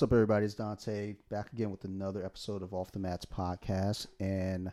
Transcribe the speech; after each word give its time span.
What's 0.00 0.10
up, 0.10 0.14
everybody? 0.14 0.46
It's 0.46 0.54
Dante 0.54 1.14
back 1.28 1.52
again 1.52 1.70
with 1.70 1.84
another 1.84 2.24
episode 2.24 2.62
of 2.62 2.72
Off 2.72 2.90
the 2.90 2.98
Mats 2.98 3.26
podcast. 3.26 4.06
And 4.18 4.72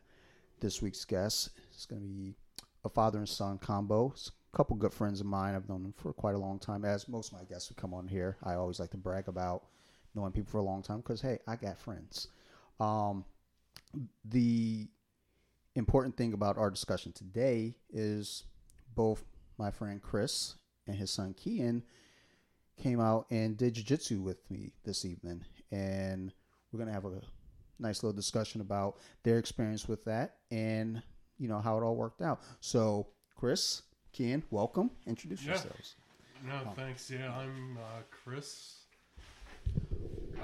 this 0.62 0.82
week's 0.82 1.04
guest 1.04 1.50
is 1.78 1.86
going 1.86 2.02
to 2.02 2.08
be 2.08 2.34
a 2.86 2.90
father 2.90 3.18
and 3.18 3.28
son 3.28 3.58
combo. 3.58 4.12
It's 4.12 4.32
a 4.54 4.56
couple 4.56 4.78
good 4.78 4.94
friends 4.94 5.20
of 5.20 5.26
mine. 5.26 5.54
I've 5.54 5.68
known 5.68 5.84
them 5.84 5.94
for 5.98 6.14
quite 6.14 6.36
a 6.36 6.38
long 6.38 6.60
time. 6.60 6.86
As 6.86 7.10
most 7.10 7.34
of 7.34 7.40
my 7.40 7.44
guests 7.44 7.68
who 7.68 7.76
come 7.76 7.94
on 7.94 8.08
here, 8.08 8.38
I 8.42 8.54
always 8.54 8.80
like 8.80 8.92
to 8.92 8.98
brag 8.98 9.28
about 9.28 9.66
knowing 10.16 10.32
people 10.32 10.50
for 10.50 10.60
a 10.60 10.64
long 10.64 10.82
time 10.82 11.00
because, 11.00 11.20
hey, 11.20 11.40
I 11.46 11.58
got 11.58 11.78
friends. 11.78 12.30
Um, 12.80 13.26
the 14.24 14.88
important 15.76 16.16
thing 16.16 16.32
about 16.32 16.58
our 16.58 16.70
discussion 16.70 17.12
today 17.12 17.76
is 17.92 18.46
both 18.96 19.26
my 19.58 19.72
friend 19.72 20.02
Chris 20.02 20.56
and 20.88 20.96
his 20.96 21.12
son 21.12 21.34
Kian 21.38 21.82
came 22.78 23.00
out 23.00 23.26
and 23.32 23.58
did 23.58 23.74
jiu-jitsu 23.74 24.22
with 24.22 24.38
me 24.52 24.72
this 24.86 25.04
evening 25.06 25.44
and 25.72 26.32
we're 26.72 26.78
going 26.78 26.88
to 26.88 26.94
have 26.94 27.06
a 27.06 27.22
nice 27.80 28.04
little 28.04 28.16
discussion 28.16 28.62
about 28.62 28.98
their 29.24 29.38
experience 29.40 29.88
with 29.88 30.04
that 30.06 30.36
and 30.52 31.02
you 31.38 31.48
know 31.48 31.60
how 31.60 31.78
it 31.78 31.84
all 31.84 31.96
worked 31.96 32.22
out 32.22 32.40
so 32.60 33.08
chris 33.36 33.82
Kian, 34.16 34.42
welcome 34.52 34.92
introduce 35.06 35.42
Yeah. 35.44 35.52
yourselves 35.54 35.96
No, 36.46 36.72
thanks. 36.76 37.10
Yeah, 37.10 37.34
I'm 37.36 37.78
uh, 37.78 38.02
Chris. 38.12 38.84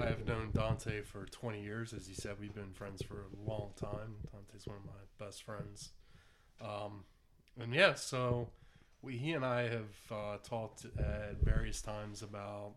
I 0.00 0.06
have 0.06 0.26
known 0.26 0.50
Dante 0.52 1.02
for 1.02 1.24
20 1.26 1.62
years. 1.62 1.92
As 1.92 2.08
you 2.08 2.16
said, 2.16 2.32
we've 2.40 2.54
been 2.54 2.72
friends 2.72 3.00
for 3.00 3.14
a 3.22 3.48
long 3.50 3.70
time. 3.76 4.16
Dante's 4.32 4.66
one 4.66 4.78
of 4.78 4.84
my 4.84 5.24
best 5.24 5.44
friends. 5.44 5.90
Um, 6.60 7.04
and 7.60 7.72
yeah, 7.72 7.94
so 7.94 8.48
we, 9.04 9.16
he 9.16 9.32
and 9.32 9.44
I 9.44 9.68
have 9.68 9.94
uh, 10.10 10.36
talked 10.42 10.86
at 10.98 11.36
various 11.42 11.80
times 11.82 12.22
about 12.22 12.72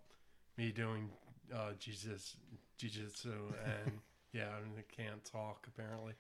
me 0.58 0.72
doing 0.72 1.10
uh, 1.54 1.72
jiu-jitsu, 1.80 2.38
jiu-jitsu 2.78 3.32
and 3.66 4.00
yeah, 4.34 4.50
I 4.50 5.02
can't 5.02 5.24
talk 5.24 5.68
apparently. 5.68 6.14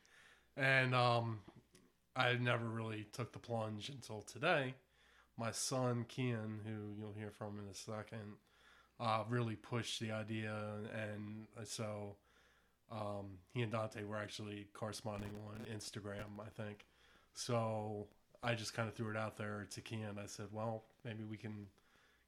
And 0.55 0.95
um, 0.95 1.39
I 2.15 2.33
never 2.33 2.65
really 2.65 3.07
took 3.11 3.33
the 3.33 3.39
plunge 3.39 3.89
until 3.89 4.21
today 4.21 4.75
my 5.37 5.51
son 5.51 6.05
Kian, 6.09 6.59
who 6.65 6.99
you'll 6.99 7.13
hear 7.13 7.31
from 7.31 7.59
in 7.59 7.69
a 7.69 7.73
second, 7.73 8.37
uh, 8.99 9.23
really 9.29 9.55
pushed 9.55 9.99
the 9.99 10.11
idea, 10.11 10.55
and 10.93 11.45
so 11.63 12.15
um, 12.91 13.37
he 13.53 13.61
and 13.61 13.71
Dante 13.71 14.03
were 14.03 14.17
actually 14.17 14.67
corresponding 14.73 15.31
on 15.47 15.65
Instagram, 15.73 16.41
I 16.41 16.49
think. 16.49 16.85
So 17.35 18.07
I 18.43 18.53
just 18.53 18.73
kind 18.73 18.87
of 18.87 18.95
threw 18.95 19.09
it 19.09 19.17
out 19.17 19.37
there 19.37 19.67
to 19.71 19.81
Kian. 19.81 20.21
I 20.21 20.27
said, 20.27 20.47
"Well, 20.51 20.83
maybe 21.03 21.23
we 21.23 21.37
can 21.37 21.67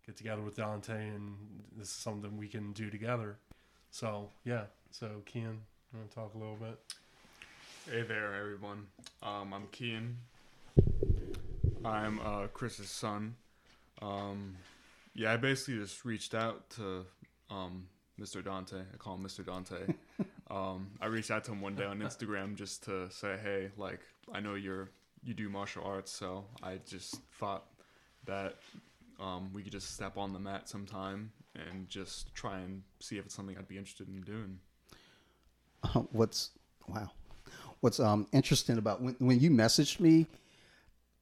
get 0.06 0.18
together 0.18 0.42
with 0.42 0.56
Dante, 0.56 1.10
and 1.10 1.36
this 1.78 1.88
is 1.88 1.94
something 1.94 2.38
we 2.38 2.48
can 2.48 2.72
do 2.74 2.90
together." 2.90 3.38
So 3.92 4.30
yeah, 4.44 4.66
so 4.92 5.22
Kian, 5.26 5.60
you 5.92 6.00
want 6.00 6.10
to 6.10 6.16
talk 6.16 6.34
a 6.34 6.38
little 6.38 6.56
bit? 6.56 6.80
Hey 7.90 8.04
there, 8.04 8.34
everyone. 8.36 8.88
Um, 9.24 9.54
I'm 9.54 9.68
Kian. 9.68 10.16
I'm 11.84 12.20
uh, 12.20 12.48
Chris's 12.48 12.90
son. 12.90 13.36
Um, 14.02 14.56
yeah, 15.14 15.34
I 15.34 15.38
basically 15.38 15.80
just 15.82 16.06
reached 16.06 16.34
out 16.34 16.70
to 16.72 17.06
um, 17.50 17.88
Mr. 18.20 18.44
Dante. 18.44 18.78
I 18.78 18.98
call 18.98 19.16
him 19.16 19.24
Mr. 19.24 19.46
Dante. 19.46 19.94
um, 20.52 20.88
I 21.02 21.08
reached 21.08 21.32
out 21.32 21.44
to 21.46 21.52
him 21.52 21.62
one 21.62 21.76
day 21.76 21.86
on 21.86 22.00
Instagram 22.00 22.56
just 22.56 22.84
to 22.86 23.10
say, 23.10 23.38
hey, 23.42 23.70
like 23.78 24.02
I 24.32 24.40
know 24.40 24.56
you're 24.56 24.90
you 25.24 25.34
do 25.34 25.50
martial 25.50 25.84
arts, 25.84 26.12
so 26.12 26.46
I 26.64 26.80
just 26.88 27.22
thought 27.40 27.66
that 28.26 28.56
um, 29.20 29.52
we 29.54 29.64
could 29.64 29.72
just 29.72 29.94
step 29.94 30.18
on 30.18 30.34
the 30.34 30.40
mat 30.40 30.70
sometime 30.70 31.32
and 31.56 31.90
just 31.90 32.34
try 32.34 32.60
and 32.60 32.84
see 33.00 33.18
if 33.18 33.26
it's 33.26 33.36
something 33.36 33.58
I'd 33.58 33.68
be 33.68 33.78
interested 33.78 34.08
in 34.08 34.22
doing. 34.22 34.60
what's 36.12 36.52
wow 36.88 37.10
what's 37.82 38.00
um 38.00 38.28
interesting 38.32 38.78
about 38.78 39.02
when, 39.02 39.16
when 39.20 39.40
you 39.40 39.50
messaged 39.50 40.00
me 40.00 40.26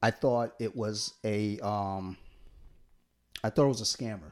i 0.02 0.10
thought 0.10 0.54
it 0.60 0.76
was 0.76 1.14
a 1.24 1.60
um 1.60 2.18
i 3.44 3.50
thought 3.50 3.66
it 3.66 3.68
was 3.68 3.82
a 3.82 3.98
scammer 3.98 4.32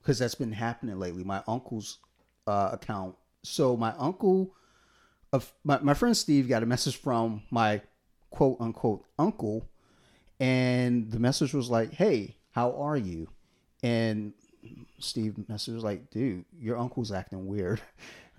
because 0.00 0.18
that's 0.18 0.34
been 0.34 0.52
happening 0.52 0.98
lately 0.98 1.24
my 1.24 1.42
uncle's 1.46 1.98
uh, 2.46 2.70
account 2.72 3.14
so 3.42 3.76
my 3.76 3.92
uncle 3.98 4.54
of 5.32 5.52
my, 5.64 5.78
my 5.80 5.92
friend 5.92 6.16
steve 6.16 6.48
got 6.48 6.62
a 6.62 6.66
message 6.66 6.96
from 6.96 7.42
my 7.50 7.80
quote 8.30 8.56
unquote 8.60 9.04
uncle 9.18 9.68
and 10.40 11.10
the 11.10 11.18
message 11.18 11.52
was 11.54 11.70
like 11.70 11.92
hey 11.92 12.36
how 12.52 12.72
are 12.72 12.96
you 12.96 13.28
and 13.82 14.32
steve 14.98 15.36
message 15.48 15.74
was 15.74 15.84
like 15.84 16.10
dude 16.10 16.44
your 16.58 16.76
uncle's 16.78 17.12
acting 17.12 17.46
weird 17.46 17.80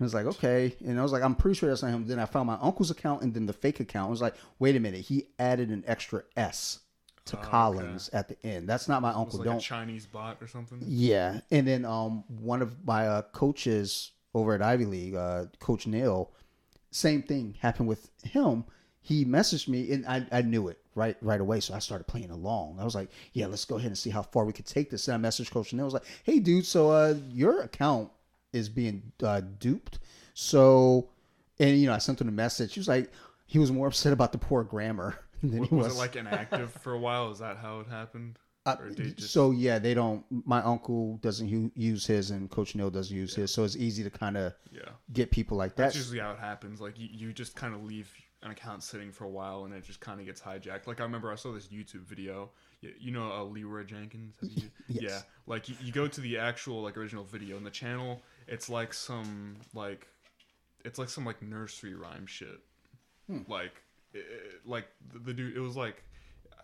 I 0.00 0.04
was 0.04 0.14
like, 0.14 0.24
okay. 0.26 0.74
And 0.84 0.98
I 0.98 1.02
was 1.02 1.12
like, 1.12 1.22
I'm 1.22 1.34
pretty 1.34 1.58
sure 1.58 1.68
that's 1.68 1.82
not 1.82 1.90
him. 1.90 2.06
Then 2.06 2.18
I 2.18 2.24
found 2.24 2.46
my 2.46 2.56
uncle's 2.62 2.90
account 2.90 3.22
and 3.22 3.34
then 3.34 3.44
the 3.44 3.52
fake 3.52 3.80
account. 3.80 4.06
I 4.06 4.10
was 4.10 4.22
like, 4.22 4.34
wait 4.58 4.74
a 4.74 4.80
minute. 4.80 5.02
He 5.02 5.26
added 5.38 5.68
an 5.68 5.84
extra 5.86 6.22
S 6.38 6.80
to 7.26 7.36
Oh, 7.36 7.40
okay. 7.40 7.50
Collins 7.50 8.08
at 8.14 8.26
the 8.28 8.36
end. 8.46 8.66
That's 8.66 8.88
not 8.88 9.02
my 9.02 9.10
uncle. 9.12 9.38
like 9.40 9.44
Don't. 9.44 9.58
a 9.58 9.60
Chinese 9.60 10.06
bot 10.06 10.38
or 10.40 10.48
something. 10.48 10.78
yeah. 10.82 11.40
And 11.50 11.66
then 11.66 11.84
um, 11.84 12.24
one 12.28 12.62
of 12.62 12.82
my 12.86 13.06
uh, 13.06 13.22
coaches 13.32 14.12
over 14.34 14.54
at 14.54 14.62
Ivy 14.62 14.86
League, 14.86 15.14
uh, 15.14 15.46
Coach 15.58 15.86
Neil, 15.86 16.32
same 16.90 17.22
thing 17.22 17.56
happened 17.60 17.86
with 17.88 18.10
him. 18.24 18.64
He 19.10 19.24
messaged 19.24 19.66
me 19.66 19.90
and 19.92 20.06
I, 20.06 20.24
I 20.30 20.42
knew 20.42 20.68
it 20.68 20.78
right 20.94 21.16
right 21.20 21.40
away. 21.40 21.58
So 21.60 21.74
I 21.74 21.80
started 21.80 22.04
playing 22.06 22.30
along. 22.30 22.78
I 22.80 22.84
was 22.84 22.94
like, 22.94 23.10
yeah, 23.32 23.46
let's 23.46 23.64
go 23.64 23.74
ahead 23.76 23.88
and 23.88 23.98
see 23.98 24.10
how 24.10 24.22
far 24.22 24.44
we 24.44 24.52
could 24.52 24.66
take 24.66 24.88
this. 24.88 25.08
And 25.08 25.26
I 25.26 25.28
messaged 25.28 25.50
Coach 25.50 25.72
Neil. 25.72 25.82
I 25.82 25.84
was 25.84 25.94
like, 25.94 26.04
hey, 26.22 26.38
dude, 26.38 26.64
so 26.64 26.90
uh, 26.90 27.14
your 27.28 27.62
account 27.62 28.10
is 28.52 28.68
being 28.68 29.02
uh, 29.22 29.40
duped. 29.58 29.98
So, 30.34 31.08
and 31.58 31.76
you 31.78 31.86
know, 31.88 31.92
I 31.94 31.98
sent 31.98 32.20
him 32.20 32.28
a 32.28 32.32
message. 32.32 32.74
He 32.74 32.80
was 32.80 32.88
like, 32.88 33.10
he 33.46 33.58
was 33.58 33.72
more 33.72 33.88
upset 33.88 34.12
about 34.12 34.30
the 34.32 34.38
poor 34.38 34.62
grammar 34.62 35.18
than 35.42 35.58
Was, 35.60 35.68
he 35.68 35.74
was 35.74 35.84
was. 35.88 35.96
it 35.96 35.98
like 35.98 36.16
inactive 36.16 36.72
for 36.72 36.92
a 36.92 36.98
while? 36.98 37.30
Is 37.32 37.40
that 37.40 37.56
how 37.56 37.80
it 37.80 37.88
happened? 37.88 38.38
Uh, 38.66 38.76
just- 38.94 39.30
so 39.32 39.50
yeah, 39.52 39.78
they 39.78 39.94
don't. 39.94 40.24
My 40.46 40.62
uncle 40.62 41.16
doesn't 41.22 41.48
u- 41.48 41.72
use 41.74 42.06
his, 42.06 42.30
and 42.30 42.48
Coach 42.50 42.74
Neil 42.76 42.90
doesn't 42.90 43.16
use 43.16 43.34
his. 43.34 43.50
So 43.50 43.64
it's 43.64 43.74
easy 43.76 44.02
to 44.04 44.10
kind 44.10 44.36
of 44.36 44.52
Yeah, 44.70 44.82
get 45.12 45.30
people 45.30 45.56
like 45.56 45.74
that. 45.76 45.84
that's 45.84 45.96
usually 45.96 46.18
how 46.20 46.32
it 46.32 46.38
happens. 46.38 46.80
Like 46.80 46.98
you, 46.98 47.08
you 47.10 47.32
just 47.32 47.56
kind 47.56 47.74
of 47.74 47.82
leave 47.82 48.12
an 48.42 48.50
account 48.50 48.82
sitting 48.82 49.12
for 49.12 49.24
a 49.24 49.28
while, 49.28 49.64
and 49.64 49.74
it 49.74 49.84
just 49.84 50.00
kind 50.00 50.18
of 50.20 50.26
gets 50.26 50.40
hijacked. 50.40 50.86
Like 50.86 51.00
I 51.00 51.02
remember 51.02 51.30
I 51.30 51.34
saw 51.34 51.52
this 51.52 51.68
YouTube 51.68 52.06
video. 52.06 52.50
You, 52.80 52.92
you 52.98 53.10
know, 53.12 53.30
uh, 53.32 53.44
Leeroy 53.44 53.84
Jenkins. 53.84 54.34
Yes. 54.88 55.02
Yeah, 55.02 55.20
like 55.46 55.68
you, 55.68 55.76
you 55.80 55.92
go 55.92 56.08
to 56.08 56.20
the 56.20 56.38
actual 56.38 56.82
like 56.82 56.96
original 56.96 57.24
video, 57.24 57.56
and 57.56 57.64
the 57.64 57.70
channel, 57.70 58.22
it's 58.48 58.68
like 58.68 58.92
some 58.92 59.56
like, 59.72 60.08
it's 60.84 60.98
like 60.98 61.08
some 61.08 61.24
like 61.24 61.40
nursery 61.42 61.94
rhyme 61.94 62.26
shit. 62.26 62.60
Hmm. 63.28 63.42
Like, 63.46 63.82
it, 64.12 64.24
like 64.64 64.88
the, 65.12 65.18
the 65.20 65.34
dude, 65.34 65.56
it 65.56 65.60
was 65.60 65.76
like. 65.76 66.04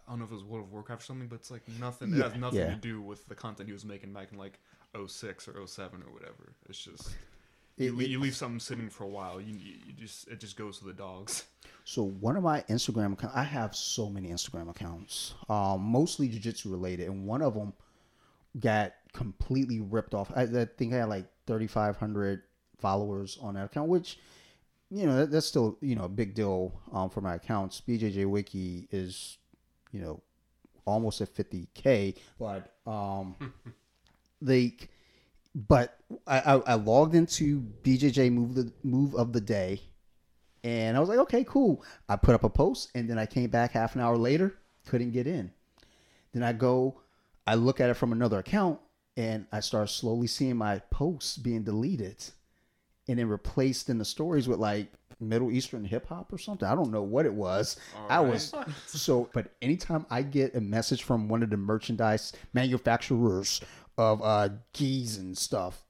I 0.09 0.13
don't 0.13 0.21
know 0.21 0.27
if 0.27 0.31
it 0.31 0.35
was 0.35 0.45
World 0.45 0.67
of 0.67 0.73
Warcraft 0.73 1.03
or 1.03 1.05
something, 1.05 1.27
but 1.27 1.35
it's 1.35 1.51
like 1.51 1.63
nothing. 1.81 2.15
It 2.15 2.23
has 2.23 2.37
nothing 2.37 2.61
yeah. 2.61 2.71
to 2.71 2.77
do 2.77 3.03
with 3.03 3.27
the 3.27 3.35
content 3.35 3.69
he 3.69 3.73
was 3.73 3.85
making 3.85 4.13
back 4.13 4.31
in 4.31 4.39
like 4.39 4.61
06 5.05 5.49
or 5.49 5.67
07 5.67 6.05
or 6.07 6.13
whatever. 6.13 6.53
It's 6.69 6.79
just 6.79 7.11
It- 7.79 7.85
you, 7.85 8.01
it- 8.01 8.09
you 8.09 8.21
leave 8.21 8.37
something 8.37 8.61
sitting 8.61 8.89
for 8.89 9.05
a 9.05 9.09
while. 9.09 9.41
You, 9.41 9.55
you, 9.57 9.93
just 9.99 10.29
it 10.29 10.41
just 10.41 10.57
goes 10.57 10.79
to 10.79 10.85
the 10.85 10.93
dogs. 10.93 11.45
So 11.85 12.03
one 12.03 12.37
of 12.37 12.43
my 12.43 12.63
Instagram 12.63 13.13
accounts, 13.13 13.37
I 13.37 13.45
have 13.45 13.75
so 13.77 14.09
many 14.11 14.31
Instagram 14.31 14.69
accounts, 14.71 15.35
um, 15.49 15.83
mostly 15.83 16.27
jiu-jitsu 16.27 16.69
related, 16.71 17.09
and 17.09 17.27
one 17.27 17.43
of 17.43 17.55
them 17.55 17.73
got 18.59 18.95
completely 19.13 19.81
ripped 19.81 20.13
off. 20.15 20.33
I, 20.35 20.43
I 20.43 20.65
think 20.77 20.93
I 20.95 20.97
had 20.97 21.09
like 21.09 21.27
3,500 21.47 22.43
followers 22.79 23.39
on 23.41 23.55
that 23.55 23.67
account, 23.67 23.89
which 23.89 24.19
you 24.91 25.07
know 25.07 25.17
that, 25.17 25.31
that's 25.31 25.47
still 25.47 25.79
you 25.81 25.95
know 25.97 26.05
a 26.05 26.09
big 26.09 26.35
deal 26.35 26.73
um, 26.93 27.09
for 27.11 27.21
my 27.21 27.35
accounts. 27.37 27.81
BJJ 27.87 28.27
Wiki 28.27 28.89
is 28.91 29.39
you 29.93 30.01
know 30.01 30.21
almost 30.87 31.21
at 31.21 31.35
50k, 31.35 32.17
but 32.39 32.75
um, 32.87 33.37
they 34.43 34.77
but 35.57 35.97
I, 36.27 36.41
I, 36.41 36.55
I 36.55 36.75
logged 36.75 37.15
into 37.15 37.63
BJJ 37.83 38.31
move 38.31 38.55
the 38.55 38.71
move 38.85 39.15
of 39.15 39.33
the 39.33 39.41
day, 39.41 39.81
and 40.63 40.97
I 40.97 41.01
was 41.01 41.09
like, 41.09 41.19
okay, 41.21 41.45
cool. 41.45 41.83
I 42.11 42.17
put 42.17 42.35
up 42.35 42.45
a 42.45 42.51
post, 42.51 42.91
and 42.95 43.09
then 43.09 43.19
I 43.19 43.25
came 43.25 43.49
back 43.49 43.73
half 43.73 43.95
an 43.95 44.03
hour 44.03 44.19
later, 44.19 44.59
couldn't 44.87 45.13
get 45.13 45.27
in. 45.27 45.51
Then 46.35 46.43
I 46.43 46.53
go, 46.53 47.01
I 47.47 47.55
look 47.55 47.81
at 47.81 47.89
it 47.89 47.95
from 47.95 48.13
another 48.13 48.39
account, 48.39 48.81
and 49.17 49.47
I 49.51 49.61
start 49.61 49.89
slowly 49.89 50.27
seeing 50.27 50.59
my 50.59 50.81
posts 50.91 51.39
being 51.39 51.63
deleted, 51.63 52.23
and 53.09 53.19
then 53.19 53.29
replaced 53.29 53.89
in 53.89 53.97
the 53.97 54.05
stories 54.05 54.47
with 54.47 54.59
like 54.59 54.93
Middle 55.21 55.51
Eastern 55.51 55.87
hip 55.87 56.07
hop 56.09 56.35
or 56.35 56.39
something. 56.39 56.69
I 56.69 56.75
don't 56.75 56.91
know 56.91 57.03
what 57.03 57.25
it 57.25 57.33
was. 57.33 57.79
I 58.11 58.21
was 58.21 58.53
so, 58.87 59.31
but 59.33 59.53
anytime 59.63 60.05
I 60.11 60.21
get 60.21 60.55
a 60.55 60.61
message 60.61 61.03
from 61.03 61.29
one 61.29 61.43
of 61.43 61.49
the 61.49 61.57
merchandise 61.57 62.35
manufacturers 62.53 63.63
of 63.99 64.23
uh 64.23 64.49
gis 64.73 65.17
and 65.19 65.37
stuff, 65.37 65.85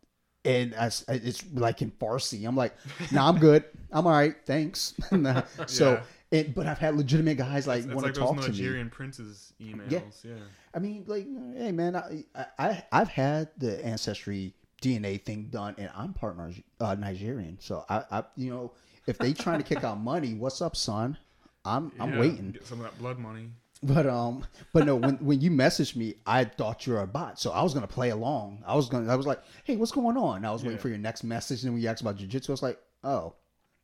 and 0.44 0.74
I 0.74 0.90
it's 1.08 1.44
like 1.52 1.82
in 1.82 1.90
Farsi, 1.90 2.46
I'm 2.46 2.56
like, 2.56 2.74
nah, 3.12 3.28
I'm 3.28 3.38
good. 3.38 3.64
I'm 3.92 4.06
all 4.06 4.12
right, 4.12 4.34
thanks. 4.46 4.94
Nah. 5.12 5.42
So, 5.66 5.92
Yeah. 5.92 6.02
it, 6.38 6.54
but 6.54 6.66
I've 6.66 6.78
had 6.78 6.96
legitimate 6.96 7.36
guys 7.36 7.66
like 7.66 7.84
want 7.86 8.02
like 8.02 8.14
to 8.14 8.20
those 8.20 8.28
talk 8.30 8.40
to 8.42 8.50
me. 8.52 8.56
Nigerian 8.58 8.90
princes 8.90 9.52
emails. 9.60 9.90
Yeah. 9.90 10.00
yeah. 10.24 10.34
I 10.74 10.78
mean, 10.78 11.04
like, 11.06 11.26
hey 11.56 11.72
man, 11.72 11.96
I, 11.96 12.24
I 12.58 12.84
I've 12.92 13.08
had 13.08 13.50
the 13.58 13.84
ancestry 13.84 14.54
DNA 14.82 15.22
thing 15.22 15.48
done, 15.50 15.74
and 15.78 15.90
I'm 15.96 16.12
part 16.12 16.36
uh, 16.80 16.94
Nigerian. 16.94 17.58
So 17.60 17.84
I, 17.88 18.04
I, 18.10 18.24
you 18.36 18.50
know, 18.50 18.72
if 19.06 19.18
they 19.18 19.32
trying 19.32 19.58
to 19.58 19.64
kick 19.64 19.84
out 19.84 19.98
money, 19.98 20.34
what's 20.34 20.60
up, 20.60 20.76
son? 20.76 21.16
I'm 21.64 21.92
I'm 21.98 22.18
waiting. 22.18 22.52
Get 22.52 22.66
some 22.66 22.80
of 22.80 22.84
that 22.84 22.98
blood 22.98 23.18
money. 23.18 23.50
But 23.82 24.06
um, 24.06 24.44
but 24.72 24.86
no, 24.86 24.96
when 24.96 25.16
when 25.16 25.40
you 25.40 25.50
messaged 25.50 25.96
me, 25.96 26.14
I 26.26 26.44
thought 26.44 26.86
you 26.86 26.94
were 26.94 27.02
a 27.02 27.06
bot, 27.06 27.38
so 27.38 27.50
I 27.52 27.62
was 27.62 27.74
gonna 27.74 27.86
play 27.86 28.10
along. 28.10 28.62
I 28.66 28.74
was 28.74 28.88
gonna, 28.88 29.12
I 29.12 29.16
was 29.16 29.26
like, 29.26 29.40
hey, 29.64 29.76
what's 29.76 29.92
going 29.92 30.16
on? 30.16 30.44
I 30.44 30.50
was 30.50 30.62
waiting 30.62 30.78
Yeah. 30.78 30.82
for 30.82 30.88
your 30.88 30.98
next 30.98 31.24
message, 31.24 31.62
and 31.62 31.72
when 31.74 31.82
you 31.82 31.88
asked 31.88 32.00
about 32.00 32.16
jujitsu, 32.16 32.48
I 32.48 32.52
was 32.52 32.62
like, 32.62 32.78
oh, 33.04 33.34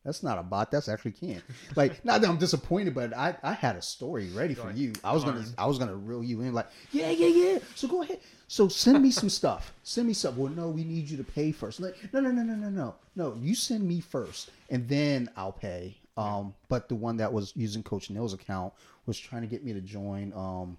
that's 0.03 0.23
not 0.23 0.39
a 0.39 0.43
bot, 0.43 0.71
that's 0.71 0.89
actually 0.89 1.11
Ken. 1.11 1.41
Like, 1.75 2.03
not 2.03 2.21
that 2.21 2.29
I'm 2.29 2.37
disappointed, 2.37 2.95
but 2.95 3.15
I 3.15 3.35
I 3.43 3.53
had 3.53 3.75
a 3.75 3.81
story 3.83 4.29
ready 4.33 4.55
for 4.55 4.71
you. 4.71 4.93
I 5.03 5.13
was 5.13 5.23
gonna. 5.23 5.45
I 5.59 5.67
was 5.67 5.77
gonna 5.77 5.95
reel 5.95 6.23
you 6.23 6.41
in, 6.41 6.53
like, 6.53 6.67
yeah, 6.91 7.11
yeah, 7.11 7.27
yeah. 7.27 7.59
So 7.75 7.87
go 7.87 8.01
ahead. 8.01 8.19
So 8.47 8.67
send 8.67 9.01
me 9.01 9.11
some 9.11 9.29
stuff. 9.29 9.73
Send 9.83 10.07
me 10.07 10.13
stuff. 10.13 10.35
Well, 10.35 10.51
no, 10.51 10.69
we 10.69 10.83
need 10.83 11.07
you 11.09 11.17
to 11.17 11.23
pay 11.23 11.51
first. 11.51 11.79
Like, 11.79 11.95
no, 12.11 12.19
no, 12.19 12.31
no, 12.31 12.41
no, 12.41 12.55
no, 12.55 12.69
no, 12.69 12.95
no. 13.15 13.37
You 13.39 13.53
send 13.53 13.87
me 13.87 13.99
first, 14.01 14.49
and 14.71 14.87
then 14.89 15.29
I'll 15.37 15.51
pay. 15.53 15.97
Um, 16.17 16.53
but 16.67 16.89
the 16.89 16.95
one 16.95 17.17
that 17.17 17.31
was 17.33 17.53
using 17.55 17.81
Coach 17.81 18.09
Neil's 18.11 18.33
account 18.33 18.73
was 19.05 19.17
trying 19.19 19.41
to 19.41 19.47
get 19.47 19.63
me 19.63 19.73
to 19.73 19.81
join. 19.81 20.33
Um, 20.35 20.77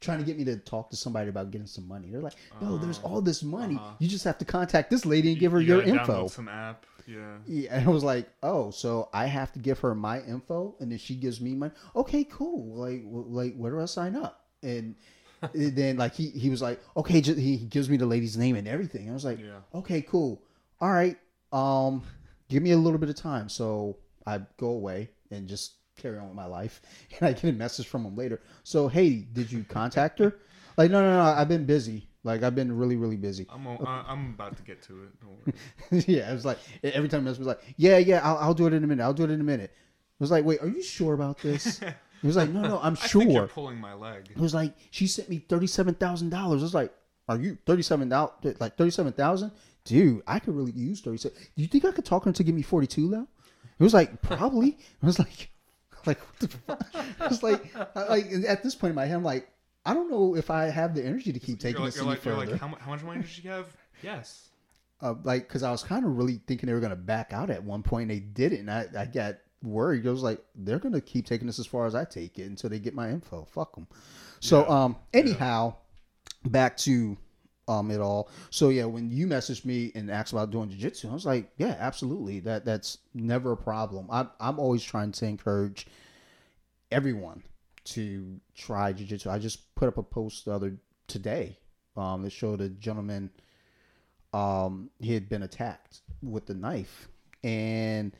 trying 0.00 0.18
to 0.18 0.24
get 0.24 0.38
me 0.38 0.44
to 0.44 0.56
talk 0.56 0.88
to 0.90 0.96
somebody 0.96 1.28
about 1.28 1.50
getting 1.50 1.66
some 1.66 1.86
money. 1.86 2.08
They're 2.10 2.22
like, 2.22 2.36
no, 2.62 2.78
there's 2.78 3.00
all 3.00 3.20
this 3.20 3.42
money. 3.42 3.74
uh-huh. 3.76 3.96
You 3.98 4.08
just 4.08 4.24
have 4.24 4.38
to 4.38 4.46
contact 4.46 4.90
this 4.90 5.04
lady 5.04 5.30
and 5.30 5.38
give 5.38 5.52
her 5.52 5.60
You 5.60 5.74
your 5.74 5.82
info. 5.82 6.26
Some 6.28 6.48
app. 6.48 6.86
Yeah. 7.06 7.36
Yeah, 7.46 7.74
and 7.76 7.86
I 7.86 7.90
was 7.90 8.02
like, 8.04 8.28
oh, 8.42 8.70
so 8.70 9.08
I 9.12 9.26
have 9.26 9.52
to 9.52 9.58
give 9.58 9.78
her 9.80 9.94
my 9.94 10.20
info, 10.22 10.74
and 10.80 10.90
then 10.90 10.98
she 10.98 11.14
gives 11.16 11.40
me 11.40 11.54
money. 11.54 11.72
Okay, 11.96 12.24
cool. 12.24 12.74
Like, 12.76 13.02
like, 13.04 13.54
where 13.56 13.72
do 13.72 13.80
I 13.80 13.84
sign 13.86 14.16
up? 14.16 14.46
And 14.62 14.94
then 15.52 15.96
like 15.96 16.14
he 16.14 16.28
he 16.30 16.50
was 16.50 16.62
like, 16.62 16.80
okay, 16.96 17.20
ju- 17.20 17.34
he 17.34 17.56
he 17.56 17.66
gives 17.66 17.88
me 17.90 17.96
the 17.96 18.06
lady's 18.06 18.36
name 18.36 18.56
and 18.56 18.68
everything. 18.68 19.10
I 19.10 19.12
was 19.12 19.24
like, 19.24 19.38
Yeah. 19.40 19.58
okay, 19.74 20.02
cool. 20.02 20.42
All 20.80 20.90
right, 20.90 21.16
um, 21.52 22.02
give 22.48 22.62
me 22.62 22.70
a 22.72 22.76
little 22.76 22.98
bit 22.98 23.08
of 23.10 23.16
time. 23.16 23.48
So 23.48 23.96
I 24.26 24.40
go 24.56 24.68
away 24.68 25.10
and 25.30 25.48
just 25.48 25.74
carry 25.96 26.18
on 26.18 26.26
with 26.28 26.36
my 26.36 26.46
life, 26.46 26.80
and 27.18 27.28
I 27.28 27.32
get 27.32 27.44
a 27.44 27.52
message 27.52 27.86
from 27.86 28.04
him 28.04 28.16
later. 28.16 28.40
So 28.64 28.88
hey, 28.88 29.10
did 29.32 29.50
you 29.52 29.64
contact 29.64 30.18
her? 30.18 30.36
Like, 30.76 30.90
no, 30.92 31.02
no, 31.02 31.12
no, 31.12 31.20
I've 31.20 31.48
been 31.48 31.66
busy. 31.66 32.08
Like, 32.24 32.42
I've 32.42 32.54
been 32.54 32.74
really, 32.74 32.96
really 32.96 33.16
busy. 33.16 33.44
I'm 33.52 33.66
o- 33.66 33.84
I- 33.84 34.04
I'm 34.08 34.30
about 34.30 34.56
to 34.56 34.62
get 34.62 34.80
to 34.84 35.02
it. 35.02 35.08
Don't 35.20 35.36
worry. 35.92 36.04
yeah, 36.06 36.30
it 36.30 36.32
was 36.32 36.46
like 36.46 36.58
every 36.82 37.08
time 37.08 37.26
I 37.26 37.30
was 37.30 37.40
like, 37.40 37.60
yeah, 37.76 37.98
yeah, 37.98 38.20
I'll, 38.22 38.36
I'll 38.38 38.54
do 38.54 38.66
it 38.66 38.72
in 38.72 38.82
a 38.82 38.86
minute. 38.86 39.02
I'll 39.02 39.12
do 39.12 39.24
it 39.24 39.30
in 39.30 39.40
a 39.40 39.44
minute. 39.44 39.72
It 39.72 40.20
was 40.20 40.30
like, 40.30 40.44
wait, 40.46 40.62
are 40.62 40.68
you 40.68 40.82
sure 40.82 41.12
about 41.12 41.38
this? 41.40 41.80
He 42.22 42.26
was 42.26 42.36
like, 42.36 42.48
no, 42.50 42.62
no, 42.62 42.78
I'm 42.82 42.94
I 42.94 42.96
think 42.96 43.24
you're 43.24 43.40
sure. 43.42 43.46
pulling 43.48 43.78
my 43.78 43.92
leg. 43.92 44.28
He 44.34 44.40
was 44.40 44.54
like 44.54 44.72
she 44.90 45.06
sent 45.06 45.28
me 45.28 45.38
thirty 45.38 45.66
seven 45.66 45.94
thousand 45.94 46.30
dollars. 46.30 46.62
I 46.62 46.64
was 46.64 46.74
like, 46.74 46.94
are 47.28 47.36
you 47.36 47.58
thirty 47.66 47.82
seven 47.82 48.08
thousand? 48.08 48.56
Like 48.58 48.76
thirty 48.78 48.92
seven 48.92 49.12
thousand, 49.12 49.50
dude? 49.84 50.22
I 50.26 50.38
could 50.38 50.54
really 50.54 50.72
use 50.72 51.02
thirty 51.02 51.18
seven. 51.18 51.36
Do 51.56 51.62
you 51.62 51.68
think 51.68 51.84
I 51.84 51.90
could 51.90 52.06
talk 52.06 52.22
to 52.22 52.30
her 52.30 52.32
to 52.32 52.44
give 52.44 52.54
me 52.54 52.62
forty 52.62 52.86
two 52.86 53.10
now? 53.10 53.26
It 53.78 53.82
was 53.82 53.92
like 53.92 54.22
probably. 54.22 54.78
I 55.02 55.06
was 55.06 55.18
like, 55.18 55.49
like 56.06 56.18
what 56.20 56.38
the 56.38 56.48
fuck? 56.48 56.86
I 57.20 57.28
like, 57.42 57.74
like 58.08 58.24
at 58.48 58.62
this 58.62 58.74
point 58.74 58.90
in 58.90 58.94
my 58.94 59.06
head, 59.06 59.16
I'm 59.16 59.24
like, 59.24 59.48
I 59.84 59.94
don't 59.94 60.10
know 60.10 60.36
if 60.36 60.50
I 60.50 60.64
have 60.64 60.94
the 60.94 61.04
energy 61.04 61.32
to 61.32 61.38
keep 61.38 61.58
taking 61.60 61.76
You're 61.76 61.86
like, 61.86 61.92
this 61.94 62.00
any 62.02 62.10
like, 62.10 62.20
further. 62.20 62.36
like 62.52 62.60
how, 62.60 62.68
how 62.80 62.90
much 62.90 63.02
money 63.02 63.20
does 63.22 63.30
she 63.30 63.42
have? 63.48 63.66
Yes. 64.02 64.48
uh, 65.02 65.14
like 65.24 65.48
because 65.48 65.62
I 65.62 65.70
was 65.70 65.82
kind 65.82 66.04
of 66.04 66.16
really 66.16 66.40
thinking 66.46 66.66
they 66.66 66.72
were 66.74 66.80
gonna 66.80 66.96
back 66.96 67.32
out 67.32 67.50
at 67.50 67.62
one 67.62 67.82
point. 67.82 68.10
And 68.10 68.18
they 68.18 68.20
didn't. 68.24 68.60
And 68.60 68.70
I 68.70 68.86
I 68.98 69.06
got 69.06 69.36
worried. 69.62 70.06
I 70.06 70.10
was 70.10 70.22
like, 70.22 70.42
they're 70.54 70.78
gonna 70.78 71.00
keep 71.00 71.26
taking 71.26 71.46
this 71.46 71.58
as 71.58 71.66
far 71.66 71.86
as 71.86 71.94
I 71.94 72.04
take 72.04 72.38
it 72.38 72.44
until 72.44 72.70
they 72.70 72.78
get 72.78 72.94
my 72.94 73.10
info. 73.10 73.44
Fuck 73.50 73.74
them. 73.74 73.86
So 74.40 74.62
Yeah. 74.62 74.84
um 74.84 74.96
anyhow, 75.12 75.74
back 76.46 76.76
to 76.78 77.16
um 77.70 77.90
it 77.90 78.00
all. 78.00 78.28
So 78.50 78.68
yeah, 78.68 78.84
when 78.84 79.10
you 79.10 79.26
messaged 79.26 79.64
me 79.64 79.92
and 79.94 80.10
asked 80.10 80.32
about 80.32 80.50
doing 80.50 80.68
jujitsu, 80.68 81.08
I 81.08 81.14
was 81.14 81.24
like, 81.24 81.50
yeah, 81.56 81.76
absolutely. 81.78 82.40
That 82.40 82.64
that's 82.64 82.98
never 83.14 83.52
a 83.52 83.56
problem. 83.56 84.08
I'm 84.10 84.28
I'm 84.40 84.58
always 84.58 84.82
trying 84.82 85.12
to 85.12 85.26
encourage 85.26 85.86
everyone 86.90 87.42
to 87.84 88.40
try 88.54 88.92
jujitsu. 88.92 89.28
I 89.28 89.38
just 89.38 89.74
put 89.76 89.88
up 89.88 89.98
a 89.98 90.02
post 90.02 90.44
the 90.44 90.52
other 90.52 90.76
today 91.06 91.58
um, 91.96 92.22
that 92.22 92.32
showed 92.32 92.60
a 92.60 92.68
gentleman 92.68 93.30
um, 94.32 94.90
he 94.98 95.14
had 95.14 95.28
been 95.28 95.42
attacked 95.42 96.02
with 96.22 96.46
the 96.46 96.54
knife, 96.54 97.08
and 97.42 98.12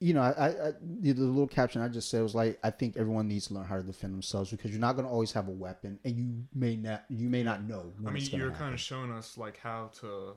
you 0.00 0.14
know, 0.14 0.20
I, 0.20 0.46
I, 0.48 0.72
the 0.80 1.12
little 1.14 1.48
caption 1.48 1.82
I 1.82 1.88
just 1.88 2.08
said 2.08 2.22
was 2.22 2.34
like, 2.34 2.58
I 2.62 2.70
think 2.70 2.96
everyone 2.96 3.26
needs 3.26 3.48
to 3.48 3.54
learn 3.54 3.64
how 3.64 3.76
to 3.76 3.82
defend 3.82 4.14
themselves 4.14 4.50
because 4.50 4.70
you're 4.70 4.80
not 4.80 4.92
going 4.94 5.06
to 5.06 5.10
always 5.10 5.32
have 5.32 5.48
a 5.48 5.52
weapon, 5.52 5.98
and 6.04 6.16
you 6.16 6.44
may 6.54 6.76
not 6.76 7.04
you 7.08 7.28
may 7.28 7.42
not 7.42 7.64
know. 7.64 7.92
I 8.06 8.10
mean, 8.10 8.24
you're 8.30 8.50
happen. 8.50 8.58
kind 8.58 8.74
of 8.74 8.80
showing 8.80 9.10
us 9.10 9.36
like 9.36 9.58
how 9.58 9.90
to 10.00 10.34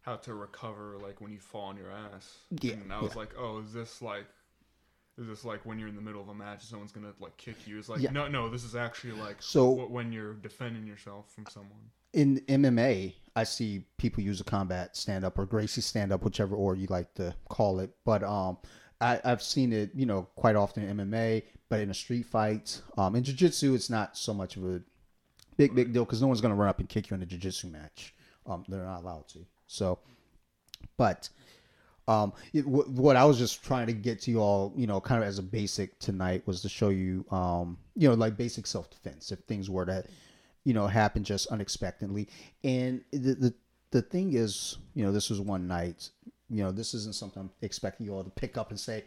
how 0.00 0.16
to 0.16 0.34
recover 0.34 0.98
like 1.02 1.20
when 1.20 1.32
you 1.32 1.38
fall 1.38 1.66
on 1.66 1.76
your 1.76 1.90
ass. 1.90 2.36
Yeah, 2.60 2.74
And 2.74 2.92
I 2.92 3.00
was 3.00 3.12
yeah. 3.12 3.18
like, 3.18 3.34
oh, 3.38 3.60
is 3.60 3.72
this 3.72 4.02
like 4.02 4.26
is 5.22 5.28
this 5.28 5.44
like 5.44 5.64
when 5.64 5.78
you're 5.78 5.88
in 5.88 5.96
the 5.96 6.02
middle 6.02 6.20
of 6.20 6.28
a 6.28 6.34
match 6.34 6.60
and 6.60 6.68
someone's 6.68 6.92
gonna 6.92 7.12
like 7.20 7.36
kick 7.36 7.66
you? 7.66 7.78
It's 7.78 7.88
like 7.88 8.00
Yeah. 8.00 8.10
no, 8.10 8.28
no, 8.28 8.48
this 8.50 8.64
is 8.64 8.74
actually 8.76 9.12
like 9.14 9.36
So- 9.42 9.74
wh- 9.76 9.90
when 9.90 10.12
you're 10.12 10.34
defending 10.34 10.86
yourself 10.86 11.32
from 11.32 11.46
someone. 11.46 11.90
in 12.12 12.40
MMA, 12.48 13.14
I 13.34 13.44
see 13.44 13.86
people 13.96 14.22
use 14.22 14.40
a 14.40 14.44
combat 14.44 14.96
stand 14.96 15.24
up 15.24 15.38
or 15.38 15.46
Gracie 15.46 15.80
stand 15.80 16.12
up, 16.12 16.22
whichever 16.24 16.54
or 16.54 16.74
you 16.76 16.86
like 16.88 17.14
to 17.14 17.34
call 17.48 17.80
it. 17.80 17.90
But 18.04 18.22
um, 18.22 18.58
I, 19.00 19.18
I've 19.24 19.42
seen 19.42 19.72
it, 19.72 19.90
you 19.94 20.04
know, 20.04 20.24
quite 20.36 20.54
often 20.54 20.82
in 20.82 20.96
MMA, 20.98 21.42
but 21.70 21.80
in 21.80 21.88
a 21.90 21.94
street 21.94 22.26
fight, 22.26 22.82
um, 22.98 23.16
in 23.16 23.24
jiu-jitsu, 23.24 23.72
it's 23.74 23.88
not 23.88 24.16
so 24.18 24.34
much 24.34 24.56
of 24.58 24.64
a 24.64 24.82
big 25.56 25.74
big 25.74 25.92
deal 25.94 26.04
because 26.04 26.20
no 26.20 26.28
one's 26.28 26.40
gonna 26.42 26.54
run 26.54 26.68
up 26.68 26.80
and 26.80 26.88
kick 26.88 27.08
you 27.10 27.14
in 27.14 27.22
a 27.22 27.26
jiu-jitsu 27.26 27.68
match. 27.68 28.14
Um, 28.46 28.64
they're 28.68 28.84
not 28.84 29.00
allowed 29.02 29.28
to. 29.28 29.46
So, 29.66 29.98
but 30.96 31.30
um, 32.08 32.32
it, 32.52 32.62
wh- 32.62 32.88
what 32.96 33.16
I 33.16 33.24
was 33.24 33.38
just 33.38 33.62
trying 33.64 33.86
to 33.86 33.92
get 33.92 34.20
to 34.22 34.30
you 34.30 34.40
all, 34.40 34.72
you 34.76 34.86
know, 34.86 35.00
kind 35.00 35.22
of 35.22 35.28
as 35.28 35.38
a 35.38 35.42
basic 35.42 35.98
tonight 35.98 36.42
was 36.46 36.60
to 36.62 36.68
show 36.68 36.88
you, 36.88 37.24
um, 37.30 37.78
you 37.94 38.08
know, 38.08 38.14
like 38.14 38.36
basic 38.36 38.66
self 38.66 38.90
defense 38.90 39.30
if 39.30 39.38
things 39.40 39.70
were 39.70 39.86
to, 39.86 40.04
you 40.64 40.74
know, 40.74 40.86
happen 40.86 41.22
just 41.22 41.46
unexpectedly. 41.48 42.28
And 42.64 43.02
the, 43.12 43.34
the 43.34 43.54
the 43.92 44.02
thing 44.02 44.34
is, 44.34 44.78
you 44.94 45.04
know, 45.04 45.12
this 45.12 45.30
was 45.30 45.40
one 45.40 45.68
night. 45.68 46.10
You 46.50 46.64
know, 46.64 46.72
this 46.72 46.92
isn't 46.94 47.14
something 47.14 47.40
I'm 47.42 47.50
expecting 47.62 48.06
you 48.06 48.14
all 48.14 48.24
to 48.24 48.30
pick 48.30 48.56
up 48.58 48.70
and 48.70 48.78
say, 48.80 49.04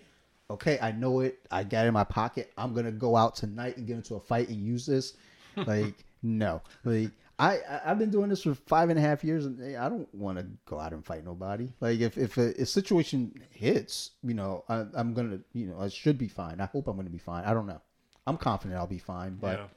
okay, 0.49 0.79
I 0.81 0.91
know 0.91 1.19
it. 1.19 1.39
I 1.51 1.63
got 1.63 1.85
it 1.85 1.89
in 1.89 1.93
my 1.93 2.03
pocket. 2.03 2.51
I'm 2.57 2.73
gonna 2.73 2.91
go 2.91 3.15
out 3.15 3.35
tonight 3.35 3.77
and 3.77 3.85
get 3.85 3.97
into 3.97 4.15
a 4.15 4.19
fight 4.19 4.49
and 4.49 4.57
use 4.57 4.85
this. 4.85 5.13
Like, 5.65 6.03
no, 6.21 6.61
like. 6.83 7.11
I, 7.37 7.59
I've 7.85 7.99
been 7.99 8.11
doing 8.11 8.29
this 8.29 8.43
for 8.43 8.55
five 8.55 8.89
and 8.89 8.97
a 8.97 9.01
half 9.01 9.23
years, 9.23 9.45
and 9.45 9.77
I 9.77 9.89
don't 9.89 10.13
want 10.15 10.37
to 10.37 10.45
go 10.65 10.79
out 10.79 10.93
and 10.93 11.05
fight 11.05 11.25
nobody. 11.25 11.69
Like 11.81 11.99
if 11.99 12.17
if 12.17 12.37
a, 12.37 12.61
a 12.61 12.65
situation 12.65 13.33
hits, 13.49 14.11
you 14.23 14.33
know, 14.33 14.63
I, 14.69 14.85
I'm 14.93 15.13
gonna, 15.13 15.39
you 15.53 15.67
know, 15.67 15.79
I 15.79 15.89
should 15.89 16.17
be 16.17 16.29
fine. 16.29 16.61
I 16.61 16.65
hope 16.65 16.87
I'm 16.87 16.95
gonna 16.95 17.09
be 17.09 17.17
fine. 17.17 17.43
I 17.43 17.53
don't 17.53 17.67
know. 17.67 17.81
I'm 18.25 18.37
confident 18.37 18.79
I'll 18.79 18.87
be 18.87 18.99
fine, 18.99 19.35
but 19.35 19.59
yeah. 19.59 19.67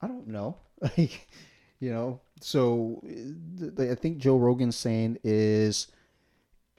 I 0.00 0.06
don't 0.08 0.28
know. 0.28 0.56
Like, 0.98 1.28
you 1.78 1.92
know, 1.92 2.20
so 2.40 3.00
I 3.78 3.94
think 3.94 4.18
Joe 4.18 4.36
Rogan's 4.36 4.74
saying 4.74 5.18
is 5.22 5.86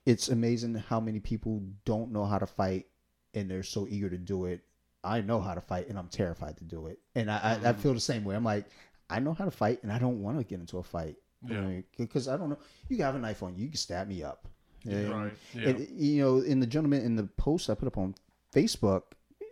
it's 0.05 0.27
amazing 0.27 0.75
how 0.75 0.99
many 0.99 1.21
people 1.21 1.61
don't 1.85 2.11
know 2.11 2.25
how 2.25 2.37
to 2.37 2.45
fight 2.45 2.87
and 3.33 3.49
they're 3.49 3.63
so 3.63 3.87
eager 3.89 4.09
to 4.09 4.17
do 4.17 4.43
it. 4.45 4.59
I 5.03 5.21
know 5.21 5.39
how 5.39 5.53
to 5.53 5.61
fight 5.61 5.87
and 5.87 5.97
I'm 5.97 6.09
terrified 6.09 6.57
to 6.57 6.65
do 6.65 6.87
it. 6.87 6.99
And 7.15 7.31
I, 7.31 7.59
I, 7.63 7.69
I 7.69 7.73
feel 7.73 7.93
the 7.93 8.01
same 8.01 8.25
way. 8.25 8.35
I'm 8.35 8.43
like, 8.43 8.65
I 9.09 9.19
know 9.19 9.33
how 9.33 9.45
to 9.45 9.51
fight 9.51 9.83
and 9.83 9.91
I 9.91 9.99
don't 9.99 10.21
want 10.21 10.37
to 10.37 10.43
get 10.43 10.59
into 10.59 10.77
a 10.77 10.83
fight. 10.83 11.17
Yeah. 11.47 11.81
Because 11.97 12.27
I 12.27 12.37
don't 12.37 12.49
know. 12.49 12.57
You 12.89 12.97
can 12.97 13.05
have 13.05 13.15
a 13.15 13.19
knife 13.19 13.43
on 13.43 13.55
you, 13.55 13.63
you 13.65 13.69
can 13.69 13.77
stab 13.77 14.07
me 14.07 14.23
up. 14.23 14.47
And- 14.85 15.09
Right. 15.09 15.33
Yeah. 15.53 15.69
and, 15.69 15.87
you 15.99 16.21
know, 16.23 16.39
in 16.39 16.59
the 16.59 16.67
gentleman 16.67 17.03
in 17.03 17.15
the 17.15 17.23
post 17.37 17.69
I 17.69 17.75
put 17.75 17.87
up 17.87 17.97
on 17.97 18.15
Facebook, 18.53 19.03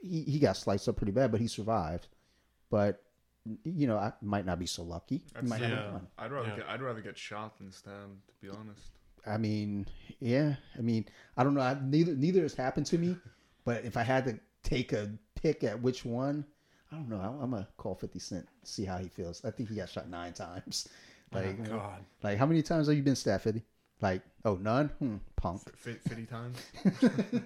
he, 0.01 0.23
he 0.23 0.39
got 0.39 0.57
sliced 0.57 0.87
up 0.89 0.95
pretty 0.97 1.11
bad, 1.11 1.31
but 1.31 1.39
he 1.41 1.47
survived. 1.47 2.07
But 2.69 3.01
you 3.63 3.87
know, 3.87 3.97
I 3.97 4.13
might 4.21 4.45
not 4.45 4.59
be 4.59 4.67
so 4.67 4.83
lucky. 4.83 5.17
He 5.17 5.23
That's- 5.33 5.49
might 5.49 5.61
yeah. 5.61 5.91
have. 5.91 6.01
I'd 6.17 6.31
rather 6.31 6.49
Yeah. 6.49 6.55
get 6.57 6.69
I'd 6.69 6.81
rather 6.81 7.01
get 7.01 7.17
shot 7.17 7.57
than 7.57 7.71
stabbed, 7.71 8.27
to 8.27 8.33
be 8.41 8.49
honest. 8.49 8.81
I 9.25 9.37
mean, 9.37 9.85
yeah. 10.19 10.55
I 10.77 10.81
mean, 10.81 11.05
I 11.37 11.43
don't 11.43 11.53
know. 11.55 11.61
I, 11.61 11.77
neither 11.81 12.15
neither 12.15 12.41
has 12.41 12.53
happened 12.55 12.85
to 12.87 12.97
me. 12.97 13.17
But 13.65 13.83
if 13.85 13.97
I 13.97 14.03
had 14.03 14.25
to 14.25 14.39
take 14.63 14.93
a 14.93 15.11
pick 15.35 15.63
at 15.63 15.81
which 15.81 16.05
one, 16.05 16.45
I 16.91 16.95
don't 16.95 17.09
know. 17.09 17.39
I'm 17.41 17.51
gonna 17.51 17.67
call 17.77 17.95
Fifty 17.95 18.19
Cent 18.19 18.47
see 18.63 18.85
how 18.85 18.97
he 18.97 19.07
feels. 19.07 19.43
I 19.45 19.51
think 19.51 19.69
he 19.69 19.75
got 19.75 19.89
shot 19.89 20.09
nine 20.09 20.33
times. 20.33 20.87
Like, 21.33 21.57
oh, 21.67 21.77
God. 21.77 22.03
like 22.23 22.37
how 22.37 22.45
many 22.45 22.61
times 22.61 22.87
have 22.87 22.97
you 22.97 23.03
been 23.03 23.15
stabbed, 23.15 23.43
Fifty? 23.43 23.63
Like, 24.01 24.21
oh, 24.43 24.55
none. 24.55 24.89
Hmm, 24.99 25.15
punk. 25.37 25.61
F- 25.67 25.97
fifty 26.01 26.25
times. 26.25 26.57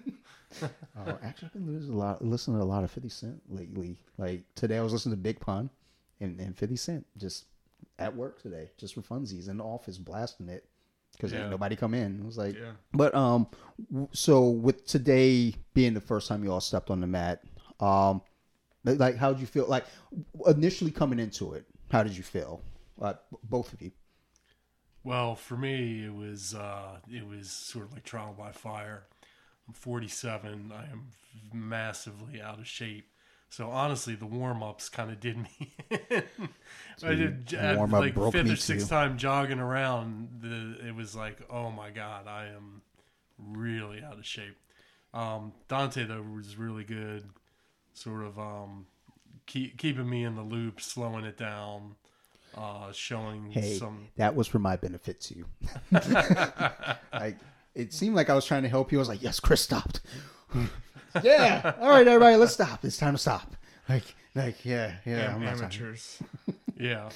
Oh, 0.98 1.20
actually, 1.22 1.48
I've 1.48 1.54
been 1.54 1.66
listening 1.74 1.92
to 1.92 1.94
a 1.94 2.00
lot, 2.00 2.24
listening 2.26 2.58
to 2.60 2.64
a 2.64 2.66
lot 2.66 2.84
of 2.86 2.92
Fifty 2.92 3.10
Cent 3.10 3.42
lately. 3.50 4.00
Like 4.18 4.44
today, 4.56 4.78
I 4.78 4.82
was 4.82 4.94
listening 4.94 5.16
to 5.16 5.22
Big 5.22 5.40
Pun, 5.40 5.70
and, 6.22 6.40
and 6.40 6.58
Fifty 6.58 6.78
Cent 6.78 7.06
just 7.18 7.46
at 8.00 8.16
work 8.16 8.42
today, 8.42 8.70
just 8.78 8.94
for 8.94 9.02
funsies 9.02 9.50
in 9.50 9.58
the 9.58 9.64
office, 9.66 9.98
blasting 9.98 10.48
it 10.50 10.66
because 11.12 11.34
Yeah. 11.34 11.50
nobody 11.50 11.76
come 11.76 11.94
in. 11.94 12.20
It 12.22 12.26
was 12.26 12.38
like, 12.38 12.56
Yeah. 12.56 12.72
but 12.94 13.14
um, 13.14 13.48
w- 13.92 14.08
so 14.14 14.50
with 14.50 14.86
today 14.88 15.54
being 15.74 15.94
the 15.94 16.02
first 16.02 16.28
time 16.30 16.44
you 16.44 16.52
all 16.54 16.62
stepped 16.62 16.90
on 16.90 17.02
the 17.02 17.08
mat, 17.08 17.44
um, 17.82 18.22
like- 18.86 19.00
like 19.00 19.16
how 19.18 19.32
did 19.34 19.42
you 19.42 19.48
feel? 19.48 19.68
Like 19.68 19.86
initially 20.48 20.92
coming 20.92 21.20
into 21.20 21.54
it, 21.54 21.66
how 21.92 22.04
did 22.04 22.16
you 22.16 22.24
feel? 22.24 22.62
Uh, 23.02 23.14
b- 23.32 23.38
both 23.44 23.74
of 23.74 23.82
you. 23.82 23.92
Well, 25.04 25.36
for 25.36 25.58
me, 25.58 26.06
it 26.06 26.14
was 26.14 26.56
uh, 26.56 26.98
it 27.12 27.28
was 27.28 27.52
sort 27.52 27.86
of 27.86 27.94
like 27.94 28.04
trial 28.04 28.34
by 28.38 28.52
fire. 28.52 29.04
I'm 29.68 29.74
47. 29.74 30.72
I 30.76 30.84
am 30.92 31.08
massively 31.54 32.42
out 32.42 32.60
of 32.60 32.68
shape. 32.68 33.10
So 33.50 33.70
honestly, 33.70 34.16
the 34.16 34.26
warm 34.26 34.62
ups 34.64 34.90
kind 34.90 35.12
of 35.12 35.20
did 35.20 35.38
me. 35.38 35.74
in. 36.10 36.24
I 37.04 37.16
did 37.16 37.54
warm-up 37.78 38.00
like 38.02 38.32
fifth 38.34 38.50
or 38.52 38.56
sixth 38.56 38.88
too. 38.88 38.96
time 38.96 39.18
jogging 39.18 39.60
around. 39.60 40.40
The 40.42 40.88
it 40.88 40.96
was 40.96 41.16
like, 41.16 41.38
oh 41.50 41.70
my 41.72 41.90
god, 41.90 42.28
I 42.28 42.48
am 42.48 42.82
really 43.38 44.04
out 44.04 44.18
of 44.18 44.26
shape. 44.26 44.58
Um, 45.14 45.54
Dante 45.68 46.04
though 46.06 46.22
was 46.36 46.58
really 46.58 46.84
good, 46.84 47.30
sort 47.96 48.24
of 48.24 48.38
um, 48.40 48.86
keep, 49.46 49.78
keeping 49.78 50.10
me 50.10 50.24
in 50.24 50.36
the 50.36 50.42
loop, 50.42 50.80
slowing 50.82 51.26
it 51.26 51.38
down, 51.38 51.96
uh, 52.56 52.92
showing 52.92 53.52
Hey, 53.52 53.78
some. 53.78 54.08
that 54.18 54.36
was 54.36 54.48
for 54.48 54.60
my 54.60 54.76
benefit 54.76 55.20
too. 55.20 55.46
like 57.14 57.38
it 57.74 57.94
seemed 57.94 58.16
like 58.16 58.30
I 58.30 58.36
was 58.36 58.46
trying 58.46 58.64
to 58.64 58.70
help 58.70 58.92
you. 58.92 58.98
I 58.98 59.02
was 59.02 59.10
like, 59.10 59.22
"Yes, 59.24 59.40
Chris 59.40 59.62
stopped." 59.62 60.02
yeah. 61.24 61.74
All 61.82 61.90
right, 61.90 62.08
everybody, 62.08 62.36
let's 62.38 62.54
stop. 62.54 62.86
It's 62.86 62.98
time 62.98 63.14
to 63.14 63.18
stop. 63.18 63.56
Like, 63.90 64.16
like, 64.34 64.66
yeah, 64.66 64.96
yeah. 65.06 65.36
Am- 65.36 65.44
amateurs. 65.44 66.20
yeah 66.78 67.10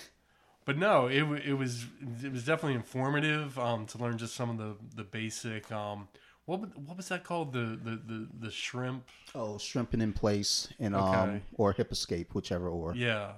but 0.70 0.78
no 0.78 1.08
it, 1.08 1.24
it 1.46 1.54
was 1.54 1.86
it 2.24 2.32
was 2.32 2.46
definitely 2.46 2.76
informative 2.76 3.58
um 3.58 3.88
to 3.88 3.98
learn 3.98 4.20
just 4.20 4.36
some 4.36 4.52
of 4.52 4.58
the 4.60 4.76
the 4.96 5.04
basic 5.04 5.72
um 5.72 6.08
what 6.50 6.78
what 6.80 6.98
was 6.98 7.10
that 7.10 7.24
called? 7.24 7.54
The 7.54 7.80
the 7.82 8.02
the, 8.12 8.28
the 8.46 8.52
shrimp? 8.52 9.08
Oh, 9.36 9.58
shrimping 9.60 10.02
in 10.02 10.14
place 10.14 10.68
and 10.80 10.96
um 10.96 11.42
or 11.54 11.74
hip 11.74 11.92
escape, 11.92 12.34
whichever 12.34 12.68
or. 12.68 12.96
yeah. 12.96 13.34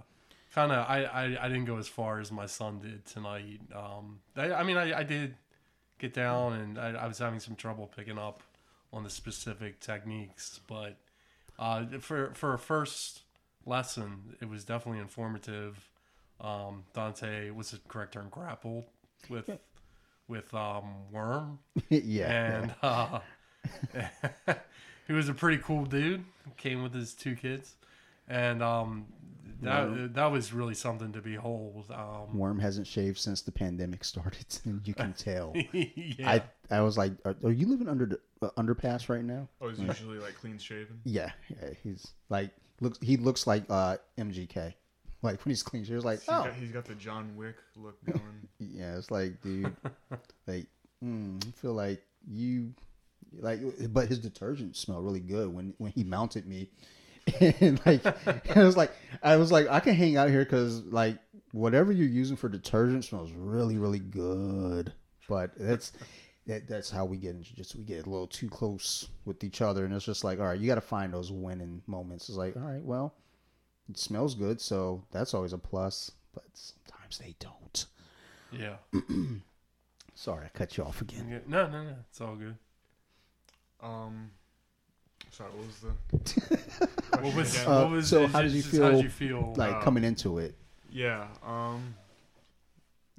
Kind 0.54 0.72
of 0.74 0.86
I, 0.90 1.04
I 1.06 1.46
i 1.46 1.48
didn't 1.48 1.64
go 1.66 1.78
as 1.78 1.88
far 1.88 2.20
as 2.20 2.30
my 2.32 2.46
son 2.46 2.80
did 2.80 3.06
tonight. 3.06 3.62
Um 3.76 4.20
i, 4.36 4.52
I 4.54 4.64
mean 4.64 4.78
I, 4.78 5.00
I 5.00 5.04
did 5.04 5.36
get 6.00 6.14
down 6.14 6.54
and 6.54 6.78
I, 6.80 6.92
I 6.92 7.08
was 7.08 7.20
having 7.20 7.40
some 7.40 7.56
trouble 7.56 7.88
picking 7.96 8.18
up 8.18 8.42
on 8.92 9.04
the 9.04 9.10
specific 9.10 9.80
techniques 9.80 10.60
but 10.68 10.98
uh 11.60 11.86
for 12.00 12.34
for 12.34 12.54
a 12.54 12.60
first 12.60 13.22
lesson 13.66 14.36
it 14.42 14.50
was 14.50 14.64
definitely 14.66 15.02
informative. 15.02 15.90
Um 16.40 16.84
dante 16.94 17.50
was 17.52 17.72
the 17.72 17.80
correct 17.88 18.14
term? 18.14 18.28
Grappled 18.30 18.86
with 19.30 19.50
with 20.32 20.52
um 20.54 20.86
worm 21.12 21.60
yeah. 21.90 22.32
and 22.32 22.76
uh, 22.82 23.20
he 25.08 25.14
was 25.14 25.30
a 25.30 25.34
pretty 25.34 25.62
cool 25.62 25.86
dude. 25.86 26.24
Came 26.58 26.82
with 26.82 26.94
his 26.94 27.14
two 27.14 27.36
kids, 27.36 27.76
and 28.28 28.64
um, 28.64 29.06
that 29.62 30.14
that 30.16 30.32
was 30.32 30.54
really 30.54 30.74
something 30.74 31.12
to 31.12 31.22
behold. 31.22 31.86
Um, 31.92 32.38
Worm 32.38 32.60
hasn't 32.60 32.88
shaved 32.88 33.20
since 33.20 33.42
the 33.42 33.52
pandemic 33.52 34.04
started, 34.04 34.46
and 34.66 34.88
you 34.88 34.94
can 34.94 35.14
tell. 35.14 35.54
yeah, 35.74 36.30
I 36.30 36.44
I 36.76 36.82
was 36.82 36.98
like, 36.98 37.14
are, 37.26 37.36
are 37.44 37.52
you 37.52 37.68
living 37.68 37.88
under 37.88 38.06
the 38.06 38.20
uh, 38.42 38.50
underpass 38.58 39.10
right 39.10 39.24
now? 39.24 39.48
Oh, 39.62 39.70
he's 39.70 39.80
usually 39.80 40.18
like 40.18 40.36
clean 40.36 40.58
shaven. 40.58 41.00
Yeah, 41.04 41.32
yeah. 41.50 41.70
He's 41.84 42.14
like 42.30 42.52
looks. 42.80 42.98
He 43.02 43.18
looks 43.18 43.46
like 43.46 43.66
uh 43.70 43.98
MGK. 44.18 44.74
Like 45.22 45.44
when 45.46 45.52
he's 45.52 45.64
clean, 45.64 45.86
she 45.86 45.94
was 45.94 46.06
like, 46.06 46.20
He's 46.20 46.30
oh, 46.30 46.46
got, 46.46 46.54
he's 46.54 46.72
got 46.72 46.86
the 46.86 46.96
John 46.96 47.36
Wick 47.36 47.56
look 47.76 48.04
going. 48.06 48.48
yeah. 48.60 48.98
It's 48.98 49.12
like, 49.12 49.42
dude, 49.42 49.76
like, 50.48 50.66
mm, 51.04 51.46
I 51.46 51.52
feel 51.52 51.74
like 51.74 52.02
you, 52.28 52.74
like, 53.40 53.60
but 53.90 54.08
his 54.08 54.20
detergent 54.20 54.76
smelled 54.76 55.06
really 55.06 55.20
good 55.20 55.54
when 55.54 55.74
when 55.78 55.92
he 55.92 56.04
mounted 56.04 56.48
me, 56.48 56.70
and 57.40 57.80
like, 57.86 58.06
I 58.56 58.64
was 58.64 58.76
like, 58.76 58.92
I 59.22 59.36
was 59.36 59.52
like, 59.52 59.68
I 59.70 59.80
can 59.80 59.94
hang 59.94 60.18
out 60.18 60.30
here 60.30 60.44
because 60.44 60.84
like 60.86 61.18
whatever 61.52 61.92
you're 61.92 62.08
using 62.08 62.36
for 62.36 62.50
detergent 62.50 63.06
smells 63.06 63.32
really 63.32 63.78
really 63.78 64.00
good, 64.00 64.94
but 65.30 65.52
that's. 65.58 65.94
That, 66.48 66.68
that's 66.68 66.90
how 66.90 67.06
we 67.06 67.18
get 67.18 67.36
into 67.36 67.56
just 67.56 67.76
we 67.76 67.84
get 67.84 68.08
a 68.08 68.10
little 68.10 68.26
too 68.26 68.50
close 68.50 69.08
with 69.26 69.44
each 69.44 69.62
other 69.62 69.86
and 69.86 69.94
it's 69.94 70.04
just 70.04 70.24
like 70.24 70.40
all 70.40 70.48
right 70.48 70.60
you 70.60 70.66
got 70.66 70.76
to 70.76 70.82
find 70.82 71.14
those 71.14 71.32
winning 71.32 71.84
moments 71.86 72.30
it's 72.30 72.38
like 72.38 72.56
all 72.58 72.64
right 72.64 72.82
well 72.84 73.14
it 73.92 73.98
smells 74.00 74.36
good, 74.36 74.60
so 74.62 75.04
that's 75.12 75.34
always 75.34 75.54
a 75.54 75.58
plus. 75.58 76.12
But 76.34 76.44
sometimes 76.54 77.18
they 77.20 77.36
don't. 77.40 77.86
yeah. 78.52 78.76
Sorry, 80.16 80.46
I 80.46 80.50
cut 80.50 80.78
you 80.78 80.84
off 80.84 81.02
again. 81.02 81.28
Yeah. 81.30 81.40
No, 81.48 81.68
no, 81.68 81.84
no. 81.84 81.96
It's 82.10 82.22
all 82.22 82.36
good. 82.36 82.56
Um, 83.82 84.30
sorry, 85.32 85.50
what 85.52 85.66
was 85.66 85.80
the? 85.80 86.88
What 87.22 87.36
was? 87.36 87.58
Uh, 87.58 87.82
what 87.82 87.90
was 87.92 88.08
so 88.08 88.28
how 88.28 88.42
did 88.42 88.52
you 88.52 88.62
just 88.62 88.78
How 88.78 88.92
did 88.92 88.98
feel, 88.98 89.04
you 89.04 89.10
feel? 89.10 89.54
Like 89.58 89.74
Uh, 89.76 89.82
coming 89.82 90.04
into 90.04 90.38
it. 90.38 90.56
Yeah. 90.92 91.28
Um. 91.44 91.96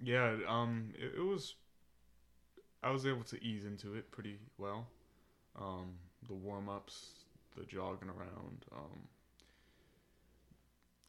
Yeah. 0.02 0.36
Um. 0.46 0.92
It, 0.96 1.14
it 1.18 1.22
was. 1.22 1.54
I 2.82 2.90
was 2.90 3.06
able 3.06 3.24
to 3.24 3.42
ease 3.42 3.64
into 3.64 3.94
it 3.94 4.10
pretty 4.12 4.38
well. 4.58 4.86
Um. 5.58 5.94
The 6.28 6.34
warm 6.34 6.68
ups, 6.68 7.06
the 7.56 7.64
jogging 7.64 8.08
around. 8.10 8.64
Um. 8.72 9.08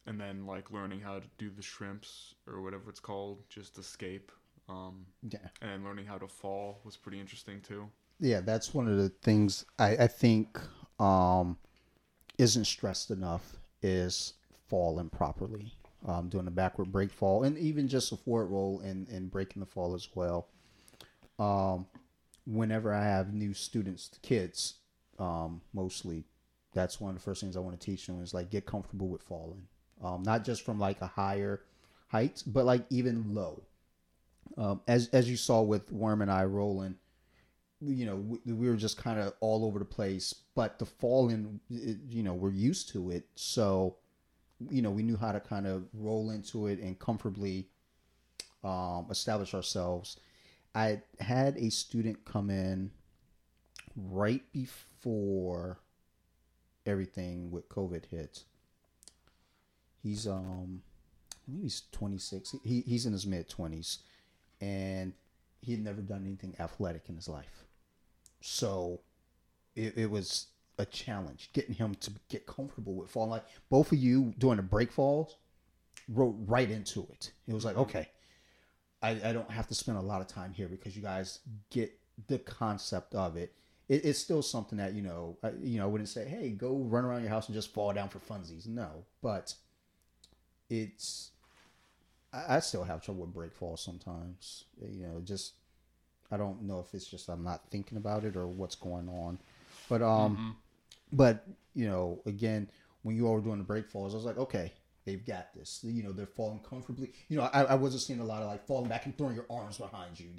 And 0.06 0.20
then 0.20 0.46
like 0.46 0.70
learning 0.70 1.00
how 1.00 1.18
to 1.18 1.26
do 1.38 1.50
the 1.50 1.62
shrimps 1.62 2.34
or 2.46 2.60
whatever 2.62 2.90
it's 2.90 3.00
called, 3.00 3.38
just 3.48 3.78
escape. 3.78 4.30
Um. 4.68 5.06
Yeah, 5.22 5.38
And 5.62 5.84
learning 5.84 6.06
how 6.06 6.18
to 6.18 6.28
fall 6.28 6.80
was 6.84 6.96
pretty 6.96 7.20
interesting 7.20 7.60
too. 7.60 7.88
yeah. 8.20 8.40
That's 8.40 8.74
one 8.74 8.88
of 8.88 8.96
the 8.96 9.08
things 9.08 9.64
I, 9.78 9.90
I 9.96 10.06
think 10.06 10.58
um, 11.00 11.56
isn't 12.38 12.64
stressed 12.66 13.10
enough 13.10 13.56
is 13.82 14.34
falling 14.68 15.10
properly, 15.10 15.72
um, 16.06 16.28
doing 16.28 16.46
a 16.46 16.50
backward 16.50 16.90
break 16.92 17.12
fall, 17.12 17.44
and 17.44 17.58
even 17.58 17.88
just 17.88 18.12
a 18.12 18.16
forward 18.16 18.46
roll 18.46 18.80
and 18.80 19.08
and 19.08 19.30
breaking 19.30 19.60
the 19.60 19.66
fall 19.66 19.94
as 19.94 20.08
well. 20.14 20.48
Um, 21.38 21.86
whenever 22.46 22.92
I 22.92 23.04
have 23.04 23.32
new 23.34 23.54
students, 23.54 24.10
kids, 24.22 24.74
um, 25.18 25.60
mostly, 25.72 26.24
that's 26.72 27.00
one 27.00 27.10
of 27.10 27.16
the 27.16 27.22
first 27.22 27.40
things 27.40 27.56
I 27.56 27.60
want 27.60 27.78
to 27.80 27.84
teach 27.84 28.06
them 28.06 28.22
is 28.22 28.34
like 28.34 28.50
get 28.50 28.66
comfortable 28.66 29.08
with 29.08 29.22
falling, 29.22 29.66
um, 30.02 30.22
not 30.22 30.44
just 30.44 30.64
from 30.64 30.78
like 30.78 31.00
a 31.00 31.06
higher 31.06 31.62
height, 32.08 32.42
but 32.46 32.64
like 32.64 32.84
even 32.90 33.34
low. 33.34 33.62
Um, 34.56 34.80
as 34.86 35.08
as 35.08 35.28
you 35.28 35.36
saw 35.36 35.62
with 35.62 35.90
Worm 35.90 36.22
and 36.22 36.30
I 36.30 36.44
rolling, 36.44 36.96
you 37.80 38.06
know, 38.06 38.16
we, 38.16 38.52
we 38.52 38.68
were 38.68 38.76
just 38.76 38.96
kind 38.96 39.18
of 39.18 39.34
all 39.40 39.64
over 39.64 39.78
the 39.78 39.84
place. 39.84 40.34
But 40.54 40.78
the 40.78 40.86
falling, 40.86 41.60
it, 41.70 41.98
you 42.08 42.22
know, 42.22 42.34
we're 42.34 42.52
used 42.52 42.90
to 42.90 43.10
it, 43.10 43.26
so 43.34 43.96
you 44.70 44.82
know 44.82 44.90
we 44.90 45.02
knew 45.02 45.16
how 45.16 45.32
to 45.32 45.40
kind 45.40 45.66
of 45.66 45.84
roll 45.92 46.30
into 46.30 46.66
it 46.66 46.78
and 46.78 46.98
comfortably 46.98 47.68
um, 48.62 49.06
establish 49.10 49.54
ourselves. 49.54 50.18
I 50.74 51.02
had 51.20 51.56
a 51.56 51.70
student 51.70 52.24
come 52.24 52.50
in 52.50 52.90
right 53.96 54.42
before 54.52 55.78
everything 56.86 57.50
with 57.50 57.68
COVID 57.68 58.06
hit. 58.06 58.44
He's 60.04 60.28
um, 60.28 60.82
I 61.32 61.50
think 61.50 61.62
he's 61.62 61.82
26. 61.92 62.56
He 62.62 62.82
he's 62.82 63.06
in 63.06 63.12
his 63.12 63.26
mid 63.26 63.48
20s, 63.48 63.98
and 64.60 65.14
he 65.62 65.72
had 65.72 65.82
never 65.82 66.02
done 66.02 66.22
anything 66.24 66.54
athletic 66.60 67.08
in 67.08 67.16
his 67.16 67.28
life. 67.28 67.64
So, 68.42 69.00
it, 69.74 69.96
it 69.96 70.10
was 70.10 70.48
a 70.78 70.84
challenge 70.84 71.48
getting 71.54 71.74
him 71.74 71.94
to 71.94 72.12
get 72.28 72.46
comfortable 72.46 72.94
with 72.94 73.08
falling. 73.10 73.30
Like 73.30 73.46
both 73.70 73.90
of 73.90 73.98
you 73.98 74.34
doing 74.38 74.58
the 74.58 74.62
break 74.62 74.92
falls, 74.92 75.36
wrote 76.08 76.36
right 76.46 76.70
into 76.70 77.06
it. 77.10 77.32
It 77.48 77.54
was 77.54 77.64
like 77.64 77.78
okay, 77.78 78.08
I, 79.02 79.10
I 79.24 79.32
don't 79.32 79.50
have 79.50 79.66
to 79.68 79.74
spend 79.74 79.98
a 79.98 80.02
lot 80.02 80.20
of 80.20 80.26
time 80.26 80.52
here 80.52 80.68
because 80.68 80.96
you 80.96 81.02
guys 81.02 81.40
get 81.70 81.92
the 82.26 82.38
concept 82.38 83.14
of 83.14 83.36
it. 83.36 83.52
it 83.88 84.04
it's 84.04 84.18
still 84.18 84.42
something 84.42 84.78
that 84.78 84.94
you 84.94 85.02
know, 85.02 85.36
I, 85.42 85.50
you 85.62 85.78
know, 85.78 85.84
I 85.84 85.86
wouldn't 85.86 86.08
say, 86.08 86.26
hey, 86.26 86.50
go 86.50 86.76
run 86.76 87.04
around 87.04 87.22
your 87.22 87.30
house 87.30 87.46
and 87.48 87.54
just 87.54 87.72
fall 87.72 87.92
down 87.92 88.08
for 88.08 88.18
funsies. 88.18 88.66
No, 88.66 89.04
but 89.22 89.54
it's 90.82 91.30
I, 92.32 92.56
I 92.56 92.58
still 92.60 92.84
have 92.84 93.02
trouble 93.02 93.22
with 93.22 93.34
break 93.34 93.54
falls 93.54 93.80
sometimes. 93.82 94.64
You 94.80 95.06
know, 95.06 95.20
just 95.24 95.54
I 96.30 96.36
don't 96.36 96.62
know 96.62 96.80
if 96.80 96.94
it's 96.94 97.06
just 97.06 97.28
I'm 97.28 97.44
not 97.44 97.62
thinking 97.70 97.98
about 97.98 98.24
it 98.24 98.36
or 98.36 98.46
what's 98.46 98.74
going 98.74 99.08
on, 99.08 99.38
but 99.88 100.02
um, 100.02 100.56
but 101.12 101.46
you 101.74 101.86
know, 101.86 102.20
again, 102.26 102.68
when 103.02 103.16
you 103.16 103.26
all 103.26 103.34
were 103.34 103.40
doing 103.40 103.58
the 103.58 103.64
break 103.64 103.88
falls, 103.88 104.14
I 104.14 104.16
was 104.16 104.24
like, 104.24 104.38
okay, 104.38 104.72
they've 105.04 105.24
got 105.24 105.54
this. 105.54 105.80
You 105.82 106.02
know, 106.02 106.12
they're 106.12 106.26
falling 106.26 106.60
comfortably. 106.68 107.12
You 107.28 107.38
know, 107.38 107.50
I, 107.52 107.64
I 107.64 107.74
wasn't 107.74 108.02
seeing 108.02 108.20
a 108.20 108.24
lot 108.24 108.42
of 108.42 108.48
like 108.48 108.66
falling 108.66 108.88
back 108.88 109.06
and 109.06 109.16
throwing 109.16 109.34
your 109.34 109.46
arms 109.50 109.78
behind 109.78 110.18
you, 110.18 110.30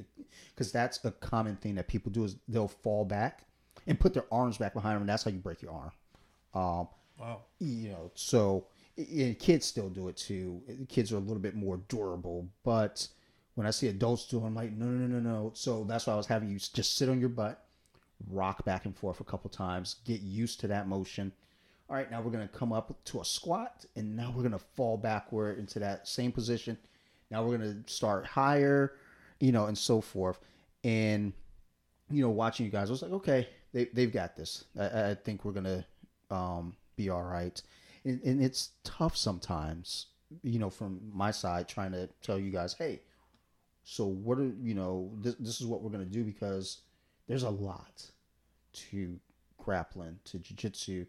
because 0.53 0.71
that's 0.71 1.03
a 1.05 1.11
common 1.11 1.55
thing 1.57 1.75
that 1.75 1.87
people 1.87 2.11
do 2.11 2.23
is 2.23 2.35
they'll 2.47 2.67
fall 2.67 3.05
back 3.05 3.45
and 3.87 3.99
put 3.99 4.13
their 4.13 4.25
arms 4.31 4.57
back 4.57 4.73
behind 4.73 4.95
them, 4.95 5.03
and 5.03 5.09
that's 5.09 5.23
how 5.23 5.31
you 5.31 5.37
break 5.39 5.61
your 5.61 5.71
arm. 5.71 5.91
Um, 6.53 6.87
Wow. 7.17 7.43
you 7.59 7.89
know, 7.89 8.11
so 8.15 8.65
and 8.97 9.37
kids 9.37 9.65
still 9.65 9.89
do 9.89 10.07
it 10.07 10.17
too. 10.17 10.61
Kids 10.87 11.11
are 11.11 11.17
a 11.17 11.19
little 11.19 11.41
bit 11.41 11.55
more 11.55 11.77
durable, 11.87 12.47
but 12.63 13.07
when 13.55 13.67
I 13.67 13.71
see 13.71 13.87
adults 13.87 14.27
do 14.27 14.41
it, 14.41 14.45
I'm 14.45 14.55
like, 14.55 14.73
no, 14.73 14.85
no, 14.85 15.07
no, 15.07 15.19
no, 15.19 15.31
no. 15.31 15.51
So 15.53 15.83
that's 15.85 16.07
why 16.07 16.13
I 16.13 16.17
was 16.17 16.27
having 16.27 16.49
you 16.49 16.59
just 16.59 16.97
sit 16.97 17.09
on 17.09 17.19
your 17.19 17.29
butt, 17.29 17.65
rock 18.29 18.63
back 18.65 18.85
and 18.85 18.95
forth 18.95 19.19
a 19.19 19.25
couple 19.25 19.49
times, 19.49 19.97
get 20.05 20.21
used 20.21 20.59
to 20.61 20.67
that 20.67 20.87
motion. 20.87 21.31
All 21.89 21.95
right, 21.95 22.09
now 22.09 22.21
we're 22.21 22.31
gonna 22.31 22.47
come 22.47 22.73
up 22.73 23.03
to 23.05 23.21
a 23.21 23.25
squat, 23.25 23.85
and 23.95 24.15
now 24.15 24.33
we're 24.35 24.43
gonna 24.43 24.59
fall 24.59 24.97
backward 24.97 25.59
into 25.59 25.79
that 25.79 26.07
same 26.07 26.31
position. 26.31 26.77
Now 27.29 27.43
we're 27.43 27.57
gonna 27.57 27.77
start 27.85 28.25
higher, 28.25 28.93
you 29.39 29.51
know, 29.51 29.65
and 29.65 29.77
so 29.77 30.01
forth. 30.01 30.39
And 30.83 31.33
you 32.09 32.21
know, 32.21 32.29
watching 32.29 32.65
you 32.65 32.71
guys, 32.71 32.89
I 32.89 32.91
was 32.91 33.01
like, 33.01 33.11
okay, 33.11 33.47
they 33.73 33.85
they've 33.93 34.11
got 34.11 34.35
this. 34.35 34.65
I, 34.79 35.11
I 35.11 35.15
think 35.15 35.45
we're 35.45 35.51
gonna 35.51 35.85
um, 36.31 36.75
be 36.95 37.09
all 37.09 37.23
right. 37.23 37.61
And, 38.05 38.21
and 38.23 38.41
it's 38.41 38.69
tough 38.83 39.17
sometimes, 39.17 40.07
you 40.43 40.59
know, 40.59 40.69
from 40.69 41.01
my 41.11 41.31
side, 41.31 41.67
trying 41.67 41.91
to 41.91 42.07
tell 42.21 42.39
you 42.39 42.51
guys, 42.51 42.73
hey, 42.73 43.01
so 43.83 44.05
what 44.05 44.37
are 44.37 44.51
you 44.61 44.73
know, 44.73 45.11
this 45.17 45.35
this 45.35 45.61
is 45.61 45.67
what 45.67 45.81
we're 45.81 45.91
gonna 45.91 46.05
do 46.05 46.23
because 46.23 46.81
there's 47.27 47.43
a 47.43 47.49
lot 47.49 48.11
to 48.73 49.19
grappling 49.57 50.19
to 50.25 50.37
jiu-jitsu 50.37 51.05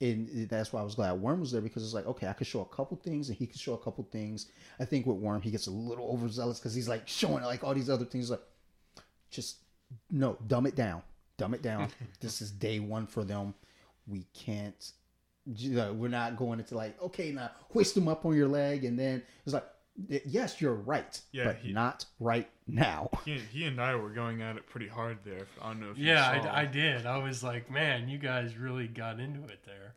and 0.00 0.48
that's 0.50 0.72
why 0.72 0.80
I 0.80 0.84
was 0.84 0.94
glad 0.94 1.12
Worm 1.12 1.40
was 1.40 1.52
there 1.52 1.62
because 1.62 1.82
it's 1.82 1.94
like, 1.94 2.06
okay, 2.06 2.28
I 2.28 2.34
could 2.34 2.46
show 2.46 2.60
a 2.60 2.66
couple 2.66 2.98
things 2.98 3.28
and 3.28 3.38
he 3.38 3.46
could 3.46 3.58
show 3.58 3.72
a 3.72 3.78
couple 3.78 4.06
things. 4.10 4.46
I 4.78 4.84
think 4.84 5.06
with 5.06 5.16
Worm, 5.16 5.40
he 5.40 5.50
gets 5.50 5.68
a 5.68 5.70
little 5.70 6.10
overzealous 6.12 6.58
because 6.58 6.74
he's 6.74 6.88
like 6.88 7.08
showing 7.08 7.42
like 7.44 7.64
all 7.64 7.72
these 7.72 7.88
other 7.88 8.04
things. 8.04 8.30
Like, 8.30 8.42
just 9.30 9.58
no, 10.10 10.36
dumb 10.46 10.66
it 10.66 10.76
down, 10.76 11.02
dumb 11.38 11.54
it 11.54 11.62
down. 11.62 11.88
this 12.20 12.42
is 12.42 12.50
day 12.50 12.78
one 12.78 13.06
for 13.06 13.24
them. 13.24 13.54
We 14.06 14.26
can't. 14.34 14.92
You 15.54 15.70
know, 15.76 15.92
we're 15.92 16.08
not 16.08 16.36
going 16.36 16.58
into 16.58 16.76
like, 16.76 17.00
okay, 17.02 17.30
now 17.32 17.50
hoist 17.72 17.94
them 17.94 18.08
up 18.08 18.24
on 18.26 18.34
your 18.34 18.48
leg, 18.48 18.84
and 18.84 18.98
then 18.98 19.22
it's 19.44 19.54
like, 19.54 19.64
yes, 20.26 20.60
you're 20.60 20.74
right, 20.74 21.20
Yeah, 21.32 21.44
but 21.44 21.56
he- 21.56 21.72
not 21.72 22.04
right 22.20 22.48
now. 22.66 23.10
He, 23.24 23.38
he 23.52 23.64
and 23.64 23.80
I 23.80 23.94
were 23.94 24.10
going 24.10 24.42
at 24.42 24.56
it 24.56 24.66
pretty 24.68 24.88
hard 24.88 25.18
there. 25.24 25.46
I 25.62 25.68
don't 25.68 25.80
know 25.80 25.90
if 25.92 25.98
you 25.98 26.06
Yeah, 26.06 26.42
saw. 26.42 26.48
I, 26.48 26.60
I 26.62 26.64
did. 26.66 27.06
I 27.06 27.18
was 27.18 27.42
like, 27.44 27.70
man, 27.70 28.08
you 28.08 28.18
guys 28.18 28.56
really 28.56 28.88
got 28.88 29.20
into 29.20 29.44
it 29.48 29.60
there. 29.64 29.94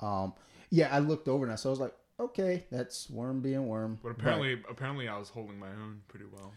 Um, 0.00 0.34
yeah, 0.70 0.88
I 0.94 0.98
looked 0.98 1.28
over 1.28 1.44
and 1.44 1.52
I 1.52 1.56
saw. 1.56 1.68
I 1.68 1.70
was 1.70 1.80
like, 1.80 1.94
okay, 2.18 2.64
that's 2.70 3.08
Worm 3.10 3.40
being 3.40 3.66
Worm. 3.68 3.98
But 4.02 4.10
apparently, 4.10 4.60
apparently, 4.68 5.08
I 5.08 5.16
was 5.18 5.28
holding 5.28 5.58
my 5.58 5.68
own 5.70 6.00
pretty 6.08 6.26
well. 6.32 6.52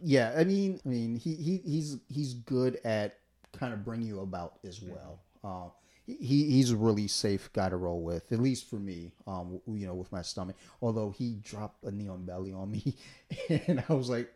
yeah, 0.00 0.34
I 0.36 0.44
mean, 0.44 0.80
I 0.84 0.88
mean, 0.88 1.16
he, 1.16 1.34
he 1.34 1.56
he's 1.64 1.96
he's 2.08 2.34
good 2.34 2.78
at 2.84 3.16
kind 3.58 3.72
of 3.72 3.84
bring 3.84 4.02
you 4.02 4.20
about 4.20 4.58
as 4.64 4.80
well. 4.82 5.18
Um, 5.42 5.70
he 6.08 6.50
he's 6.50 6.70
a 6.70 6.76
really 6.76 7.06
safe 7.06 7.52
guy 7.52 7.68
to 7.68 7.76
roll 7.76 8.00
with, 8.00 8.32
at 8.32 8.40
least 8.40 8.68
for 8.68 8.76
me. 8.76 9.12
Um, 9.26 9.60
you 9.66 9.86
know, 9.86 9.94
with 9.94 10.10
my 10.10 10.22
stomach. 10.22 10.56
Although 10.80 11.10
he 11.10 11.34
dropped 11.42 11.84
a 11.84 11.90
knee 11.90 12.08
on 12.08 12.24
belly 12.24 12.52
on 12.52 12.70
me, 12.70 12.96
and 13.48 13.84
I 13.88 13.92
was 13.92 14.08
like, 14.08 14.32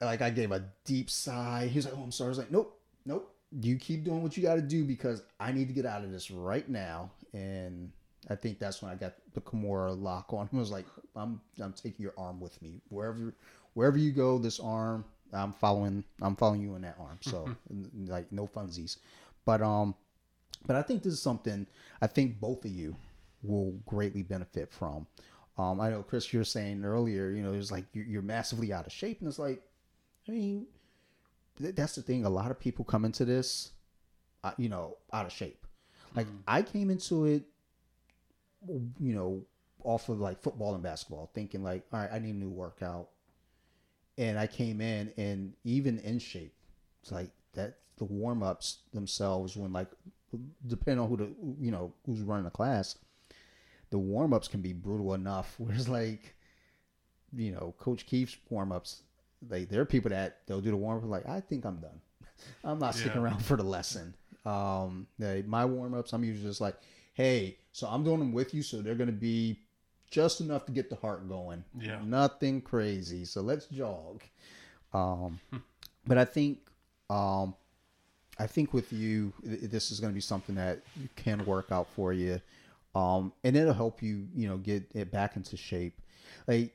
like 0.00 0.22
I 0.22 0.30
gave 0.30 0.52
a 0.52 0.64
deep 0.84 1.10
sigh. 1.10 1.68
He 1.70 1.78
was 1.78 1.86
like, 1.86 1.94
"Oh, 1.96 2.02
I'm 2.02 2.12
sorry." 2.12 2.28
I 2.28 2.30
was 2.30 2.38
like, 2.38 2.52
"Nope, 2.52 2.78
nope. 3.04 3.34
You 3.60 3.76
keep 3.76 4.04
doing 4.04 4.22
what 4.22 4.36
you 4.36 4.42
got 4.44 4.54
to 4.54 4.62
do 4.62 4.84
because 4.84 5.22
I 5.40 5.50
need 5.50 5.66
to 5.68 5.74
get 5.74 5.86
out 5.86 6.04
of 6.04 6.12
this 6.12 6.30
right 6.30 6.68
now." 6.68 7.10
And 7.32 7.90
I 8.30 8.36
think 8.36 8.60
that's 8.60 8.82
when 8.82 8.92
I 8.92 8.94
got 8.94 9.14
the 9.34 9.40
Kimura 9.40 10.00
lock 10.00 10.32
on 10.32 10.46
him. 10.46 10.58
I 10.58 10.60
was 10.60 10.70
like, 10.70 10.86
"I'm 11.16 11.40
I'm 11.60 11.72
taking 11.72 12.02
your 12.04 12.14
arm 12.16 12.38
with 12.38 12.60
me 12.62 12.80
wherever 12.90 13.34
wherever 13.74 13.98
you 13.98 14.12
go. 14.12 14.38
This 14.38 14.60
arm, 14.60 15.04
I'm 15.32 15.52
following. 15.52 16.04
I'm 16.22 16.36
following 16.36 16.62
you 16.62 16.76
in 16.76 16.82
that 16.82 16.96
arm. 17.00 17.18
So 17.22 17.48
like 18.06 18.30
no 18.30 18.46
funsies." 18.46 18.98
But 19.46 19.62
um, 19.62 19.94
but 20.66 20.76
I 20.76 20.82
think 20.82 21.02
this 21.02 21.14
is 21.14 21.22
something 21.22 21.66
I 22.02 22.08
think 22.08 22.38
both 22.40 22.66
of 22.66 22.70
you 22.70 22.94
will 23.42 23.72
greatly 23.86 24.22
benefit 24.22 24.70
from. 24.70 25.06
Um, 25.56 25.80
I 25.80 25.88
know 25.88 26.02
Chris, 26.02 26.32
you're 26.34 26.44
saying 26.44 26.84
earlier, 26.84 27.30
you 27.30 27.42
know, 27.42 27.54
it's 27.54 27.70
like 27.70 27.86
you're, 27.94 28.04
you're 28.04 28.22
massively 28.22 28.74
out 28.74 28.86
of 28.86 28.92
shape, 28.92 29.20
and 29.20 29.28
it's 29.28 29.38
like, 29.38 29.62
I 30.28 30.32
mean, 30.32 30.66
that's 31.58 31.94
the 31.94 32.02
thing. 32.02 32.26
A 32.26 32.28
lot 32.28 32.50
of 32.50 32.60
people 32.60 32.84
come 32.84 33.06
into 33.06 33.24
this, 33.24 33.70
uh, 34.44 34.52
you 34.58 34.68
know, 34.68 34.98
out 35.12 35.24
of 35.24 35.32
shape. 35.32 35.64
Like 36.14 36.26
I 36.46 36.60
came 36.62 36.90
into 36.90 37.24
it, 37.26 37.44
you 38.68 39.14
know, 39.14 39.42
off 39.84 40.08
of 40.08 40.20
like 40.20 40.42
football 40.42 40.74
and 40.74 40.82
basketball, 40.82 41.30
thinking 41.34 41.62
like, 41.62 41.84
all 41.92 42.00
right, 42.00 42.10
I 42.12 42.18
need 42.18 42.34
a 42.34 42.38
new 42.38 42.50
workout, 42.50 43.10
and 44.18 44.38
I 44.38 44.48
came 44.48 44.80
in 44.80 45.12
and 45.16 45.52
even 45.62 46.00
in 46.00 46.18
shape, 46.18 46.54
it's 47.00 47.12
like 47.12 47.30
that. 47.54 47.78
The 47.98 48.04
warm 48.04 48.42
ups 48.42 48.78
themselves, 48.92 49.56
when 49.56 49.72
like, 49.72 49.88
depending 50.66 51.02
on 51.02 51.08
who 51.08 51.16
the 51.16 51.28
you 51.60 51.70
know 51.70 51.92
who's 52.04 52.20
running 52.20 52.44
the 52.44 52.50
class, 52.50 52.98
the 53.90 53.98
warm 53.98 54.32
ups 54.34 54.48
can 54.48 54.60
be 54.60 54.72
brutal 54.72 55.14
enough. 55.14 55.54
Whereas 55.58 55.88
like, 55.88 56.34
you 57.34 57.52
know, 57.52 57.74
Coach 57.78 58.06
Keith's 58.06 58.36
warm 58.50 58.72
ups, 58.72 59.02
like 59.48 59.68
there 59.68 59.80
are 59.80 59.86
people 59.86 60.10
that 60.10 60.38
they'll 60.46 60.60
do 60.60 60.70
the 60.70 60.76
warm 60.76 60.98
up 61.02 61.08
like 61.10 61.26
I 61.28 61.40
think 61.40 61.64
I'm 61.64 61.76
done. 61.76 62.00
I'm 62.64 62.78
not 62.78 62.94
sticking 62.94 63.12
Yeah. 63.22 63.22
around 63.22 63.44
for 63.44 63.56
the 63.56 63.62
lesson. 63.62 64.14
Um, 64.44 65.06
they, 65.18 65.42
my 65.42 65.64
warm 65.64 65.94
ups, 65.94 66.12
I'm 66.12 66.22
usually 66.22 66.48
just 66.48 66.60
like, 66.60 66.76
hey, 67.14 67.58
so 67.72 67.88
I'm 67.88 68.04
doing 68.04 68.18
them 68.20 68.32
with 68.32 68.54
you, 68.54 68.62
so 68.62 68.80
they're 68.82 68.94
gonna 68.94 69.10
be 69.12 69.58
just 70.10 70.40
enough 70.40 70.66
to 70.66 70.72
get 70.72 70.88
the 70.90 70.96
heart 70.96 71.28
going. 71.28 71.64
Yeah. 71.80 71.98
nothing 72.04 72.60
crazy. 72.60 73.24
So 73.24 73.40
let's 73.40 73.66
jog. 73.66 74.22
Um, 74.92 75.40
but 76.06 76.16
I 76.18 76.24
think, 76.24 76.58
um, 77.10 77.54
I 78.38 78.46
think 78.46 78.74
with 78.74 78.92
you, 78.92 79.32
this 79.42 79.90
is 79.90 80.00
going 80.00 80.12
to 80.12 80.14
be 80.14 80.20
something 80.20 80.54
that 80.56 80.80
can 81.16 81.44
work 81.46 81.72
out 81.72 81.88
for 81.94 82.12
you, 82.12 82.40
um, 82.94 83.32
and 83.44 83.56
it'll 83.56 83.72
help 83.74 84.02
you, 84.02 84.26
you 84.34 84.48
know, 84.48 84.58
get 84.58 84.84
it 84.94 85.10
back 85.10 85.36
into 85.36 85.56
shape. 85.56 85.98
Like 86.46 86.72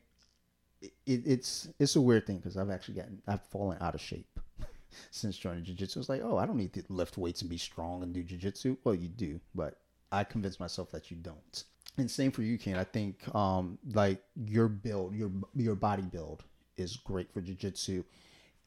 it, 0.82 0.91
it's 1.26 1.69
it's 1.80 1.95
a 1.95 2.02
weird 2.02 2.26
thing 2.26 2.38
because 2.38 2.58
I've 2.58 2.69
actually 2.69 2.95
gotten 2.95 3.21
I've 3.28 3.43
fallen 3.43 3.78
out 3.82 3.95
of 3.95 4.02
shape 4.02 4.39
since 5.12 5.38
joining 5.38 5.63
jiu-jitsu. 5.63 6.00
It's 6.00 6.10
like, 6.10 6.21
oh, 6.24 6.38
I 6.38 6.45
don't 6.45 6.58
need 6.58 6.74
to 6.74 6.84
lift 6.89 7.17
weights 7.17 7.41
and 7.41 7.50
be 7.50 7.58
strong 7.58 8.04
and 8.04 8.13
do 8.13 8.24
jiu-jitsu. 8.24 8.78
Well, 8.84 8.95
you 8.95 9.10
do, 9.10 9.39
but 9.54 9.78
I 10.12 10.24
convinced 10.24 10.60
myself 10.60 10.91
that 10.91 11.12
you 11.12 11.17
don't. 11.17 11.63
And 11.97 12.10
same 12.10 12.32
for 12.32 12.41
you, 12.41 12.58
Ken. 12.58 12.78
I 12.78 12.84
think 12.84 13.34
um, 13.36 13.78
like 13.93 14.21
your 14.36 14.67
build, 14.67 15.15
your 15.15 15.32
your 15.56 15.76
body 15.76 16.04
build 16.04 16.43
is 16.78 16.97
great 16.97 17.32
for 17.32 17.41
jiu-jitsu, 17.41 18.04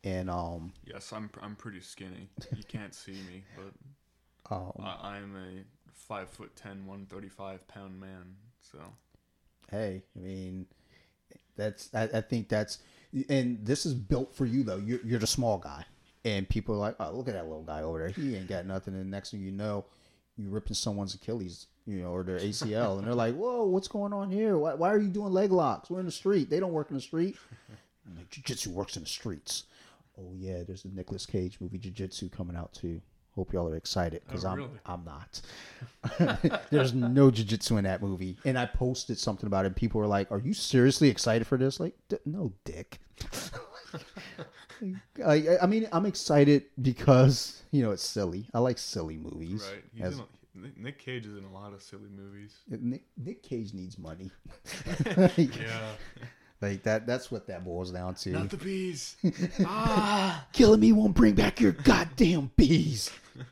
and 0.05 0.31
um, 0.31 0.73
Yes, 0.85 1.13
I'm 1.13 1.31
I'm 1.43 1.57
pretty 1.57 1.81
skinny. 1.81 2.29
You 2.55 2.63
can't 2.65 2.95
see 2.95 3.13
me, 3.13 3.45
but 3.57 4.55
um, 4.55 4.73
I, 4.79 5.17
I'm 5.17 5.35
a 5.35 5.65
five 5.93 6.29
foot 6.29 6.55
ten, 6.55 6.87
one 6.87 7.07
thirty 7.07 7.29
five 7.29 7.67
pound 7.67 7.99
man. 7.99 8.37
So 8.61 8.79
hey, 9.71 10.03
I 10.17 10.21
mean, 10.21 10.67
that's 11.57 11.89
I, 11.95 12.03
I 12.05 12.21
think 12.21 12.49
that's 12.49 12.79
and 13.29 13.65
this 13.65 13.87
is 13.87 13.95
built 13.95 14.35
for 14.35 14.45
you 14.47 14.63
though. 14.63 14.77
You're 14.77 15.01
you're 15.05 15.19
the 15.19 15.27
small 15.27 15.59
guy, 15.59 15.85
and 16.25 16.49
people 16.49 16.75
are 16.75 16.79
like, 16.79 16.97
oh, 17.01 17.13
look 17.13 17.29
at 17.29 17.35
that 17.35 17.47
little 17.47 17.63
guy 17.63 17.83
over 17.83 17.99
there. 17.99 18.09
He 18.11 18.37
ain't 18.37 18.49
got 18.49 18.67
nothing. 18.67 18.95
And 18.95 19.05
the 19.05 19.09
next 19.09 19.31
thing 19.31 19.41
you 19.41 19.53
know, 19.53 19.87
you're 20.37 20.51
ripping 20.51 20.75
someone's 20.75 21.15
Achilles, 21.15 21.67
you 21.87 22.03
know, 22.03 22.11
or 22.11 22.23
their 22.23 22.39
ACL, 22.39 22.99
and 22.99 23.07
they're 23.07 23.15
like, 23.15 23.35
whoa, 23.35 23.65
what's 23.65 23.89
going 23.89 24.13
on 24.13 24.31
here? 24.31 24.59
Why, 24.59 24.75
why 24.75 24.93
are 24.93 24.99
you 24.99 25.09
doing 25.09 25.33
leg 25.33 25.51
locks? 25.51 25.89
We're 25.89 26.01
in 26.01 26.07
the 26.07 26.13
street. 26.13 26.51
They 26.51 26.61
don't 26.61 26.73
work 26.73 26.91
in 26.91 26.97
the 26.97 27.03
street. 27.03 27.37
I'm 28.07 28.27
Jiu-Jitsu 28.31 28.71
works 28.71 28.97
in 28.97 29.03
the 29.03 29.09
streets. 29.09 29.65
Oh 30.19 30.33
yeah, 30.37 30.63
there's 30.65 30.85
a 30.85 30.89
Nicolas 30.89 31.27
Cage 31.27 31.59
movie, 31.61 31.79
Jiu-Jitsu, 31.79 32.29
coming 32.31 32.57
out 32.57 32.73
too. 32.73 33.01
Hope 33.35 33.53
y'all 33.53 33.69
are 33.69 33.75
excited 33.75 34.23
because 34.25 34.45
Oh, 34.45 34.51
I'm 34.51 34.57
really? 34.59 34.71
I'm 34.87 35.05
not. 35.05 35.41
There's 36.71 36.95
no 36.95 37.33
jiu-jitsu 37.33 37.79
in 37.79 37.85
that 37.85 38.01
movie, 38.01 38.37
and 38.45 38.57
I 38.57 38.67
posted 38.67 39.19
something 39.19 39.49
about 39.49 39.65
it. 39.65 39.69
and 39.69 39.77
People 39.77 40.01
were 40.01 40.07
like, 40.07 40.31
"Are 40.31 40.39
you 40.39 40.55
seriously 40.55 41.09
excited 41.09 41.45
for 41.45 41.59
this?" 41.59 41.81
Like, 41.81 41.95
D- 42.09 42.19
no, 42.27 42.53
dick. 42.65 43.01
I, 45.27 45.57
I 45.63 45.67
mean, 45.67 45.89
I'm 45.93 46.07
excited 46.07 46.65
because 46.81 47.63
you 47.73 47.83
know 47.83 47.91
it's 47.91 48.05
silly. 48.05 48.47
I 48.55 48.61
like 48.61 48.79
silly 48.79 49.17
movies. 49.17 49.69
right, 49.73 50.05
As- 50.07 50.19
a, 50.19 50.25
Nick- 50.57 50.79
Nick 50.79 50.99
Cage 51.01 51.27
is 51.27 51.37
in 51.37 51.43
a 51.45 51.53
lot 51.53 51.73
of 51.73 51.83
silly 51.83 52.11
movies. 52.17 52.55
Nick, 52.69 53.03
Nick 53.17 53.43
Cage 53.43 53.75
needs 53.75 53.99
money. 53.99 54.31
Yeah. 55.37 55.91
Like 56.71 56.83
that. 56.85 57.07
That's 57.07 57.31
what 57.31 57.47
that 57.49 57.65
boils 57.65 57.91
down 57.91 58.15
to. 58.17 58.31
Not 58.31 58.51
the 58.51 58.57
bees. 58.57 59.17
ah. 59.67 60.47
Killing 60.53 60.81
me 60.81 60.93
won't 60.93 61.15
bring 61.15 61.35
back 61.35 61.61
your 61.61 61.73
goddamn 61.73 62.51
bees. 62.57 63.11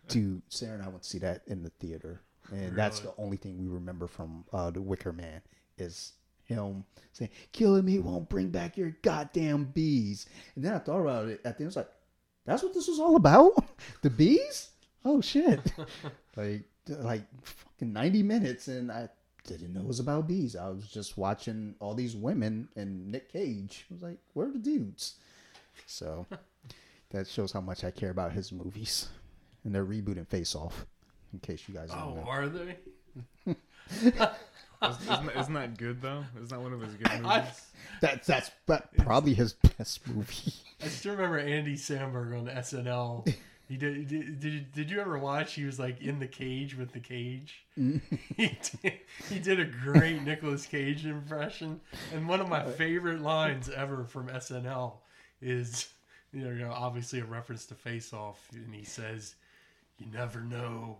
Dude, 0.09 0.42
Sarah 0.48 0.75
and 0.75 0.83
I 0.83 0.88
went 0.88 1.03
to 1.03 1.09
see 1.09 1.18
that 1.18 1.42
in 1.46 1.62
the 1.62 1.70
theater, 1.81 2.20
and 2.51 2.77
that's 2.77 3.01
the 3.01 3.12
only 3.18 3.37
thing 3.37 3.59
we 3.59 3.66
remember 3.66 4.07
from 4.07 4.44
uh, 4.53 4.70
the 4.70 4.81
Wicker 4.81 5.12
Man 5.12 5.42
is 5.77 6.12
him 6.44 6.85
saying, 7.12 7.31
"Killing 7.53 7.85
me 7.85 7.98
won't 7.98 8.29
bring 8.29 8.51
back 8.51 8.77
your 8.77 8.96
goddamn 9.03 9.64
bees." 9.64 10.27
And 10.55 10.64
then 10.64 10.75
I 10.75 10.79
thought 10.79 11.01
about 11.01 11.29
it 11.29 11.40
at 11.44 11.59
the 11.59 11.64
end. 11.64 11.66
I 11.66 11.66
was 11.66 11.77
like, 11.77 11.90
"That's 12.44 12.62
what 12.62 12.75
this 12.75 12.88
was 12.88 13.01
all 13.01 13.16
about? 13.16 13.53
the 14.03 14.11
bees? 14.11 14.70
Oh 15.05 15.20
shit!" 15.20 15.61
like, 16.37 16.62
like 16.88 17.25
fucking 17.42 17.92
ninety 17.92 18.22
minutes, 18.22 18.68
and 18.68 18.92
I 18.92 19.09
didn't 19.47 19.73
know 19.75 19.81
it 19.81 19.87
was 19.87 20.01
about 20.01 20.29
bees. 20.29 20.55
I 20.57 20.69
was 20.69 20.87
just 20.87 21.19
watching 21.19 21.75
all 21.81 21.95
these 21.95 22.15
women 22.17 22.69
and 22.77 23.11
Nick 23.11 23.33
Cage. 23.33 23.87
I 23.91 23.95
was 23.95 24.03
like, 24.03 24.19
"Where 24.35 24.47
are 24.49 24.53
the 24.53 24.59
dudes?" 24.59 25.15
So 25.87 26.27
that 27.11 27.27
shows 27.29 27.53
how 27.53 27.61
much 27.61 27.85
I 27.85 27.91
care 27.91 28.11
about 28.11 28.33
his 28.33 28.53
movies. 28.53 29.09
And 29.65 29.75
they're 29.75 29.85
rebooting 29.85 30.27
Face 30.27 30.55
Off, 30.57 30.87
in 31.33 31.39
case 31.39 31.69
you 31.69 31.75
guys 31.75 31.91
don't 31.91 31.99
Oh, 32.01 32.15
know. 32.17 32.23
are 32.29 32.49
they? 32.49 32.77
Isn't, 34.83 35.01
isn't, 35.01 35.27
that, 35.27 35.37
isn't 35.39 35.55
that 35.55 35.79
good 35.79 36.03
though? 36.03 36.25
Isn't 36.35 36.49
that 36.49 36.61
one 36.61 36.73
of 36.73 36.81
his 36.81 36.95
good 36.95 37.09
movies? 37.13 37.25
I, 37.27 37.45
That's 38.01 38.27
that's 38.27 38.51
but 38.67 38.89
probably 38.97 39.33
his 39.35 39.53
best 39.53 40.07
movie. 40.09 40.55
I 40.83 40.89
still 40.89 41.13
remember 41.13 41.39
Andy 41.39 41.77
Samberg 41.77 42.37
on 42.37 42.47
SNL. 42.49 43.33
He 43.73 43.79
did, 43.79 44.07
did. 44.07 44.39
Did 44.39 44.73
did 44.73 44.91
you 44.91 45.01
ever 45.01 45.19
watch? 45.19 45.55
He 45.55 45.65
was 45.65 45.79
like 45.79 46.03
in 46.03 46.19
the 46.19 46.27
cage 46.27 46.77
with 46.77 46.93
the 46.93 47.01
cage. 47.01 47.65
Mm. 47.79 48.03
he 48.37 48.49
did, 48.83 48.93
he 49.31 49.39
did 49.39 49.59
a 49.59 49.65
great 49.65 50.23
Nicolas 50.23 50.67
Cage 50.67 51.07
impression, 51.07 51.81
and 52.13 52.29
one 52.29 52.39
of 52.39 52.51
my 52.51 52.61
uh, 52.65 52.71
favorite 52.73 53.23
lines 53.23 53.71
ever 53.71 54.05
from 54.05 54.29
SNL 54.29 54.93
is, 55.41 55.89
you 56.35 56.45
know, 56.45 56.51
you 56.51 56.59
know, 56.59 56.71
obviously 56.71 57.21
a 57.21 57.25
reference 57.25 57.65
to 57.65 57.75
Face 57.75 58.13
Off, 58.13 58.47
and 58.53 58.75
he 58.75 58.85
says, 58.85 59.37
"You 59.97 60.05
never 60.13 60.43
know 60.43 60.99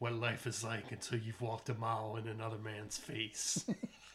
what 0.00 0.12
life 0.14 0.44
is 0.48 0.64
like 0.64 0.90
until 0.90 1.20
you've 1.20 1.40
walked 1.40 1.68
a 1.68 1.74
mile 1.74 2.16
in 2.16 2.26
another 2.26 2.58
man's 2.58 2.98
face." 2.98 3.64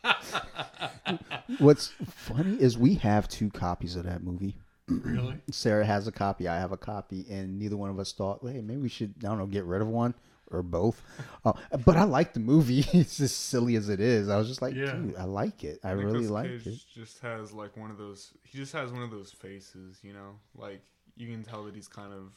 What's 1.59 1.93
funny 2.05 2.61
is 2.61 2.77
we 2.77 2.95
have 2.95 3.29
two 3.29 3.49
copies 3.49 3.95
of 3.95 4.03
that 4.03 4.23
movie. 4.23 4.57
Really? 4.87 5.37
Sarah 5.51 5.85
has 5.85 6.07
a 6.07 6.11
copy. 6.11 6.47
I 6.47 6.57
have 6.59 6.71
a 6.71 6.77
copy, 6.77 7.25
and 7.29 7.57
neither 7.59 7.77
one 7.77 7.89
of 7.89 7.99
us 7.99 8.11
thought, 8.11 8.39
hey, 8.43 8.61
maybe 8.61 8.81
we 8.81 8.89
should, 8.89 9.13
I 9.23 9.27
don't 9.27 9.37
know, 9.37 9.45
get 9.45 9.65
rid 9.65 9.81
of 9.81 9.87
one 9.87 10.13
or 10.51 10.61
both. 10.61 11.01
Uh, 11.43 11.53
but 11.85 11.97
I 11.97 12.03
like 12.03 12.33
the 12.33 12.39
movie. 12.39 12.85
It's 12.93 13.19
as 13.19 13.33
silly 13.33 13.75
as 13.75 13.89
it 13.89 13.99
is. 13.99 14.29
I 14.29 14.37
was 14.37 14.47
just 14.47 14.61
like, 14.61 14.75
Yeah. 14.75 14.91
dude, 14.93 15.15
I 15.17 15.23
like 15.23 15.63
it. 15.63 15.79
I 15.83 15.91
really 15.91 16.27
like 16.27 16.49
Cage 16.49 16.67
it. 16.67 16.79
Just 16.93 17.19
has 17.21 17.51
like 17.51 17.75
one 17.75 17.89
of 17.91 17.97
those. 17.97 18.33
He 18.43 18.57
just 18.57 18.73
has 18.73 18.91
one 18.91 19.01
of 19.01 19.09
those 19.11 19.31
faces, 19.31 19.99
you 20.03 20.13
know. 20.13 20.35
Like 20.55 20.81
you 21.17 21.27
can 21.27 21.43
tell 21.43 21.63
that 21.65 21.73
he's 21.75 21.87
kind 21.87 22.13
of. 22.13 22.33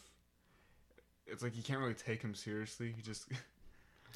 It's 1.26 1.42
like 1.42 1.56
you 1.56 1.62
can't 1.62 1.80
really 1.80 1.94
take 1.94 2.22
him 2.22 2.34
seriously. 2.34 2.92
He 2.96 3.02
just. 3.02 3.26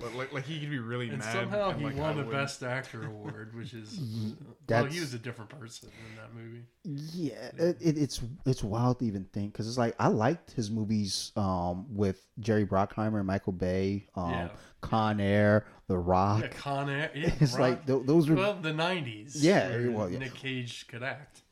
Like, 0.03 0.15
like, 0.15 0.33
like 0.33 0.45
he 0.45 0.59
could 0.61 0.71
be 0.71 0.79
really 0.79 1.09
And 1.09 1.19
mad. 1.19 1.33
somehow 1.33 1.71
and, 1.71 1.79
he 1.81 1.87
like, 1.87 1.97
I 1.97 2.01
won 2.01 2.11
a 2.13 2.17
wouldn't. 2.17 2.33
Best 2.33 2.63
Actor 2.63 3.07
award, 3.07 3.55
which 3.55 3.75
is 3.75 4.01
well, 4.69 4.85
he 4.87 5.01
was 5.01 5.13
a 5.15 5.19
different 5.19 5.51
person 5.51 5.91
in 6.11 6.17
that 6.17 6.35
movie. 6.35 6.65
Yeah, 6.85 7.51
it, 7.59 7.77
it, 7.81 7.99
it's 7.99 8.21
it's 8.47 8.65
wild 8.65 9.01
to 9.01 9.05
even 9.07 9.25
think 9.33 9.53
because 9.53 9.69
it's 9.69 9.79
like 9.79 9.95
I 9.99 10.09
liked 10.09 10.53
his 10.53 10.71
movies 10.71 11.33
um, 11.37 11.87
with 11.95 12.25
Jerry 12.39 12.65
Bruckheimer 12.67 13.19
and 13.19 13.27
Michael 13.27 13.53
Bay, 13.53 14.07
um, 14.15 14.31
Yeah. 14.31 14.49
Con 14.81 15.21
Air, 15.21 15.67
The 15.89 15.99
Rock. 15.99 16.41
Yeah, 16.43 16.49
Con 16.49 16.89
Air. 16.89 17.11
Yeah, 17.15 17.31
It's 17.41 17.53
Rock. 17.53 17.61
like 17.61 17.87
th- 17.87 18.07
those 18.07 18.29
were, 18.31 18.37
well, 18.37 18.55
the 18.55 18.71
'90s. 18.73 19.33
Yeah, 19.35 19.69
where 19.69 19.91
well, 19.91 20.09
yeah. 20.11 20.19
Nick 20.21 20.35
Cage 20.35 20.87
could 20.89 21.03
act. 21.03 21.43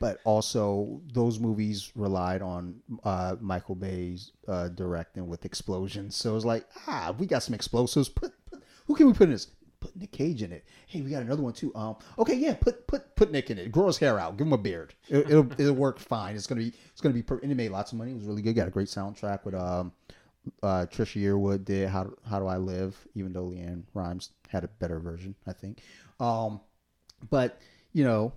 But 0.00 0.20
also 0.24 1.00
those 1.12 1.38
movies 1.38 1.92
relied 1.94 2.42
on 2.42 2.80
uh, 3.02 3.36
Michael 3.40 3.74
Bay's 3.74 4.32
uh, 4.46 4.68
directing 4.68 5.26
with 5.26 5.44
explosions. 5.44 6.16
So 6.16 6.32
it 6.32 6.34
was 6.34 6.44
like, 6.44 6.66
ah, 6.86 7.14
we 7.18 7.26
got 7.26 7.42
some 7.42 7.54
explosives. 7.54 8.08
Put, 8.08 8.32
put 8.50 8.62
who 8.86 8.94
can 8.94 9.06
we 9.06 9.12
put 9.12 9.24
in 9.24 9.30
this? 9.30 9.48
Put 9.80 9.96
Nick 9.96 10.12
Cage 10.12 10.42
in 10.42 10.52
it. 10.52 10.64
Hey, 10.86 11.02
we 11.02 11.10
got 11.10 11.22
another 11.22 11.42
one 11.42 11.52
too. 11.52 11.74
Um, 11.74 11.96
okay, 12.18 12.34
yeah, 12.34 12.54
put 12.54 12.86
put 12.86 13.16
put 13.16 13.30
Nick 13.30 13.50
in 13.50 13.58
it. 13.58 13.72
Grow 13.72 13.86
his 13.86 13.98
hair 13.98 14.18
out. 14.18 14.36
Give 14.36 14.46
him 14.46 14.52
a 14.52 14.58
beard. 14.58 14.94
It, 15.08 15.30
it'll 15.30 15.50
it'll 15.58 15.74
work 15.74 15.98
fine. 15.98 16.36
It's 16.36 16.46
gonna 16.46 16.60
be 16.60 16.72
it's 16.92 17.00
gonna 17.00 17.14
be. 17.14 17.22
Per- 17.22 17.38
and 17.38 17.52
it 17.52 17.54
made 17.54 17.70
lots 17.70 17.92
of 17.92 17.98
money. 17.98 18.12
It 18.12 18.16
was 18.16 18.24
really 18.24 18.42
good. 18.42 18.54
Got 18.54 18.68
a 18.68 18.72
great 18.72 18.88
soundtrack 18.88 19.44
with 19.44 19.54
um. 19.54 19.92
Uh, 20.62 20.84
Trisha 20.90 21.22
Yearwood 21.22 21.64
did 21.64 21.88
"How 21.88 22.10
How 22.28 22.38
Do 22.38 22.46
I 22.46 22.58
Live," 22.58 22.96
even 23.14 23.32
though 23.32 23.46
LeAnn 23.46 23.84
Rimes 23.94 24.30
had 24.48 24.62
a 24.62 24.68
better 24.68 25.00
version, 25.00 25.34
I 25.46 25.54
think. 25.54 25.80
Um, 26.20 26.60
but 27.30 27.60
you 27.94 28.04
know, 28.04 28.32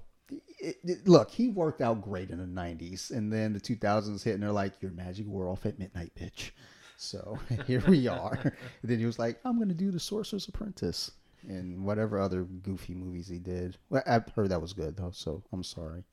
it, 0.59 0.77
it- 0.83 1.07
look, 1.07 1.31
he 1.31 1.47
worked 1.47 1.81
out 1.81 2.01
great 2.01 2.29
in 2.29 2.37
the 2.39 2.45
'90s, 2.61 3.11
and 3.11 3.31
then 3.31 3.53
the 3.53 3.59
2000s 3.59 4.23
hit, 4.23 4.33
and 4.33 4.43
they're 4.43 4.51
like, 4.51 4.81
"Your 4.81 4.91
magic 4.91 5.27
wore 5.27 5.47
off 5.49 5.65
at 5.65 5.79
midnight, 5.79 6.11
bitch." 6.19 6.51
So 6.97 7.37
here 7.67 7.83
we 7.87 8.07
are. 8.07 8.37
And 8.43 8.51
then 8.83 8.99
he 8.99 9.05
was 9.05 9.19
like, 9.19 9.39
"I'm 9.45 9.57
going 9.57 9.69
to 9.69 9.75
do 9.75 9.91
the 9.91 9.99
Sorcerer's 9.99 10.47
Apprentice." 10.47 11.11
And 11.47 11.85
whatever 11.85 12.19
other 12.19 12.43
goofy 12.43 12.93
movies 12.93 13.27
he 13.29 13.37
did. 13.37 13.77
Well, 13.89 14.03
I've 14.05 14.27
heard 14.35 14.49
that 14.49 14.61
was 14.61 14.73
good 14.73 14.97
though, 14.97 15.11
so 15.11 15.43
I'm 15.53 15.63
sorry, 15.63 16.03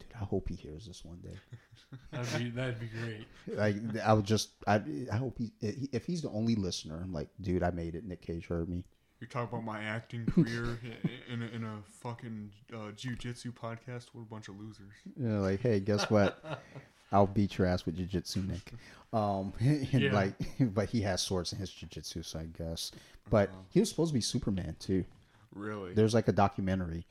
dude. 0.00 0.08
I 0.20 0.24
hope 0.24 0.48
he 0.48 0.56
hears 0.56 0.86
this 0.86 1.04
one 1.04 1.18
day. 1.20 1.38
That'd 2.10 2.38
be 2.42 2.50
that'd 2.50 2.80
be 2.80 2.88
great. 2.88 3.26
Like 3.56 3.76
I 4.04 4.12
would 4.14 4.24
just, 4.24 4.50
I, 4.66 4.82
I 5.12 5.16
hope 5.16 5.38
he, 5.38 5.52
if 5.60 6.06
he's 6.06 6.22
the 6.22 6.30
only 6.30 6.56
listener, 6.56 6.98
I'm 7.00 7.12
like, 7.12 7.28
dude, 7.40 7.62
I 7.62 7.70
made 7.70 7.94
it. 7.94 8.04
Nick 8.04 8.22
Cage 8.22 8.46
heard 8.46 8.68
me. 8.68 8.82
You're 9.24 9.30
talking 9.42 9.58
about 9.58 9.64
my 9.64 9.82
acting 9.82 10.26
career 10.26 10.78
in 11.32 11.40
a, 11.40 11.46
in 11.46 11.64
a 11.64 11.78
fucking 12.02 12.50
uh, 12.74 12.90
jujitsu 12.94 13.54
podcast. 13.54 14.08
What 14.12 14.20
a 14.20 14.26
bunch 14.26 14.48
of 14.48 14.60
losers. 14.60 14.92
You 15.18 15.28
know, 15.28 15.40
like, 15.40 15.60
hey, 15.62 15.80
guess 15.80 16.10
what? 16.10 16.44
I'll 17.12 17.26
beat 17.26 17.56
your 17.56 17.66
ass 17.66 17.86
with 17.86 17.96
jujitsu, 17.96 18.46
Nick. 18.46 18.70
Um, 19.14 19.54
Yeah. 19.98 20.12
like, 20.12 20.34
but 20.74 20.90
he 20.90 21.00
has 21.00 21.22
swords 21.22 21.54
in 21.54 21.58
his 21.58 21.70
jujitsu, 21.70 22.22
so 22.22 22.38
I 22.40 22.44
guess. 22.44 22.92
But 23.30 23.48
he 23.70 23.80
was 23.80 23.88
supposed 23.88 24.10
to 24.10 24.14
be 24.14 24.20
Superman 24.20 24.76
too. 24.78 25.06
Really? 25.54 25.94
There's 25.94 26.12
like 26.12 26.28
a 26.28 26.32
documentary. 26.32 27.06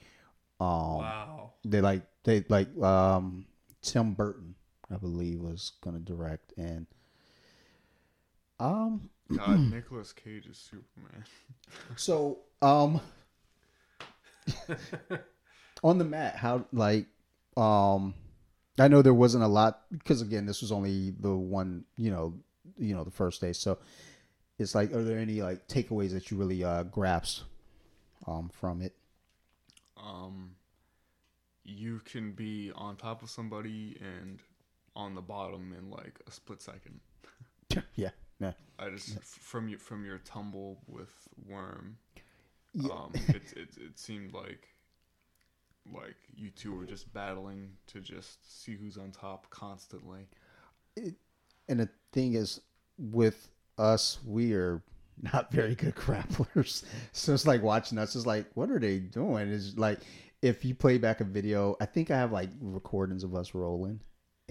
Um, 0.59 0.97
Wow. 0.97 1.53
they 1.65 1.81
like 1.81 2.03
they 2.25 2.45
like 2.47 2.67
um 2.79 3.47
Tim 3.81 4.13
Burton, 4.13 4.53
I 4.91 4.97
believe, 4.97 5.39
was 5.39 5.71
gonna 5.81 5.97
direct, 5.97 6.53
and 6.57 6.85
um, 8.59 9.09
God, 9.37 9.59
Nicolas 9.71 10.11
Cage 10.11 10.45
is 10.47 10.57
Superman. 10.57 11.23
so 11.95 12.39
um, 12.61 13.01
on 15.83 15.97
the 15.97 16.05
mat, 16.05 16.35
how 16.35 16.65
like 16.71 17.07
um, 17.57 18.13
I 18.79 18.87
know 18.87 19.01
there 19.01 19.13
wasn't 19.13 19.43
a 19.43 19.47
lot 19.47 19.81
because 19.91 20.21
again, 20.21 20.45
this 20.45 20.61
was 20.61 20.71
only 20.71 21.11
the 21.11 21.35
one, 21.35 21.85
you 21.97 22.11
know, 22.11 22.33
you 22.77 22.95
know, 22.95 23.03
the 23.03 23.11
first 23.11 23.41
day, 23.41 23.53
so 23.53 23.77
it's 24.57 24.75
like, 24.75 24.93
are 24.93 25.03
there 25.03 25.19
any 25.19 25.41
like 25.41 25.67
takeaways 25.67 26.11
that 26.11 26.31
you 26.31 26.37
really 26.37 26.63
uh 26.63 26.83
grasped 26.83 27.43
um 28.27 28.49
from 28.49 28.81
it? 28.81 28.95
Um, 29.97 30.55
you 31.63 32.01
can 32.05 32.31
be 32.33 32.71
on 32.75 32.95
top 32.95 33.23
of 33.23 33.29
somebody 33.29 33.97
and 34.01 34.39
on 34.95 35.15
the 35.15 35.21
bottom 35.21 35.73
in 35.77 35.89
like 35.89 36.19
a 36.27 36.31
split 36.31 36.61
second. 36.61 36.99
yeah, 37.95 38.09
yeah. 38.39 38.53
I 38.79 38.89
just 38.89 39.19
from 39.23 39.67
your 39.69 39.79
from 39.79 40.05
your 40.05 40.17
tumble 40.19 40.79
with 40.87 41.13
Worm, 41.47 41.97
Yeah. 42.73 42.91
um, 42.91 43.11
it, 43.29 43.53
it 43.55 43.69
it 43.77 43.99
seemed 43.99 44.33
like 44.33 44.67
like 45.93 46.15
you 46.35 46.49
two 46.49 46.75
were 46.75 46.85
just 46.85 47.13
battling 47.13 47.71
to 47.87 47.99
just 47.99 48.63
see 48.63 48.75
who's 48.75 48.97
on 48.97 49.11
top 49.11 49.49
constantly. 49.49 50.27
It, 50.95 51.15
and 51.67 51.79
the 51.79 51.89
thing 52.11 52.35
is 52.35 52.61
with 52.97 53.49
us 53.77 54.19
we 54.25 54.53
are 54.53 54.81
not 55.21 55.51
very 55.51 55.75
good 55.75 55.95
grapplers 55.95 56.83
so 57.11 57.33
it's 57.33 57.47
like 57.47 57.61
watching 57.63 57.97
us 57.97 58.15
is 58.15 58.25
like 58.25 58.45
what 58.53 58.69
are 58.69 58.79
they 58.79 58.99
doing 58.99 59.47
is 59.49 59.77
like 59.77 59.99
if 60.41 60.63
you 60.63 60.75
play 60.75 60.97
back 60.99 61.21
a 61.21 61.23
video 61.23 61.75
i 61.81 61.85
think 61.85 62.11
i 62.11 62.17
have 62.17 62.31
like 62.31 62.49
recordings 62.61 63.23
of 63.23 63.33
us 63.33 63.55
rolling 63.55 63.99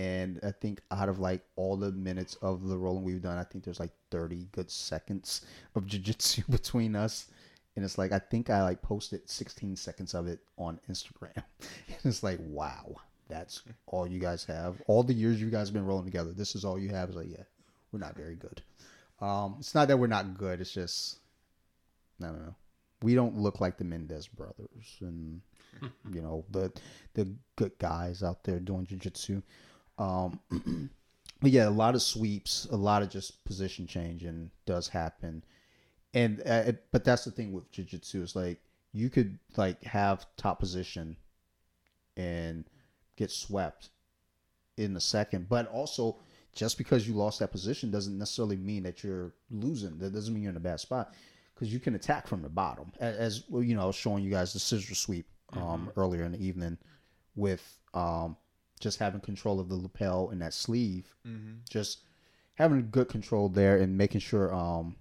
and 0.03 0.41
i 0.43 0.51
think 0.51 0.81
out 0.91 1.09
of 1.09 1.21
like 1.21 1.43
all 1.55 1.77
the 1.77 1.93
minutes 1.93 2.37
of 2.43 2.67
the 2.67 2.77
rolling 2.77 3.05
we've 3.05 3.23
done 3.23 3.38
i 3.38 3.45
think 3.45 3.62
there's 3.62 3.79
like 3.79 3.93
30 4.11 4.49
good 4.53 4.71
seconds 4.71 5.47
of 5.75 5.87
jiu-jitsu 5.87 6.43
between 6.51 6.95
us. 6.95 7.27
And 7.75 7.85
it's 7.85 7.97
like 7.97 8.12
i 8.12 8.19
think 8.19 8.51
i 8.51 8.62
like 8.62 8.83
posted 8.83 9.29
16 9.29 9.77
seconds 9.77 10.15
of 10.15 10.27
it 10.29 10.41
on 10.59 10.79
instagram. 10.91 11.33
And 11.88 12.05
it's 12.05 12.23
like 12.23 12.38
wow 12.43 12.97
that's 13.29 13.62
all 13.87 14.07
you 14.07 14.19
guys 14.19 14.45
have. 14.45 14.83
All 14.87 15.03
the 15.03 15.15
years 15.15 15.41
you 15.41 15.49
guys 15.49 15.69
have 15.69 15.73
been 15.73 15.87
rolling 15.87 16.05
together 16.05 16.33
this 16.33 16.55
is 16.55 16.65
all 16.65 16.79
you 16.79 16.91
have. 16.91 17.09
Is 17.11 17.17
like 17.17 17.31
yeah 17.31 17.45
we're 17.91 17.99
not 17.99 18.17
very 18.17 18.37
good. 18.37 18.61
Um 19.21 19.57
it's 19.59 19.75
not 19.75 19.88
that 19.88 19.99
we're 19.99 20.07
not 20.19 20.37
good 20.37 20.61
it's 20.61 20.73
just 20.73 21.19
i 22.23 22.27
don't 22.27 22.45
know. 22.45 22.55
We 23.03 23.15
don't 23.15 23.38
look 23.38 23.61
like 23.61 23.79
the 23.79 23.85
Mendes 23.85 24.29
brothers 24.29 24.99
and 25.01 25.41
you 26.12 26.21
know 26.21 26.45
the 26.51 26.71
the 27.15 27.27
good 27.57 27.73
guys 27.79 28.23
out 28.23 28.45
there 28.45 28.61
doing 28.61 28.85
jiu-jitsu 28.85 29.43
um 29.98 30.40
but 31.40 31.50
yeah 31.50 31.68
a 31.68 31.70
lot 31.70 31.94
of 31.94 32.02
sweeps 32.02 32.66
a 32.70 32.76
lot 32.76 33.02
of 33.02 33.11
just 33.11 33.44
position 33.44 33.87
changing 33.87 34.50
does 34.66 34.88
happen. 34.88 35.44
And 36.14 36.40
uh, 36.40 36.64
it, 36.66 36.85
but 36.92 37.05
that's 37.05 37.24
the 37.24 37.31
thing 37.31 37.52
with 37.52 37.70
jiu-jitsu 37.72 38.22
is 38.22 38.37
like 38.37 38.61
you 38.92 39.09
could 39.09 39.38
like 39.57 39.83
have 39.85 40.26
top 40.37 40.61
position 40.61 41.16
and 42.16 42.64
get 43.16 43.31
swept 43.31 43.88
in 44.76 44.94
a 44.96 45.00
second 45.00 45.48
but 45.48 45.66
also 45.68 46.18
just 46.55 46.76
because 46.76 47.09
you 47.09 47.14
lost 47.14 47.38
that 47.38 47.50
position 47.50 47.90
doesn't 47.90 48.18
necessarily 48.18 48.57
mean 48.57 48.83
that 48.83 49.02
you're 49.02 49.33
losing. 49.50 49.98
That 49.98 50.12
doesn't 50.12 50.33
mean 50.33 50.42
you're 50.42 50.50
in 50.50 50.57
a 50.57 50.61
bad 50.61 50.81
spot 50.81 51.14
because 51.55 51.72
you 51.72 51.81
can 51.81 51.94
attack 51.94 52.26
from 52.26 52.42
the 52.42 52.48
bottom 52.48 52.92
as 53.00 53.44
well, 53.48 53.62
you 53.62 53.74
know 53.74 53.83
I 53.83 53.87
was 53.87 53.96
showing 53.96 54.22
you 54.22 54.31
guys 54.31 54.52
the 54.52 54.59
scissor 54.59 54.94
sweep 54.94 55.26
um, 55.55 55.90
earlier 55.96 56.24
in 56.24 56.33
the 56.33 56.44
evening 56.44 56.76
with 57.37 57.78
um, 57.94 58.37
just 58.83 58.99
having 58.99 59.21
control 59.21 59.59
of 59.61 59.68
the 59.68 59.77
lapel 59.77 60.29
and 60.31 60.42
that 60.42 60.53
sleeve 60.53 61.14
Mm-hmm. 61.27 61.53
just 61.71 62.01
having 62.57 62.88
good 62.90 63.09
control 63.09 63.49
there 63.49 63.79
and 63.79 63.97
making 63.97 64.21
sure 64.21 64.53
um 64.55 64.97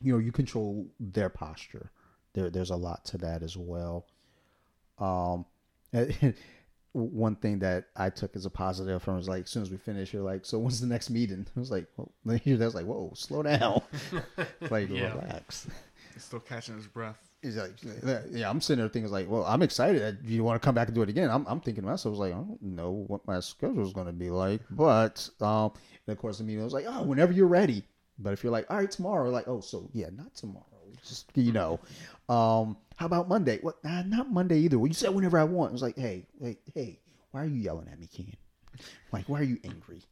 you 0.00 0.12
know 0.12 0.18
you 0.18 0.32
control 0.32 0.86
their 0.98 1.28
posture 1.28 1.90
there 2.32 2.48
there's 2.50 2.70
a 2.70 2.76
lot 2.76 3.04
to 3.04 3.18
that 3.18 3.42
as 3.42 3.56
well 3.56 4.06
um 4.98 5.44
one 6.92 7.36
thing 7.36 7.58
that 7.60 7.84
I 7.94 8.10
took 8.10 8.34
as 8.34 8.46
a 8.46 8.50
positive 8.50 9.02
from 9.02 9.16
was 9.16 9.28
like 9.28 9.44
as 9.44 9.50
soon 9.50 9.62
as 9.62 9.70
we 9.70 9.76
finish 9.76 10.12
you're 10.12 10.22
like 10.22 10.44
so 10.46 10.58
when's 10.58 10.80
the 10.80 10.86
next 10.86 11.10
meeting 11.10 11.46
I 11.56 11.60
was 11.60 11.70
like 11.70 11.86
well 11.96 12.10
that's 12.24 12.74
like 12.74 12.86
whoa 12.86 13.12
slow 13.14 13.42
down 13.42 13.82
like 14.70 14.88
Yeah. 14.88 15.12
relax 15.14 15.66
He's 16.14 16.24
still 16.24 16.40
catching 16.40 16.76
his 16.76 16.86
breath. 16.86 17.27
He's 17.42 17.56
like, 17.56 17.70
yeah, 18.32 18.50
I'm 18.50 18.60
sitting 18.60 18.80
there 18.82 18.88
thinking 18.88 19.12
like, 19.12 19.30
well, 19.30 19.44
I'm 19.44 19.62
excited 19.62 20.02
that 20.02 20.28
you 20.28 20.42
want 20.42 20.60
to 20.60 20.64
come 20.66 20.74
back 20.74 20.88
and 20.88 20.94
do 20.94 21.02
it 21.02 21.08
again. 21.08 21.30
I'm, 21.30 21.46
I'm 21.46 21.60
thinking 21.60 21.84
to 21.84 21.88
myself, 21.88 22.06
I 22.06 22.10
was 22.10 22.18
like, 22.18 22.32
I 22.32 22.36
don't 22.36 22.60
know 22.62 23.04
what 23.06 23.24
my 23.28 23.38
schedule 23.38 23.86
is 23.86 23.92
going 23.92 24.08
to 24.08 24.12
be 24.12 24.28
like, 24.28 24.60
but 24.70 25.28
um, 25.40 25.70
and 26.06 26.12
of 26.12 26.18
course 26.18 26.38
the 26.38 26.44
meeting 26.44 26.64
was 26.64 26.72
like, 26.72 26.86
oh, 26.88 27.02
whenever 27.04 27.32
you're 27.32 27.46
ready. 27.46 27.84
But 28.18 28.32
if 28.32 28.42
you're 28.42 28.50
like, 28.50 28.66
all 28.68 28.78
right, 28.78 28.90
tomorrow, 28.90 29.30
like, 29.30 29.46
oh, 29.46 29.60
so 29.60 29.88
yeah, 29.92 30.08
not 30.16 30.34
tomorrow, 30.34 30.64
just 31.06 31.30
you 31.36 31.52
know, 31.52 31.78
um, 32.28 32.76
how 32.96 33.06
about 33.06 33.28
Monday? 33.28 33.58
What? 33.62 33.82
Nah, 33.84 34.02
not 34.02 34.32
Monday 34.32 34.58
either. 34.58 34.76
Well, 34.76 34.88
you 34.88 34.94
said 34.94 35.14
whenever 35.14 35.38
I 35.38 35.44
want. 35.44 35.70
I 35.70 35.72
was 35.74 35.82
like, 35.82 35.96
hey, 35.96 36.26
hey, 36.42 36.58
hey, 36.74 36.98
why 37.30 37.42
are 37.42 37.46
you 37.46 37.60
yelling 37.60 37.86
at 37.92 38.00
me, 38.00 38.08
Ken? 38.12 38.32
Like, 39.12 39.28
why 39.28 39.38
are 39.38 39.44
you 39.44 39.58
angry? 39.62 40.02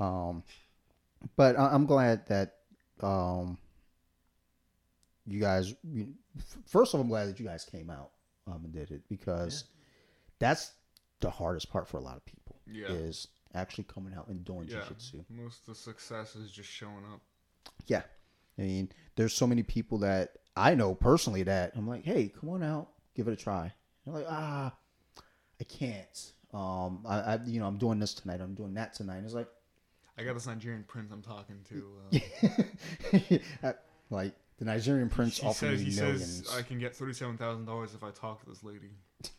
Um, 0.00 0.42
but 1.36 1.58
I- 1.58 1.74
I'm 1.74 1.84
glad 1.84 2.26
that 2.28 2.54
um 3.02 3.58
you 5.28 5.40
guys 5.40 5.74
you- 5.84 6.14
first 6.66 6.92
of 6.94 6.98
all 6.98 7.04
i'm 7.04 7.08
glad 7.08 7.26
that 7.26 7.38
you 7.38 7.46
guys 7.46 7.64
came 7.64 7.90
out 7.90 8.10
um 8.46 8.60
and 8.64 8.72
did 8.72 8.90
it 8.90 9.02
because 9.08 9.64
that's 10.38 10.72
the 11.20 11.30
hardest 11.30 11.70
part 11.70 11.86
for 11.88 11.98
a 11.98 12.00
lot 12.00 12.16
of 12.16 12.24
people 12.24 12.56
Yeah. 12.66 12.88
is 12.88 13.28
actually 13.54 13.84
coming 13.84 14.14
out 14.14 14.28
and 14.28 14.44
doing 14.44 14.68
Yeah. 14.68 14.80
jiu-jitsu 14.80 15.24
Most 15.28 15.60
of 15.60 15.66
the 15.66 15.74
success 15.74 16.34
is 16.36 16.50
just 16.50 16.68
showing 16.70 17.04
up. 17.12 17.20
yeah 17.86 18.02
i 18.58 18.62
mean 18.62 18.88
there's 19.16 19.34
so 19.34 19.46
many 19.46 19.62
people 19.62 19.98
that 19.98 20.32
i 20.56 20.74
know 20.74 20.94
personally 20.94 21.42
that 21.44 21.72
i'm 21.76 21.86
like 21.88 22.04
hey 22.04 22.28
come 22.28 22.48
on 22.50 22.62
out 22.62 22.88
give 23.14 23.26
it 23.28 23.32
a 23.32 23.36
try 23.36 23.72
they're 24.04 24.14
like 24.14 24.26
ah 24.28 24.74
i 25.60 25.64
can't 25.64 26.32
um 26.54 27.04
I, 27.06 27.20
I 27.20 27.40
you 27.46 27.60
know 27.60 27.66
i'm 27.66 27.78
doing 27.78 27.98
this 27.98 28.14
tonight 28.14 28.40
i'm 28.40 28.54
doing 28.54 28.74
that 28.74 28.94
tonight 28.94 29.22
it's 29.24 29.34
like 29.34 29.48
I 30.16 30.24
got 30.24 30.34
this 30.34 30.48
Nigerian 30.48 30.82
prince 30.82 31.12
I'm 31.12 31.22
talking 31.22 31.60
to. 31.68 32.18
Uh, 33.62 33.72
like 34.10 34.34
the 34.58 34.64
nigerian 34.64 35.08
prince 35.08 35.38
he 35.38 35.46
offered 35.46 35.70
says 35.70 35.84
me 35.84 35.90
he 35.90 36.00
millions 36.00 36.46
says 36.48 36.56
I 36.56 36.62
can 36.62 36.78
get 36.78 36.94
thirty-seven 36.94 37.36
thousand 37.38 37.64
dollars 37.64 37.94
if 37.94 38.02
I 38.02 38.10
talk 38.10 38.42
to 38.44 38.48
this 38.50 38.62
lady. 38.64 38.90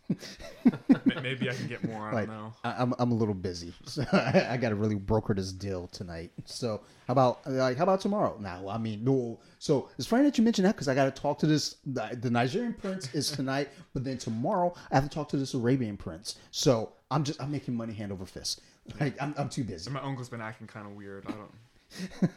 Maybe 1.22 1.50
I 1.50 1.54
can 1.54 1.68
get 1.68 1.84
more. 1.84 2.02
I 2.10 2.14
Like, 2.14 2.28
don't 2.28 2.36
know. 2.38 2.54
I, 2.64 2.76
I'm 2.82 2.94
I'm 3.00 3.12
a 3.12 3.16
little 3.16 3.34
busy, 3.34 3.74
so 3.86 4.04
I, 4.12 4.48
I 4.52 4.58
got 4.58 4.70
to 4.70 4.76
really 4.76 4.96
broker 4.96 5.34
this 5.34 5.52
deal 5.54 5.88
tonight. 5.88 6.32
So 6.46 6.82
how 7.08 7.12
about 7.14 7.48
like 7.48 7.78
how 7.78 7.84
about 7.84 8.02
tomorrow? 8.02 8.38
Now, 8.40 8.68
I 8.68 8.78
mean, 8.78 9.04
no. 9.04 9.40
So 9.60 9.90
it's 9.98 10.08
funny 10.08 10.24
that 10.24 10.38
you 10.38 10.44
mentioned 10.44 10.66
that 10.68 10.76
because 10.76 10.88
I 10.88 10.96
got 10.96 11.14
to 11.14 11.22
talk 11.22 11.40
to 11.40 11.48
this. 11.48 11.78
The, 11.86 12.18
the 12.20 12.30
Nigerian 12.30 12.74
prince 12.74 13.14
is 13.14 13.32
tonight, 13.40 13.70
but 13.94 14.04
then 14.04 14.18
tomorrow 14.18 14.74
I 14.92 14.96
have 14.96 15.04
to 15.04 15.10
talk 15.10 15.30
to 15.30 15.38
this 15.38 15.54
Arabian 15.54 15.96
prince. 15.98 16.38
So 16.52 16.92
I'm 17.12 17.24
just 17.24 17.42
I'm 17.42 17.52
making 17.52 17.76
money 17.76 17.94
hand 17.94 18.12
over 18.12 18.26
fist. 18.26 18.62
Like 19.00 19.22
I'm 19.22 19.34
I'm 19.38 19.50
too 19.50 19.64
busy. 19.64 19.88
And 19.88 19.94
my 19.94 20.02
uncle's 20.02 20.30
been 20.30 20.42
acting 20.42 20.68
kind 20.68 20.88
of 20.88 20.94
weird. 20.94 21.26
I 21.28 21.32
don't. 21.32 22.32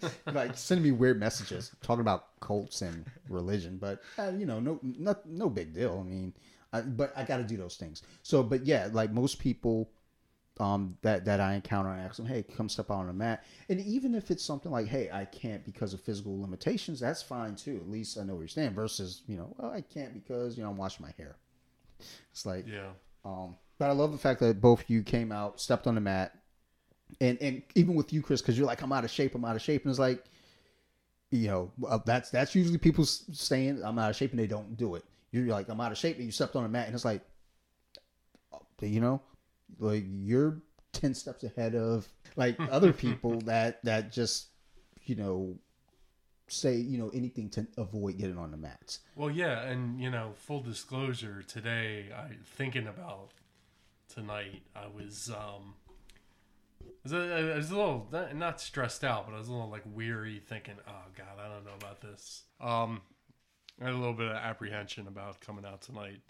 like 0.32 0.56
sending 0.56 0.84
me 0.84 0.92
weird 0.92 1.18
messages 1.18 1.70
talking 1.82 2.00
about 2.00 2.38
cults 2.40 2.82
and 2.82 3.04
religion, 3.28 3.78
but 3.78 4.02
uh, 4.18 4.32
you 4.36 4.46
know, 4.46 4.60
no, 4.60 4.78
no, 4.82 5.16
no 5.24 5.48
big 5.48 5.74
deal. 5.74 5.98
I 6.04 6.08
mean, 6.08 6.32
I, 6.72 6.80
but 6.82 7.12
I 7.16 7.24
got 7.24 7.38
to 7.38 7.44
do 7.44 7.56
those 7.56 7.76
things. 7.76 8.02
So, 8.22 8.42
but 8.42 8.66
yeah, 8.66 8.88
like 8.92 9.12
most 9.12 9.38
people 9.38 9.90
um, 10.58 10.96
that 11.02 11.24
that 11.26 11.40
I 11.40 11.54
encounter, 11.54 11.90
I 11.90 12.00
ask 12.00 12.16
them, 12.16 12.26
"Hey, 12.26 12.42
come 12.42 12.68
step 12.68 12.90
out 12.90 12.98
on 12.98 13.06
the 13.06 13.12
mat." 13.12 13.44
And 13.68 13.80
even 13.80 14.14
if 14.14 14.30
it's 14.30 14.44
something 14.44 14.72
like, 14.72 14.86
"Hey, 14.86 15.10
I 15.12 15.24
can't 15.26 15.64
because 15.64 15.92
of 15.92 16.00
physical 16.00 16.40
limitations," 16.40 17.00
that's 17.00 17.22
fine 17.22 17.56
too. 17.56 17.76
At 17.76 17.90
least 17.90 18.18
I 18.18 18.22
know 18.24 18.34
where 18.34 18.42
you 18.44 18.48
stand. 18.48 18.74
Versus, 18.74 19.22
you 19.26 19.36
know, 19.36 19.54
well, 19.58 19.70
I 19.70 19.82
can't 19.82 20.14
because 20.14 20.56
you 20.56 20.64
know 20.64 20.70
I'm 20.70 20.76
washing 20.76 21.04
my 21.04 21.12
hair. 21.18 21.36
It's 22.30 22.46
like, 22.46 22.66
Yeah. 22.66 22.90
um, 23.24 23.56
but 23.78 23.88
I 23.90 23.92
love 23.92 24.12
the 24.12 24.18
fact 24.18 24.40
that 24.40 24.60
both 24.60 24.88
you 24.88 25.02
came 25.02 25.32
out, 25.32 25.60
stepped 25.60 25.86
on 25.86 25.94
the 25.94 26.00
mat, 26.00 26.34
and 27.20 27.38
and 27.40 27.62
even 27.74 27.94
with 27.94 28.12
you, 28.12 28.22
Chris, 28.22 28.40
because 28.40 28.58
you're 28.58 28.66
like, 28.66 28.82
I'm 28.82 28.92
out 28.92 29.04
of 29.04 29.10
shape, 29.10 29.34
I'm 29.34 29.44
out 29.44 29.56
of 29.56 29.62
shape, 29.62 29.84
and 29.84 29.90
it's 29.90 29.98
like, 29.98 30.24
you 31.30 31.48
know, 31.48 31.72
uh, 31.88 31.98
that's 32.04 32.30
that's 32.30 32.54
usually 32.54 32.78
people 32.78 33.04
saying 33.04 33.80
I'm 33.84 33.98
out 33.98 34.10
of 34.10 34.16
shape 34.16 34.30
and 34.30 34.40
they 34.40 34.46
don't 34.46 34.76
do 34.76 34.94
it. 34.94 35.04
You're 35.32 35.46
like, 35.46 35.68
I'm 35.68 35.80
out 35.80 35.92
of 35.92 35.98
shape, 35.98 36.16
and 36.16 36.24
you 36.24 36.32
stepped 36.32 36.56
on 36.56 36.64
a 36.64 36.68
mat, 36.68 36.86
and 36.86 36.94
it's 36.94 37.04
like, 37.04 37.22
uh, 38.52 38.58
you 38.80 39.00
know, 39.00 39.20
like 39.78 40.04
you're 40.06 40.62
ten 40.92 41.14
steps 41.14 41.44
ahead 41.44 41.74
of 41.74 42.06
like 42.36 42.56
other 42.70 42.92
people 43.04 43.40
that 43.42 43.84
that 43.84 44.12
just, 44.12 44.48
you 45.04 45.14
know, 45.14 45.56
say 46.48 46.76
you 46.76 46.98
know 46.98 47.10
anything 47.10 47.48
to 47.50 47.66
avoid 47.76 48.18
getting 48.18 48.38
on 48.38 48.50
the 48.50 48.56
mats. 48.56 49.00
Well, 49.14 49.30
yeah, 49.30 49.62
and 49.62 50.00
you 50.00 50.10
know, 50.10 50.32
full 50.36 50.60
disclosure, 50.60 51.42
today 51.46 52.06
I 52.14 52.28
thinking 52.44 52.86
about 52.86 53.30
tonight. 54.08 54.62
I 54.74 54.86
was 54.86 55.30
um, 55.30 55.74
I 56.86 57.02
was 57.02 57.12
a, 57.12 57.52
I 57.52 57.56
was 57.56 57.70
a 57.70 57.76
little 57.76 58.08
not- 58.34 58.60
stressed 58.60 59.04
out, 59.04 59.26
but 59.26 59.34
I 59.34 59.38
was 59.38 59.48
a 59.48 59.52
little 59.52 59.70
like 59.70 59.84
weary, 59.86 60.40
thinking, 60.46 60.74
"Oh 60.86 61.04
God, 61.16 61.38
I 61.38 61.48
don't 61.48 61.64
know 61.64 61.74
about 61.76 62.00
this." 62.00 62.44
Um, 62.60 63.02
I 63.80 63.84
had 63.84 63.94
a 63.94 63.96
little 63.96 64.14
bit 64.14 64.28
of 64.28 64.36
apprehension 64.36 65.06
about 65.06 65.40
coming 65.40 65.64
out 65.64 65.82
tonight, 65.82 66.20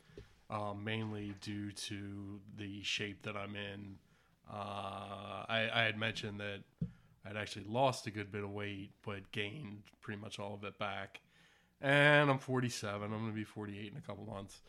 um, 0.51 0.83
mainly 0.85 1.35
due 1.41 1.73
to 1.73 2.41
the 2.57 2.83
shape 2.83 3.23
that 3.23 3.37
I'm 3.37 3.55
in. 3.55 3.97
Uh, 4.53 5.45
I, 5.49 5.69
I 5.73 5.83
had 5.83 5.99
mentioned 5.99 6.41
that 6.41 6.61
I'd 7.25 7.37
actually 7.37 7.65
lost 7.69 8.07
a 8.07 8.11
good 8.11 8.31
bit 8.31 8.45
of 8.45 8.51
weight, 8.51 8.91
but 9.05 9.31
gained 9.33 9.83
pretty 10.01 10.21
much 10.21 10.39
all 10.39 10.55
of 10.55 10.65
it 10.65 10.79
back 10.79 11.21
and 11.81 12.31
I'm 12.31 12.39
47. 12.39 13.03
I'm 13.03 13.11
going 13.11 13.27
to 13.27 13.35
be 13.35 13.45
48 13.45 13.93
in 13.93 13.99
a 13.99 14.01
couple 14.01 14.25
months. 14.25 14.63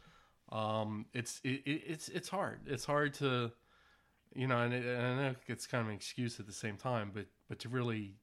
Um, 0.51 1.05
it's 1.13 1.41
it, 1.43 1.61
it, 1.65 1.83
it's 1.87 2.09
it's 2.09 2.29
hard. 2.29 2.59
It's 2.67 2.85
hard 2.85 3.13
to, 3.15 3.51
you 4.33 4.47
know, 4.47 4.59
and, 4.59 4.73
it, 4.73 4.85
and 4.85 5.05
I 5.05 5.15
know 5.15 5.35
it's 5.47 5.67
kind 5.67 5.81
of 5.81 5.89
an 5.89 5.95
excuse 5.95 6.39
at 6.39 6.47
the 6.47 6.53
same 6.53 6.77
time, 6.77 7.11
but 7.13 7.25
but 7.47 7.59
to 7.59 7.69
really 7.69 8.15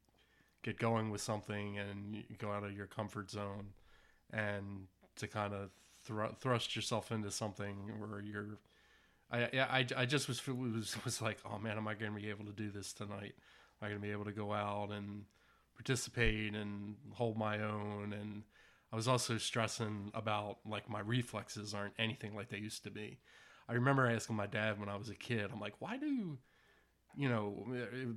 get 0.62 0.78
going 0.78 1.10
with 1.10 1.20
something 1.20 1.78
and 1.78 2.24
go 2.38 2.50
out 2.50 2.64
of 2.64 2.72
your 2.72 2.86
comfort 2.86 3.30
zone, 3.30 3.68
and 4.32 4.86
to 5.16 5.26
kind 5.26 5.52
of 5.52 5.70
thr- 6.04 6.34
thrust 6.40 6.76
yourself 6.76 7.12
into 7.12 7.30
something 7.30 7.76
where 7.98 8.20
you're. 8.20 8.58
I, 9.30 9.44
I, 9.58 9.86
I 9.96 10.06
just 10.06 10.28
was, 10.28 10.46
was 10.46 10.96
was 11.04 11.22
like, 11.22 11.38
oh 11.50 11.58
man, 11.58 11.76
am 11.76 11.88
I 11.88 11.94
going 11.94 12.14
to 12.14 12.20
be 12.20 12.28
able 12.28 12.44
to 12.44 12.52
do 12.52 12.70
this 12.70 12.92
tonight? 12.92 13.34
Am 13.82 13.82
I 13.82 13.88
going 13.88 14.00
to 14.00 14.06
be 14.06 14.12
able 14.12 14.26
to 14.26 14.32
go 14.32 14.52
out 14.52 14.90
and 14.90 15.24
participate 15.74 16.54
and 16.54 16.94
hold 17.14 17.36
my 17.36 17.60
own 17.60 18.12
and 18.12 18.44
I 18.94 18.96
was 18.96 19.08
also 19.08 19.38
stressing 19.38 20.12
about 20.14 20.58
like 20.64 20.88
my 20.88 21.00
reflexes 21.00 21.74
aren't 21.74 21.94
anything 21.98 22.36
like 22.36 22.48
they 22.48 22.58
used 22.58 22.84
to 22.84 22.92
be. 22.92 23.18
I 23.68 23.74
remember 23.74 24.08
asking 24.08 24.36
my 24.36 24.46
dad 24.46 24.78
when 24.78 24.88
I 24.88 24.96
was 24.96 25.08
a 25.08 25.14
kid, 25.14 25.50
I'm 25.52 25.60
like, 25.60 25.74
why 25.78 25.96
do, 25.96 26.38
you 27.16 27.28
know, 27.28 27.66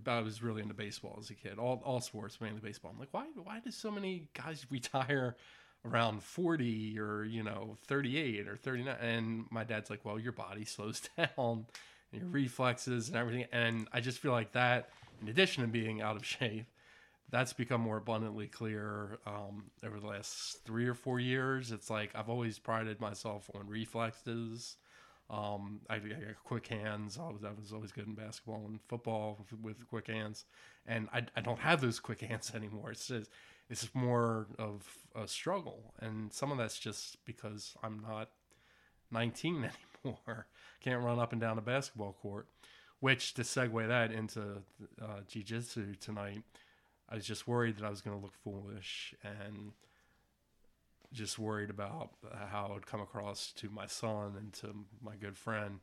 I 0.05 0.19
was 0.19 0.41
really 0.41 0.62
into 0.62 0.73
baseball 0.73 1.17
as 1.19 1.29
a 1.29 1.36
kid, 1.36 1.57
all, 1.57 1.81
all 1.86 2.01
sports, 2.01 2.39
mainly 2.41 2.60
baseball. 2.60 2.91
I'm 2.93 2.99
like, 2.99 3.13
why, 3.13 3.25
why 3.43 3.60
do 3.60 3.71
so 3.71 3.91
many 3.91 4.29
guys 4.33 4.65
retire 4.71 5.36
around 5.86 6.23
40 6.23 6.99
or, 6.99 7.23
you 7.23 7.43
know, 7.43 7.77
38 7.88 8.47
or 8.47 8.57
39? 8.57 8.95
And 9.01 9.45
my 9.51 9.63
dad's 9.63 9.89
like, 9.89 10.03
well, 10.03 10.19
your 10.19 10.33
body 10.33 10.65
slows 10.65 11.01
down 11.17 11.65
and 12.12 12.21
your 12.21 12.29
reflexes 12.29 13.07
and 13.07 13.17
everything. 13.17 13.45
And 13.51 13.88
I 13.93 14.01
just 14.01 14.19
feel 14.19 14.31
like 14.31 14.51
that, 14.53 14.89
in 15.21 15.29
addition 15.29 15.63
to 15.63 15.69
being 15.69 16.01
out 16.01 16.15
of 16.15 16.25
shape, 16.25 16.67
that's 17.29 17.53
become 17.53 17.81
more 17.81 17.97
abundantly 17.97 18.47
clear 18.47 19.19
um, 19.25 19.65
over 19.86 19.99
the 19.99 20.07
last 20.07 20.63
three 20.65 20.88
or 20.88 20.93
four 20.93 21.19
years. 21.19 21.71
It's 21.71 21.89
like 21.89 22.12
I've 22.15 22.29
always 22.29 22.57
prided 22.57 23.01
myself 23.01 23.49
on 23.53 23.67
reflexes. 23.67 24.77
Um, 25.29 25.81
I, 25.89 25.95
I 25.95 25.99
got 25.99 26.43
quick 26.45 26.67
hands. 26.67 27.19
I 27.21 27.29
was, 27.29 27.43
I 27.43 27.51
was 27.59 27.73
always 27.73 27.91
good 27.91 28.07
in 28.07 28.15
basketball 28.15 28.63
and 28.65 28.79
football 28.87 29.37
with, 29.39 29.59
with 29.61 29.87
quick 29.89 30.07
hands, 30.07 30.45
and 30.85 31.09
I, 31.13 31.23
I 31.35 31.41
don't 31.41 31.59
have 31.59 31.81
those 31.81 31.99
quick 31.99 32.21
hands 32.21 32.51
anymore. 32.55 32.91
It's 32.91 33.07
just 33.07 33.29
it's 33.69 33.89
more 33.93 34.47
of 34.57 34.87
a 35.15 35.27
struggle, 35.27 35.93
and 35.99 36.31
some 36.31 36.51
of 36.51 36.57
that's 36.57 36.79
just 36.79 37.23
because 37.25 37.75
I'm 37.83 37.99
not 38.07 38.29
19 39.11 39.69
anymore. 40.05 40.47
Can't 40.79 41.03
run 41.03 41.19
up 41.19 41.31
and 41.31 41.41
down 41.41 41.57
a 41.57 41.61
basketball 41.61 42.13
court. 42.21 42.47
Which 42.99 43.35
to 43.35 43.43
segue 43.43 43.87
that 43.87 44.11
into 44.11 44.63
uh, 44.99 45.19
jiu-jitsu 45.27 45.95
tonight. 45.99 46.41
I 47.07 47.15
was 47.15 47.25
just 47.25 47.47
worried 47.47 47.77
that 47.77 47.85
I 47.85 47.91
was 47.91 48.01
going 48.01 48.17
to 48.17 48.23
look 48.23 48.33
foolish 48.43 49.13
and 49.23 49.71
just 51.13 51.39
worried 51.39 51.69
about 51.69 52.11
how 52.49 52.67
it 52.67 52.73
would 52.73 52.85
come 52.85 53.01
across 53.01 53.51
to 53.53 53.69
my 53.69 53.85
son 53.87 54.35
and 54.37 54.53
to 54.53 54.85
my 55.01 55.15
good 55.15 55.37
friend. 55.37 55.79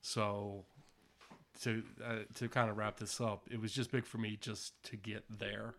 So 0.00 0.64
to 1.62 1.82
uh, 2.04 2.18
to 2.34 2.48
kind 2.48 2.70
of 2.70 2.76
wrap 2.76 2.98
this 2.98 3.20
up, 3.20 3.46
it 3.50 3.60
was 3.60 3.72
just 3.72 3.90
big 3.90 4.04
for 4.04 4.18
me 4.18 4.36
just 4.40 4.82
to 4.84 4.96
get 4.96 5.24
there, 5.30 5.74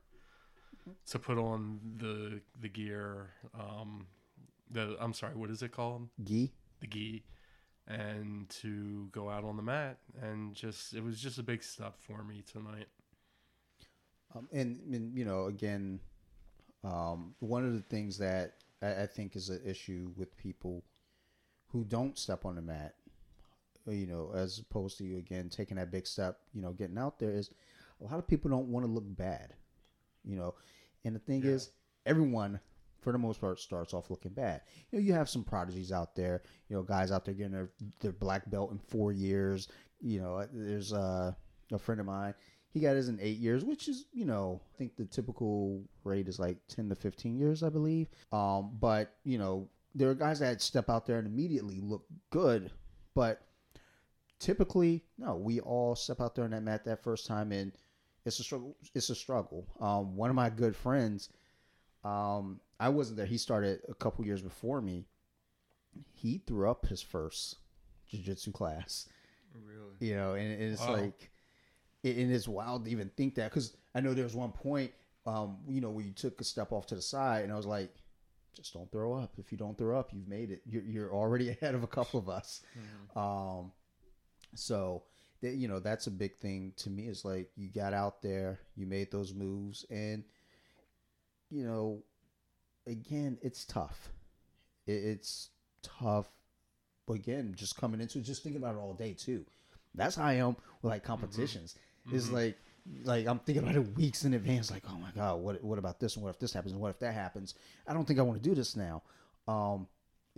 to 1.07 1.19
put 1.19 1.37
on 1.37 1.79
the 1.97 2.41
the 2.59 2.69
gear. 2.69 3.31
Um, 3.53 4.07
the 4.71 4.95
I'm 4.99 5.13
sorry, 5.13 5.35
what 5.35 5.49
is 5.49 5.61
it 5.61 5.71
called? 5.71 6.07
Gi. 6.23 6.51
The 6.81 6.87
gi, 6.87 7.23
and 7.87 8.49
to 8.49 9.07
go 9.11 9.29
out 9.29 9.43
on 9.43 9.55
the 9.57 9.63
mat 9.63 9.97
and 10.21 10.53
just 10.53 10.93
it 10.93 11.03
was 11.03 11.21
just 11.21 11.37
a 11.37 11.43
big 11.43 11.63
step 11.63 11.95
for 11.99 12.23
me 12.23 12.43
tonight. 12.51 12.87
Um, 14.35 14.49
and, 14.51 14.79
and 14.93 15.17
you 15.17 15.23
know, 15.23 15.45
again, 15.45 15.99
um, 16.83 17.35
one 17.39 17.65
of 17.65 17.73
the 17.73 17.81
things 17.81 18.17
that 18.17 18.55
I, 18.85 19.03
I 19.03 19.07
think 19.07 19.35
is 19.35 19.49
an 19.49 19.61
issue 19.65 20.11
with 20.15 20.37
people 20.37 20.83
who 21.67 21.83
don't 21.85 22.17
step 22.17 22.45
on 22.45 22.55
the 22.55 22.61
mat, 22.61 22.95
uh, 23.87 23.91
you 23.91 24.07
know, 24.07 24.31
as 24.35 24.59
opposed 24.59 24.97
to 24.97 25.03
you 25.03 25.17
again 25.17 25.49
taking 25.49 25.77
that 25.77 25.91
big 25.91 26.07
step, 26.07 26.39
you 26.53 26.61
know, 26.61 26.71
getting 26.71 26.97
out 26.97 27.19
there 27.19 27.31
is 27.31 27.49
a 28.01 28.03
lot 28.05 28.19
of 28.19 28.27
people 28.27 28.49
don't 28.49 28.67
want 28.67 28.85
to 28.85 28.91
look 28.91 29.05
bad, 29.07 29.53
you 30.23 30.35
know. 30.37 30.55
And 31.03 31.15
the 31.15 31.19
thing 31.19 31.43
Yeah. 31.43 31.51
is, 31.51 31.71
everyone 32.05 32.59
for 33.01 33.11
the 33.11 33.17
most 33.19 33.39
part 33.39 33.59
starts 33.59 33.93
off 33.93 34.09
looking 34.09 34.33
bad. 34.33 34.61
You 34.91 34.99
know, 34.99 35.05
you 35.05 35.13
have 35.13 35.29
some 35.29 35.43
prodigies 35.43 35.91
out 35.91 36.15
there. 36.15 36.41
You 36.69 36.75
know, 36.75 36.83
guys 36.83 37.11
out 37.11 37.25
there 37.25 37.33
getting 37.35 37.51
their 37.51 37.69
their 37.99 38.11
black 38.13 38.49
belt 38.49 38.71
in 38.71 38.79
four 38.79 39.11
years. 39.11 39.67
You 40.01 40.21
know, 40.21 40.47
there's 40.51 40.93
uh, 40.93 41.33
a 41.71 41.79
friend 41.79 41.99
of 42.01 42.07
mine. 42.07 42.33
He 42.75 42.81
got 42.81 42.97
his 42.97 43.07
in 43.07 43.17
eight 43.21 43.37
years, 43.37 43.63
which 43.63 43.87
is 43.87 44.03
you 44.11 44.25
know 44.25 44.59
I 44.73 44.77
think 44.77 44.97
the 44.97 45.05
typical 45.05 45.81
rate 46.03 46.27
is 46.27 46.39
like 46.39 46.57
ten 46.67 46.89
to 46.89 46.95
fifteen 46.95 47.39
years, 47.39 47.63
I 47.63 47.69
believe. 47.69 48.09
Um, 48.33 48.71
but 48.81 49.13
you 49.23 49.37
know 49.37 49.69
there 49.95 50.09
are 50.09 50.13
guys 50.13 50.39
that 50.39 50.61
step 50.61 50.89
out 50.89 51.05
there 51.05 51.17
and 51.17 51.25
immediately 51.25 51.79
look 51.79 52.03
good, 52.31 52.69
but 53.13 53.41
typically 54.39 55.03
no, 55.17 55.35
we 55.35 55.61
all 55.61 55.95
step 55.95 56.19
out 56.19 56.35
there 56.35 56.43
on 56.43 56.51
that 56.51 56.63
mat 56.63 56.83
that 56.83 57.01
first 57.01 57.25
time 57.25 57.53
and 57.53 57.71
it's 58.25 58.39
a 58.39 58.43
struggle. 58.43 58.75
It's 58.93 59.09
a 59.09 59.15
struggle. 59.15 59.65
Um, 59.79 60.15
one 60.17 60.29
of 60.29 60.35
my 60.35 60.49
good 60.49 60.75
friends, 60.75 61.29
um, 62.03 62.59
I 62.79 62.89
wasn't 62.89 63.17
there. 63.17 63.25
He 63.25 63.37
started 63.37 63.81
a 63.87 63.93
couple 63.93 64.25
years 64.25 64.41
before 64.41 64.81
me. 64.81 65.05
He 66.11 66.41
threw 66.45 66.69
up 66.69 66.87
his 66.87 67.01
first 67.01 67.57
jiu-jitsu 68.09 68.51
class. 68.51 69.07
Really? 69.65 69.95
You 69.99 70.15
know, 70.17 70.33
and, 70.33 70.51
and 70.59 70.73
it's 70.73 70.81
Wow. 70.81 70.93
like, 70.93 71.29
it, 72.05 72.17
and 72.17 72.31
it's 72.31 72.47
wild 72.47 72.85
to 72.85 72.91
even 72.91 73.09
think 73.17 73.35
that 73.35 73.49
because 73.49 73.75
I 73.93 74.01
know 74.01 74.13
there 74.13 74.23
was 74.23 74.35
one 74.35 74.51
point, 74.51 74.91
um, 75.25 75.57
you 75.67 75.81
know, 75.81 75.89
where 75.89 76.05
you 76.05 76.13
took 76.13 76.39
a 76.39 76.43
step 76.43 76.71
off 76.71 76.85
to 76.87 76.95
the 76.95 77.01
side, 77.01 77.43
and 77.43 77.51
I 77.51 77.57
was 77.57 77.65
like, 77.65 77.93
just 78.55 78.73
don't 78.73 78.89
throw 78.91 79.13
up. 79.13 79.33
If 79.37 79.51
you 79.51 79.57
don't 79.57 79.77
throw 79.77 79.99
up, 79.99 80.11
you've 80.13 80.27
made 80.27 80.51
it. 80.51 80.61
You're, 80.65 80.83
you're 80.83 81.13
already 81.13 81.49
ahead 81.61 81.75
of 81.75 81.83
a 81.83 81.87
couple 81.87 82.19
of 82.19 82.29
us. 82.29 82.61
Um, 83.19 83.71
so 84.53 85.03
that 85.41 85.55
you 85.55 85.67
know 85.67 85.79
that's 85.79 86.07
a 86.07 86.11
big 86.11 86.37
thing 86.37 86.73
to 86.77 86.89
me. 86.89 87.07
Is 87.07 87.25
like 87.25 87.49
you 87.55 87.69
got 87.69 87.93
out 87.93 88.21
there, 88.21 88.59
you 88.75 88.85
made 88.85 89.11
those 89.11 89.33
moves, 89.33 89.85
and 89.89 90.23
you 91.49 91.65
know, 91.65 92.03
again, 92.87 93.37
it's 93.41 93.65
tough. 93.65 94.09
It, 94.85 94.93
it's 94.93 95.49
tough. 95.81 96.27
But 97.07 97.13
again, 97.13 97.53
just 97.55 97.77
coming 97.77 98.01
into 98.01 98.19
it, 98.19 98.23
just 98.23 98.43
thinking 98.43 98.61
about 98.61 98.75
it 98.75 98.79
all 98.79 98.93
day 98.93 99.13
too. 99.13 99.45
That's 99.93 100.15
how 100.15 100.25
I 100.25 100.33
am 100.33 100.55
with 100.81 100.91
like 100.91 101.03
competitions. 101.03 101.75
It's 102.11 102.29
like 102.29 102.57
like 103.03 103.27
I'm 103.27 103.39
thinking 103.39 103.63
about 103.63 103.75
it 103.75 103.95
weeks 103.95 104.25
in 104.25 104.33
advance. 104.33 104.71
Like, 104.71 104.83
oh 104.89 104.97
my 104.97 105.09
god, 105.15 105.41
what 105.41 105.63
what 105.63 105.79
about 105.79 105.99
this? 105.99 106.15
And 106.15 106.23
what 106.23 106.29
if 106.31 106.39
this 106.39 106.53
happens? 106.53 106.73
And 106.73 106.81
what 106.81 106.89
if 106.89 106.99
that 106.99 107.13
happens? 107.13 107.55
I 107.87 107.93
don't 107.93 108.05
think 108.05 108.19
I 108.19 108.23
want 108.23 108.41
to 108.41 108.49
do 108.49 108.55
this 108.55 108.75
now. 108.75 109.03
Um, 109.47 109.87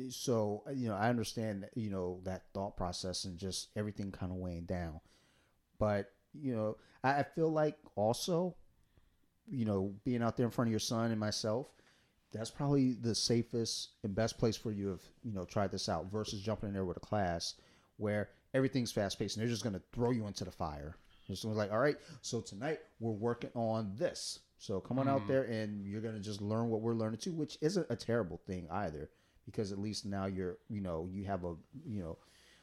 so 0.10 0.63
you 0.73 0.88
know, 0.88 0.95
I 0.95 1.10
understand 1.10 1.65
you 1.75 1.89
know 1.89 2.19
that 2.23 2.43
thought 2.53 2.77
process 2.77 3.25
and 3.25 3.38
just 3.38 3.69
everything 3.75 4.12
kind 4.12 4.32
of 4.32 4.38
weighing 4.38 4.65
down. 4.65 4.99
But 5.80 6.12
you 6.34 6.56
know, 6.56 6.77
I, 7.03 7.19
I 7.19 7.23
feel 7.23 7.51
like 7.51 7.77
also, 7.95 8.56
you 9.49 9.65
know, 9.65 9.93
being 10.06 10.21
out 10.23 10.38
there 10.38 10.45
in 10.45 10.51
front 10.51 10.67
of 10.67 10.71
your 10.71 10.80
son 10.80 11.12
and 11.12 11.19
myself, 11.19 11.67
that's 12.32 12.49
probably 12.49 12.93
the 12.93 13.15
safest 13.15 13.89
and 14.03 14.15
best 14.15 14.38
place 14.38 14.56
for 14.56 14.71
you 14.71 14.86
to 14.86 14.89
have, 14.91 15.01
you 15.23 15.34
know, 15.34 15.45
tried 15.45 15.71
this 15.71 15.89
out 15.89 16.12
versus 16.12 16.41
jumping 16.41 16.69
in 16.69 16.73
there 16.73 16.86
with 16.86 16.97
a 16.97 17.01
class 17.01 17.56
where 17.97 18.30
everything's 18.53 18.91
fast 18.91 19.17
paced 19.17 19.36
and 19.36 19.41
they're 19.41 19.51
just 19.51 19.63
going 19.63 19.75
to 19.75 19.82
throw 19.93 20.12
you 20.12 20.27
into 20.27 20.45
the 20.45 20.51
fire. 20.51 20.95
It's 21.29 21.43
like, 21.43 21.71
all 21.71 21.79
right, 21.79 21.97
so 22.21 22.41
tonight 22.41 22.79
we're 22.99 23.11
working 23.11 23.51
on 23.53 23.93
this. 23.97 24.39
So 24.59 24.79
come 24.79 24.97
on 24.97 25.07
out 25.07 25.27
there 25.27 25.43
and 25.43 25.85
you're 25.85 26.01
going 26.01 26.15
to 26.15 26.21
just 26.21 26.41
learn 26.41 26.69
what 26.69 26.81
we're 26.81 26.95
learning 26.95 27.19
too, 27.19 27.33
which 27.33 27.57
isn't 27.61 27.85
a 27.89 27.95
terrible 27.95 28.41
thing 28.47 28.67
either, 28.71 29.09
because 29.45 29.71
at 29.71 29.77
least 29.77 30.05
now 30.05 30.25
you're, 30.25 30.57
you 30.69 30.81
know, 30.81 31.07
you 31.11 31.25
have 31.25 31.43
a, 31.43 31.53
you 31.85 32.01
know, 32.01 32.17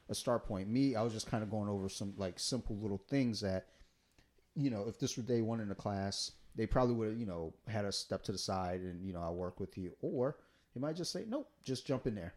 a 0.09 0.15
start 0.15 0.45
point. 0.45 0.69
Me, 0.69 0.97
I 0.97 1.03
was 1.03 1.13
just 1.13 1.31
kind 1.31 1.43
of 1.43 1.51
going 1.51 1.69
over 1.69 1.89
some 1.89 2.15
like 2.17 2.39
simple 2.39 2.77
little 2.77 3.03
things 3.09 3.41
that, 3.43 3.67
you 4.57 4.71
know, 4.71 4.85
if 4.89 4.99
this 4.99 5.17
were 5.17 5.23
day 5.23 5.41
one 5.41 5.61
in 5.61 5.69
the 5.69 5.75
class, 5.75 6.33
they 6.57 6.67
probably 6.67 6.95
would 6.95 7.09
have, 7.11 7.19
you 7.19 7.27
know, 7.27 7.53
had 7.69 7.85
us 7.85 7.97
step 7.97 8.23
to 8.25 8.33
the 8.33 8.39
side 8.39 8.81
and, 8.81 9.07
you 9.07 9.13
know, 9.13 9.21
I'll 9.21 9.35
work 9.35 9.61
with 9.61 9.79
you. 9.79 9.93
Or 10.03 10.37
they 10.75 10.81
might 10.81 10.97
just 10.97 11.13
say, 11.13 11.25
nope, 11.29 11.49
just 11.63 11.87
jump 11.87 12.07
in 12.07 12.15
there, 12.15 12.35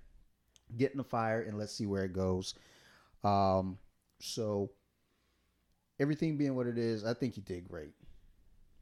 get 0.77 0.91
in 0.91 0.97
the 0.97 1.03
fire, 1.03 1.41
and 1.41 1.57
let's 1.57 1.73
see 1.73 1.85
where 1.87 2.03
it 2.03 2.13
goes. 2.13 2.53
Um, 3.23 3.77
so 4.19 4.69
everything 5.99 6.38
being 6.38 6.55
what 6.55 6.67
it 6.67 6.77
is, 6.77 7.03
I 7.05 7.13
think 7.13 7.38
you 7.38 7.43
did 7.43 7.67
great. 7.67 7.93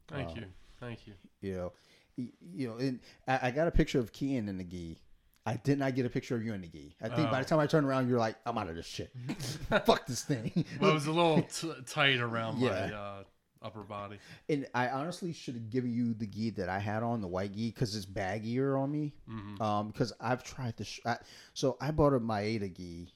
Thank 0.08 0.28
Wow. 0.30 0.34
you. 0.36 0.44
Thank 0.80 1.06
you. 1.06 1.14
You 1.40 1.54
know, 1.56 1.72
you 2.16 2.68
know, 2.68 2.76
and 2.76 3.00
I, 3.26 3.48
I 3.48 3.50
got 3.50 3.66
a 3.68 3.70
picture 3.70 3.98
of 3.98 4.12
Kian 4.12 4.48
in 4.48 4.56
the 4.58 4.64
gi. 4.64 4.98
I 5.44 5.56
did 5.62 5.78
not 5.78 5.94
get 5.94 6.04
a 6.06 6.10
picture 6.10 6.34
of 6.34 6.42
you 6.44 6.54
in 6.54 6.60
the 6.60 6.66
gi. 6.68 6.94
I 7.00 7.08
think 7.08 7.30
by 7.30 7.38
Oh. 7.38 7.42
the 7.42 7.48
time 7.48 7.58
I 7.60 7.66
turned 7.66 7.86
around, 7.86 8.08
you're 8.08 8.18
like, 8.18 8.36
I'm 8.44 8.58
out 8.58 8.68
of 8.68 8.74
this 8.76 8.86
shit. 8.86 9.12
Fuck 9.84 10.06
this 10.06 10.22
thing. 10.24 10.64
Well, 10.80 10.90
it 10.90 10.94
was 10.94 11.06
a 11.06 11.12
little 11.12 11.42
t- 11.54 11.72
tight 11.86 12.18
around 12.18 12.60
my 12.60 12.66
Yeah. 12.66 12.98
uh, 12.98 13.22
upper 13.62 13.82
body. 13.82 14.18
And 14.48 14.66
I 14.74 14.88
honestly 14.88 15.32
should 15.32 15.54
have 15.54 15.70
given 15.70 15.92
you 15.92 16.14
the 16.14 16.26
gi 16.26 16.50
that 16.50 16.68
I 16.68 16.78
had 16.78 17.02
on, 17.02 17.20
the 17.20 17.28
white 17.28 17.52
gi, 17.54 17.70
because 17.70 17.94
it's 17.94 18.06
baggier 18.06 18.78
on 18.80 18.90
me. 18.90 19.12
hmm 19.28 19.60
Um, 19.62 19.88
because 19.88 20.12
I've 20.20 20.42
tried 20.42 20.76
to. 20.78 20.84
Sh- 20.84 21.00
I, 21.06 21.18
so 21.54 21.76
I 21.80 21.90
bought 21.92 22.12
a 22.14 22.20
Maeda 22.20 22.72
gi 22.74 23.12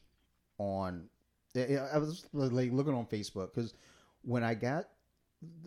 on. 0.58 1.08
I 1.56 1.76
I 1.94 1.98
was 1.98 2.24
like 2.32 2.70
looking 2.70 2.94
on 2.94 3.06
Facebook 3.06 3.52
because 3.54 3.74
when 4.22 4.42
I 4.42 4.54
got 4.54 4.88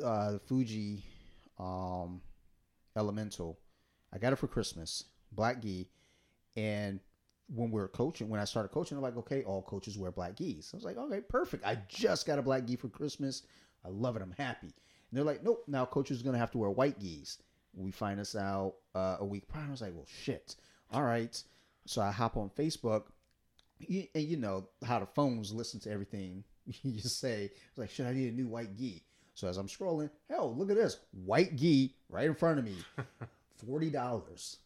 uh, 0.04 0.34
the 0.34 0.39
Fuji 0.39 1.04
um, 1.60 2.22
Elemental, 2.96 3.60
I 4.13 4.18
got 4.18 4.34
it 4.34 4.38
for 4.38 4.48
Christmas, 4.48 5.06
black 5.32 5.62
gi, 5.62 5.89
and 6.56 7.00
when 7.54 7.72
we 7.72 7.82
were 7.82 7.88
coaching, 7.88 8.30
when 8.30 8.39
I 8.39 8.46
started 8.46 8.70
coaching, 8.70 8.98
I'm 8.98 9.04
like, 9.04 9.18
okay, 9.18 9.44
all 9.44 9.62
coaches 9.62 9.98
wear 9.98 10.12
black 10.12 10.36
gis. 10.36 10.72
I 10.74 10.78
was 10.78 10.86
like, 10.86 10.98
okay, 10.98 11.22
perfect. 11.22 11.66
I 11.66 11.78
just 11.88 12.26
got 12.26 12.39
a 12.39 12.42
black 12.42 12.66
gi 12.66 12.76
for 12.76 12.89
Christmas. 12.89 13.44
I 13.86 13.89
love 13.89 14.16
it. 14.16 14.22
I'm 14.22 14.36
happy. 14.38 14.68
And 14.68 15.18
they're 15.18 15.24
like, 15.24 15.44
nope, 15.44 15.63
now 15.68 15.86
coaches 15.86 16.22
are 16.22 16.24
gonna 16.24 16.38
have 16.38 16.52
to 16.52 16.58
wear 16.58 16.70
white 16.70 17.00
gis. 17.00 17.39
We 17.76 17.92
find 17.92 18.20
this 18.20 18.36
out 18.36 18.76
uh, 18.94 19.18
a 19.20 19.26
week 19.26 19.48
prior. 19.48 19.66
I 19.68 19.72
was 19.72 19.82
like, 19.82 19.94
well, 19.96 20.08
shit. 20.08 20.56
All 20.92 21.04
right. 21.04 21.42
So 21.86 22.02
I 22.02 22.12
hop 22.12 22.38
on 22.38 22.50
Facebook, 22.50 23.06
and 23.89 24.08
you 24.24 24.38
know 24.38 24.68
how 24.86 25.00
the 25.00 25.06
phones 25.08 25.52
listen 25.52 25.80
to 25.82 25.92
everything 25.92 26.44
you 26.84 26.99
say. 27.02 27.52
Like, 27.78 27.89
should 27.89 28.06
I 28.08 28.13
need 28.13 28.32
a 28.32 28.36
new 28.36 28.47
white 28.47 28.76
gi? 28.78 29.04
So 29.36 29.47
as 29.47 29.58
I'm 29.58 29.67
scrolling, 29.67 30.10
hell, 30.30 30.54
look 30.56 30.69
at 30.69 30.76
this 30.78 30.97
white 31.26 31.56
gi 31.56 31.95
right 32.10 32.28
in 32.28 32.36
front 32.36 32.60
of 32.60 32.65
me, 32.65 32.76
forty 33.67 33.89
dollars. 33.89 34.58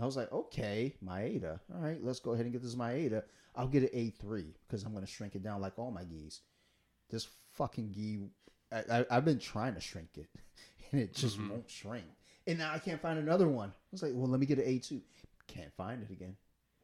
I 0.00 0.04
was 0.06 0.16
like, 0.16 0.32
okay, 0.32 0.94
Maeda. 1.04 1.60
All 1.74 1.80
right, 1.80 2.02
let's 2.02 2.20
go 2.20 2.32
ahead 2.32 2.46
and 2.46 2.52
get 2.52 2.62
this 2.62 2.74
Maeda. 2.74 3.22
I'll 3.54 3.68
get 3.68 3.82
an 3.82 3.90
A3 3.90 4.46
because 4.66 4.84
I'm 4.84 4.92
going 4.92 5.04
to 5.04 5.10
shrink 5.10 5.34
it 5.34 5.42
down 5.42 5.60
like 5.60 5.78
all 5.78 5.90
my 5.90 6.04
gis. 6.04 6.40
This 7.10 7.28
fucking 7.52 7.92
gi, 7.92 8.20
I, 8.90 9.04
I've 9.10 9.26
been 9.26 9.38
trying 9.38 9.74
to 9.74 9.80
shrink 9.80 10.08
it, 10.16 10.28
and 10.92 11.00
it 11.02 11.14
just 11.14 11.38
Mhm. 11.38 11.50
won't 11.50 11.68
shrink. 11.70 12.06
And 12.46 12.58
now 12.58 12.72
I 12.72 12.78
can't 12.78 13.00
find 13.02 13.18
another 13.18 13.48
one. 13.48 13.68
I 13.68 13.74
was 13.92 14.02
like, 14.02 14.12
well, 14.14 14.28
let 14.28 14.40
me 14.40 14.46
get 14.46 14.58
an 14.58 14.64
A2. 14.64 15.00
Can't 15.46 15.72
find 15.76 16.02
it 16.02 16.10
again. 16.10 16.36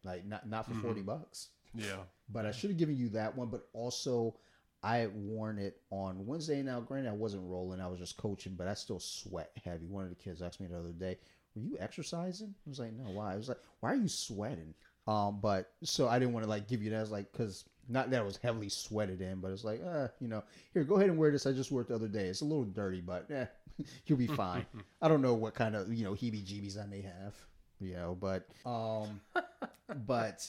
Like 0.05 0.25
not 0.27 0.47
not 0.49 0.67
for 0.67 0.75
Mhm. 0.75 0.83
forty 0.83 1.01
bucks. 1.03 1.49
Yeah. 1.75 2.03
But 2.31 2.45
I 2.47 2.51
should 2.53 2.71
have 2.71 2.79
given 2.79 2.97
you 2.97 3.09
that 3.11 3.35
one. 3.37 3.49
But 3.49 3.69
also, 3.73 4.37
I 4.83 4.99
had 4.99 5.15
worn 5.15 5.59
it 5.59 5.81
on 5.91 6.27
Wednesday. 6.27 6.63
Now, 6.63 6.81
granted, 6.81 7.11
I 7.11 7.15
wasn't 7.15 7.49
rolling; 7.49 7.81
I 7.81 7.89
was 7.89 7.99
just 7.99 8.17
coaching, 8.17 8.55
but 8.57 8.69
I 8.69 8.75
still 8.75 9.01
sweat 9.01 9.51
heavy. 9.65 9.87
One 9.87 10.05
of 10.05 10.11
the 10.11 10.17
kids 10.17 10.43
asked 10.43 10.61
me 10.61 10.67
the 10.67 10.79
other 10.79 10.93
day, 10.93 11.19
"Were 11.55 11.63
you 11.63 11.77
exercising?" 11.79 12.55
I 12.67 12.69
was 12.69 12.79
like, 12.79 12.93
"No, 12.93 13.11
why?" 13.11 13.33
I 13.33 13.37
was 13.37 13.49
like, 13.49 13.61
"Why 13.81 13.93
are 13.93 13.97
you 13.97 14.09
sweating?" 14.09 14.75
Um, 15.09 15.41
but 15.41 15.73
so 15.83 16.07
I 16.07 16.19
didn't 16.19 16.35
want 16.35 16.45
to 16.45 16.51
like 16.51 16.69
give 16.69 16.83
you 16.83 16.91
that. 16.91 16.99
I 16.99 17.01
was 17.01 17.11
like, 17.11 17.33
because 17.33 17.65
not 17.89 18.11
that 18.11 18.21
I 18.21 18.25
was 18.25 18.37
heavily 18.37 18.69
sweated 18.69 19.23
in, 19.23 19.41
but 19.41 19.51
it's 19.51 19.65
like, 19.65 19.83
uh, 19.83 20.09
you 20.21 20.29
know, 20.29 20.45
here, 20.75 20.85
go 20.85 20.97
ahead 20.97 21.09
and 21.09 21.19
wear 21.19 21.31
this. 21.31 21.47
I 21.47 21.53
just 21.53 21.73
wore 21.73 21.81
it 21.81 21.89
the 21.89 21.95
other 21.95 22.09
day. 22.09 22.27
It's 22.27 22.43
a 22.43 22.45
little 22.45 22.65
dirty, 22.65 23.01
but 23.01 23.31
eh, 23.31 23.47
you'll 24.07 24.19
be 24.19 24.27
fine. 24.27 24.67
I 25.03 25.09
don't 25.09 25.23
know 25.23 25.33
what 25.33 25.55
kind 25.55 25.75
of 25.75 25.93
you 25.93 26.05
know 26.05 26.13
heebie-jeebies 26.13 26.79
I 26.79 26.87
may 26.87 27.01
have, 27.01 27.35
you 27.81 27.95
know, 27.95 28.19
but 28.21 28.47
um, 28.67 29.21
but 30.07 30.47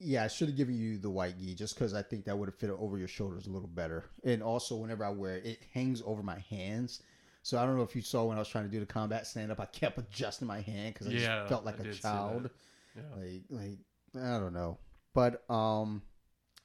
yeah, 0.00 0.24
I 0.24 0.28
should 0.28 0.48
have 0.48 0.56
given 0.56 0.76
you 0.76 0.98
the 0.98 1.10
white 1.10 1.38
gi 1.38 1.54
just 1.54 1.74
because 1.74 1.94
I 1.94 2.02
think 2.02 2.24
that 2.24 2.38
would 2.38 2.48
have 2.48 2.54
fit 2.54 2.70
over 2.70 2.98
your 2.98 3.08
shoulders 3.08 3.46
a 3.46 3.50
little 3.50 3.68
better. 3.68 4.04
And 4.24 4.42
also, 4.42 4.76
whenever 4.76 5.04
I 5.04 5.10
wear 5.10 5.36
it, 5.38 5.46
it 5.46 5.58
hangs 5.74 6.02
over 6.04 6.22
my 6.22 6.38
hands. 6.50 7.02
So 7.42 7.58
I 7.58 7.64
don't 7.64 7.76
know 7.76 7.82
if 7.82 7.96
you 7.96 8.02
saw 8.02 8.24
when 8.24 8.36
I 8.36 8.40
was 8.40 8.48
trying 8.48 8.64
to 8.64 8.70
do 8.70 8.80
the 8.80 8.86
combat 8.86 9.26
stand 9.26 9.50
up, 9.50 9.60
I 9.60 9.66
kept 9.66 9.98
adjusting 9.98 10.46
my 10.46 10.60
hand 10.60 10.94
because 10.94 11.08
I 11.08 11.12
Yeah, 11.12 11.38
just 11.40 11.48
felt 11.48 11.64
like 11.64 11.80
I 11.80 11.84
a 11.84 11.94
child. 11.94 12.50
Yeah. 12.96 13.02
Like, 13.16 13.42
like 13.50 13.78
I 14.16 14.38
don't 14.38 14.52
know, 14.52 14.78
but 15.14 15.48
um, 15.50 16.02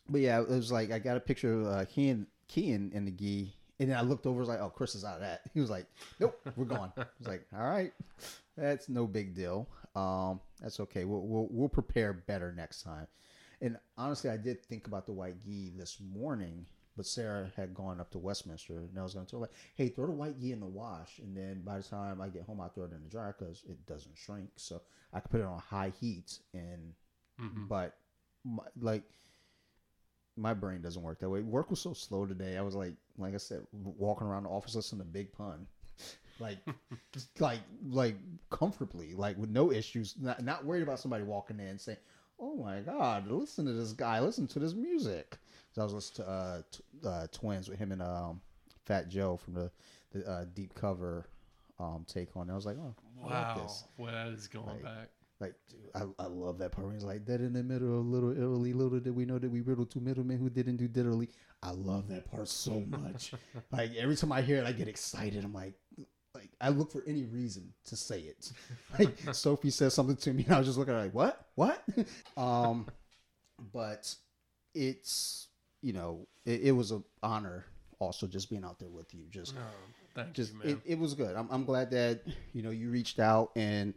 but 0.09 0.21
yeah, 0.21 0.41
it 0.41 0.49
was 0.49 0.71
like 0.71 0.91
I 0.91 0.99
got 0.99 1.17
a 1.17 1.21
picture 1.21 1.53
of 1.61 1.67
uh, 1.67 1.85
Kian 1.85 2.25
Kian 2.49 2.91
in 2.93 3.05
the 3.05 3.11
gi, 3.11 3.55
and 3.79 3.89
then 3.89 3.97
I 3.97 4.01
looked 4.01 4.25
over, 4.25 4.39
was 4.39 4.49
like, 4.49 4.59
oh, 4.59 4.69
Chris 4.69 4.95
is 4.95 5.03
out 5.05 5.15
of 5.15 5.21
that. 5.21 5.41
He 5.53 5.59
was 5.59 5.69
like, 5.69 5.87
nope, 6.19 6.39
we're 6.55 6.65
gone. 6.65 6.91
I 6.97 7.05
was 7.19 7.27
like, 7.27 7.45
all 7.55 7.63
right, 7.63 7.93
that's 8.57 8.89
no 8.89 9.07
big 9.07 9.35
deal. 9.35 9.67
Um, 9.95 10.39
that's 10.61 10.79
okay. 10.79 11.05
We'll 11.05 11.21
we'll, 11.21 11.47
we'll 11.51 11.69
prepare 11.69 12.13
better 12.13 12.51
next 12.51 12.81
time. 12.83 13.07
And 13.61 13.77
honestly, 13.97 14.29
I 14.29 14.37
did 14.37 14.63
think 14.65 14.87
about 14.87 15.05
the 15.05 15.13
white 15.13 15.35
gi 15.45 15.73
this 15.77 15.99
morning, 16.01 16.65
but 16.97 17.05
Sarah 17.05 17.51
had 17.55 17.73
gone 17.73 17.99
up 18.01 18.09
to 18.11 18.17
Westminster, 18.17 18.79
and 18.79 18.99
I 18.99 19.03
was 19.03 19.13
going 19.13 19.25
to 19.25 19.29
tell 19.31 19.41
her, 19.41 19.49
hey, 19.75 19.87
throw 19.89 20.07
the 20.07 20.11
white 20.11 20.39
gi 20.39 20.51
in 20.51 20.59
the 20.59 20.65
wash, 20.65 21.19
and 21.19 21.35
then 21.37 21.61
by 21.63 21.77
the 21.77 21.83
time 21.83 22.19
I 22.19 22.27
get 22.29 22.43
home, 22.43 22.59
I 22.59 22.67
throw 22.69 22.85
it 22.85 22.91
in 22.91 23.03
the 23.03 23.09
dryer 23.09 23.35
because 23.37 23.63
it 23.69 23.85
doesn't 23.85 24.17
shrink. 24.17 24.49
So 24.57 24.81
I 25.13 25.19
could 25.19 25.31
put 25.31 25.39
it 25.41 25.45
on 25.45 25.59
high 25.59 25.93
heat, 25.99 26.39
and 26.53 26.93
Mhm. 27.39 27.67
but 27.67 27.95
my, 28.43 28.63
like 28.81 29.03
my 30.35 30.53
brain 30.53 30.81
doesn't 30.81 31.03
work 31.03 31.19
that 31.19 31.29
way. 31.29 31.41
Work 31.41 31.69
was 31.69 31.79
so 31.79 31.93
slow 31.93 32.25
today. 32.25 32.57
I 32.57 32.61
was 32.61 32.73
like, 32.75 32.95
like 33.17 33.33
I 33.35 33.37
said, 33.37 33.65
walking 33.71 34.25
around 34.27 34.43
the 34.43 34.49
office 34.49 34.75
listening 34.75 35.01
to 35.01 35.05
Big 35.07 35.31
Pun. 35.31 35.67
Like, 36.39 36.57
just 37.11 37.39
like, 37.41 37.59
like 37.89 38.15
comfortably, 38.49 39.13
like 39.13 39.37
with 39.37 39.49
no 39.49 39.71
issues, 39.71 40.15
not, 40.19 40.43
not 40.43 40.65
worried 40.65 40.83
about 40.83 40.99
somebody 40.99 41.23
walking 41.23 41.59
in 41.59 41.67
and 41.67 41.81
saying, 41.81 41.97
"Oh 42.39 42.55
my 42.55 42.79
God, 42.81 43.27
listen 43.27 43.65
to 43.65 43.73
this 43.73 43.93
guy, 43.93 44.19
listen 44.19 44.47
to 44.47 44.59
this 44.59 44.73
music." 44.73 45.37
So 45.73 45.81
I 45.81 45.85
was 45.85 45.93
listening 45.93 46.25
to 46.27 46.31
uh, 46.31 46.61
t- 46.71 46.83
uh, 47.07 47.27
Twins 47.31 47.69
with 47.69 47.79
him 47.79 47.91
and 47.91 48.01
um, 48.01 48.41
Fat 48.85 49.09
Joe 49.09 49.37
from 49.37 49.53
the 49.53 49.71
the 50.11 50.29
uh, 50.29 50.45
Deep 50.53 50.73
Cover 50.75 51.25
um, 51.79 52.05
take 52.07 52.35
on. 52.37 52.49
it. 52.49 52.53
I 52.53 52.55
was 52.55 52.65
like, 52.65 52.77
"Oh, 52.79 52.95
like 53.21 53.31
Wow, 53.31 53.61
this." 53.63 53.83
well, 53.97 54.11
that 54.11 54.27
is 54.27 54.47
going 54.47 54.67
Like, 54.67 54.83
back. 54.83 55.09
Like, 55.39 55.55
dude, 55.69 55.79
I, 55.95 56.23
I 56.23 56.27
love 56.27 56.59
that 56.59 56.71
part. 56.71 56.93
He's 56.93 57.03
like, 57.03 57.25
dead 57.25 57.41
in 57.41 57.51
the 57.51 57.63
middle 57.63 57.99
of 57.99 58.05
Little 58.05 58.31
Italy. 58.31 58.71
Little 58.71 58.99
did 58.99 59.13
we 59.13 59.25
know 59.25 59.39
that 59.39 59.49
we 59.51 59.59
riddled 59.59 59.91
two 59.91 59.99
middlemen 59.99 60.37
who 60.37 60.49
didn't 60.49 60.77
do 60.77 60.87
diddly. 60.87 61.27
I 61.61 61.71
love 61.71 62.07
that 62.09 62.31
part 62.31 62.47
so 62.47 62.81
much. 62.87 63.33
like 63.71 63.93
every 63.95 64.15
time 64.15 64.31
I 64.31 64.41
hear 64.41 64.57
it, 64.59 64.65
I 64.65 64.71
get 64.71 64.87
excited. 64.87 65.43
I'm 65.43 65.51
like 65.51 65.73
I 66.63 66.69
look 66.69 66.91
for 66.91 67.03
any 67.05 67.25
reason 67.25 67.73
to 67.85 67.95
say 67.95 68.21
it. 68.21 68.51
Like 68.99 69.17
Sophie 69.33 69.71
says 69.71 69.93
something 69.93 70.15
to 70.17 70.33
me, 70.33 70.45
and 70.45 70.53
I 70.53 70.59
was 70.59 70.67
just 70.67 70.77
looking 70.77 70.93
at 70.93 70.97
her 70.97 71.03
like, 71.05 71.13
what, 71.13 71.47
what? 71.55 71.83
um, 72.37 72.87
but 73.73 74.13
it's 74.75 75.47
you 75.81 75.93
know, 75.93 76.27
it, 76.45 76.61
it 76.61 76.71
was 76.71 76.91
an 76.91 77.03
honor 77.21 77.65
also 77.99 78.27
just 78.27 78.49
being 78.49 78.63
out 78.63 78.79
there 78.79 78.89
with 78.89 79.13
you. 79.13 79.23
Just 79.29 79.55
thank 80.15 80.33
just 80.33 80.53
you, 80.63 80.71
it, 80.71 80.79
it 80.85 80.99
was 80.99 81.13
good. 81.13 81.35
I'm, 81.35 81.47
I'm 81.51 81.65
glad 81.65 81.91
that 81.91 82.21
you 82.53 82.61
know 82.61 82.71
you 82.71 82.89
reached 82.89 83.19
out 83.19 83.51
and 83.55 83.93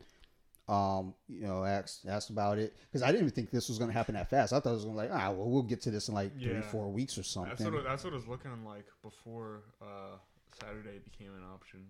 um 0.68 1.14
you 1.28 1.46
know 1.46 1.64
asked 1.64 2.06
asked 2.08 2.30
about 2.30 2.58
it 2.58 2.74
because 2.90 3.02
I 3.02 3.06
didn't 3.08 3.20
even 3.20 3.30
think 3.30 3.50
this 3.52 3.68
was 3.68 3.78
going 3.78 3.90
to 3.90 3.96
happen 3.96 4.14
that 4.14 4.28
fast. 4.28 4.52
I 4.52 4.58
thought 4.58 4.70
it 4.70 4.74
was 4.74 4.84
going 4.84 4.96
to 4.96 5.02
like 5.02 5.10
ah 5.12 5.30
well 5.30 5.48
we'll 5.48 5.62
get 5.62 5.80
to 5.82 5.90
this 5.90 6.08
in 6.08 6.14
like 6.14 6.32
three 6.40 6.60
four 6.62 6.90
weeks 6.90 7.16
or 7.16 7.20
That's 7.20 7.30
something. 7.30 7.72
what, 7.72 7.84
that's 7.84 8.02
what 8.02 8.12
it 8.12 8.16
was 8.16 8.26
looking 8.26 8.64
like 8.64 8.86
before 9.02 9.62
uh, 9.80 10.16
Saturday 10.60 10.98
became 11.04 11.32
an 11.34 11.44
option. 11.54 11.86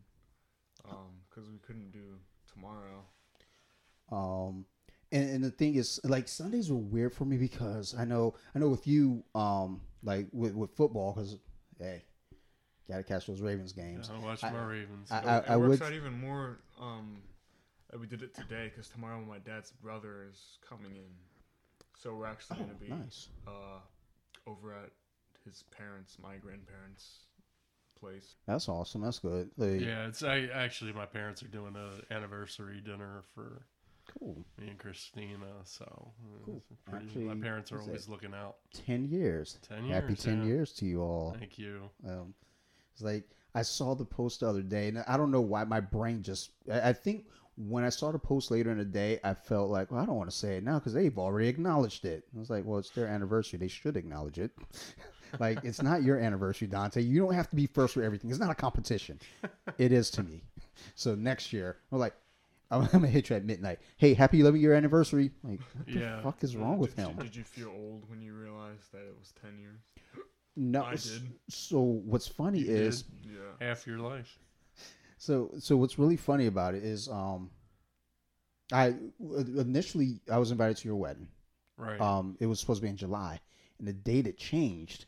Because 1.29 1.49
we 1.51 1.59
couldn't 1.59 1.91
do 1.93 2.19
tomorrow. 2.53 3.05
Um, 4.11 4.65
and, 5.13 5.31
and 5.31 5.45
the 5.45 5.51
thing 5.51 5.75
is, 5.77 6.01
like 6.05 6.29
Sundays 6.29 6.71
were 6.71 6.77
weird 6.79 7.13
for 7.15 7.25
me 7.25 7.37
because 7.37 7.95
I 7.99 8.05
know 8.05 8.35
I 8.55 8.59
know 8.59 8.69
with 8.69 8.87
you, 8.87 9.25
um, 9.35 9.81
like 10.03 10.27
with 10.33 10.55
with 10.55 10.71
football, 10.77 11.13
because 11.13 11.37
hey, 11.79 12.05
gotta 12.89 13.03
catch 13.03 13.27
those 13.27 13.41
Ravens 13.41 13.73
games. 13.73 14.11
I 14.13 14.19
watch 14.19 14.43
I- 14.45 14.51
my 14.51 14.65
Ravens. 14.65 15.11
I- 15.11 15.19
It, 15.19 15.25
it 15.45 15.51
I 15.51 15.57
works 15.57 15.81
would- 15.81 15.83
out 15.87 15.93
even 15.93 16.13
more 16.19 16.59
um, 16.81 17.19
that 17.91 18.01
we 18.01 18.07
did 18.07 18.23
it 18.23 18.35
today 18.35 18.69
because 18.69 18.89
tomorrow 18.89 19.21
my 19.25 19.39
dad's 19.39 19.73
brother 19.73 20.27
is 20.31 20.59
coming 20.69 20.97
in. 20.97 21.13
So 21.99 22.15
we're 22.15 22.27
actually 22.27 22.59
Oh, 22.61 22.65
going 22.65 22.79
to 22.79 22.85
be 22.85 22.89
nice. 22.91 23.29
uh, 23.47 23.79
over 24.47 24.73
at 24.75 24.91
his 25.45 25.63
parents, 25.77 26.19
my 26.21 26.37
grandparents' 26.37 27.26
place. 27.97 28.35
That's 28.47 28.69
awesome. 28.69 29.03
That's 29.03 29.19
good. 29.19 29.51
Like, 29.57 29.81
yeah, 29.81 30.07
it's 30.07 30.23
I 30.23 30.49
actually 30.53 30.93
my 30.93 31.07
parents 31.07 31.43
are 31.43 31.49
doing 31.49 31.75
a 31.77 32.15
anniversary 32.15 32.81
dinner 32.85 33.23
for 33.35 33.63
cool. 34.19 34.45
me 34.61 34.69
and 34.69 34.79
Christina. 34.79 35.47
So 35.65 35.85
uh, 35.87 36.45
Cool. 36.45 36.63
pretty- 36.89 37.07
Actually, 37.07 37.25
my 37.25 37.35
parents 37.35 37.73
are 37.73 37.81
always 37.81 38.09
looking 38.09 38.35
out. 38.35 38.57
Ten 38.73 39.05
years. 39.05 39.59
Ten 39.67 39.85
years. 39.85 39.95
Happy 40.03 40.15
ten 40.15 40.41
yeah. 40.41 40.47
years 40.47 40.73
to 40.75 40.87
you 40.87 41.03
all. 41.03 41.37
Thank 41.39 41.59
you. 41.59 41.91
Um, 42.09 42.35
it's 42.93 43.03
like 43.03 43.25
I 43.55 43.63
saw 43.63 43.95
the 43.95 44.05
post 44.05 44.41
the 44.41 44.49
other 44.49 44.63
day, 44.63 44.89
and 44.89 44.99
I 45.07 45.17
don't 45.17 45.31
know 45.31 45.41
why 45.41 45.65
my 45.65 45.81
brain 45.81 46.23
just. 46.23 46.51
I 46.71 46.91
I 46.91 46.93
think 46.93 47.27
when 47.57 47.85
I 47.85 47.89
saw 47.89 48.13
the 48.13 48.19
post 48.19 48.51
later 48.51 48.71
in 48.71 48.79
the 48.79 48.85
day, 48.85 49.19
I 49.25 49.33
felt 49.33 49.71
like, 49.71 49.91
well, 49.91 50.03
I 50.03 50.07
don't 50.07 50.17
want 50.17 50.31
to 50.31 50.37
say 50.37 50.57
it 50.59 50.65
now 50.65 50.79
because 50.79 50.93
they've 50.93 51.19
already 51.19 51.49
acknowledged 51.49 52.05
it. 52.05 52.25
I 52.35 52.39
was 52.39 52.51
like, 52.51 52.65
well, 52.67 52.79
it's 52.79 52.91
their 52.91 53.07
anniversary; 53.07 53.59
they 53.59 53.69
should 53.69 53.97
acknowledge 53.97 54.39
it. 54.39 54.51
like 55.39 55.59
it's 55.65 55.83
not 55.83 56.03
your 56.03 56.19
anniversary, 56.19 56.69
Dante. 56.69 57.03
You 57.03 57.21
don't 57.21 57.35
have 57.35 57.49
to 57.51 57.57
be 57.57 57.67
first 57.67 57.95
for 57.95 58.03
everything. 58.03 58.31
It's 58.31 58.39
not 58.39 58.51
a 58.51 58.55
competition. 58.55 59.19
it 59.79 59.93
is 59.93 60.11
to 60.13 60.23
me. 60.23 60.43
So 60.95 61.15
next 61.15 61.53
year, 61.53 61.77
I'm 61.93 61.99
like. 61.99 62.15
I'm 62.69 62.85
gonna 62.87 63.07
hit 63.07 63.31
you 63.31 63.37
at 63.37 63.45
midnight. 63.45 63.79
Hey, 63.97 64.13
happy 64.13 64.41
11 64.41 64.61
year 64.61 64.75
anniversary! 64.75 65.31
Like, 65.45 65.61
what 65.77 65.87
the 65.87 66.01
Yeah. 66.01 66.21
fuck 66.21 66.43
is 66.43 66.57
wrong 66.57 66.79
with 66.79 66.97
did, 66.97 67.07
him? 67.07 67.17
Did 67.19 67.37
you 67.37 67.45
feel 67.45 67.69
old 67.69 68.11
when 68.11 68.21
you 68.21 68.35
realized 68.35 68.91
that 68.91 69.03
it 69.03 69.15
was 69.17 69.33
10 69.41 69.57
years? 69.61 69.79
No. 70.57 70.83
I 70.83 70.97
did. 70.97 71.31
So 71.49 71.81
what's 71.81 72.27
funny 72.27 72.59
You 72.63 72.75
is 72.75 73.03
did 73.03 73.31
Yeah. 73.35 73.67
half 73.69 73.87
your 73.87 74.01
life. 74.01 74.37
So 75.17 75.53
so 75.61 75.77
what's 75.77 75.97
really 75.97 76.17
funny 76.17 76.47
about 76.47 76.75
it 76.75 76.83
is 76.83 77.09
um 77.09 77.51
I 78.73 78.97
initially 79.21 80.21
I 80.29 80.39
was 80.39 80.51
invited 80.51 80.77
to 80.79 80.89
your 80.89 80.97
wedding. 80.97 81.29
Right. 81.77 82.01
Um 82.01 82.37
it 82.41 82.47
was 82.47 82.59
supposed 82.59 82.81
to 82.81 82.83
be 82.83 82.91
in 82.91 82.97
July 82.97 83.41
and 83.79 83.87
the 83.87 83.93
date 83.93 84.27
had 84.27 84.39
changed. 84.39 85.07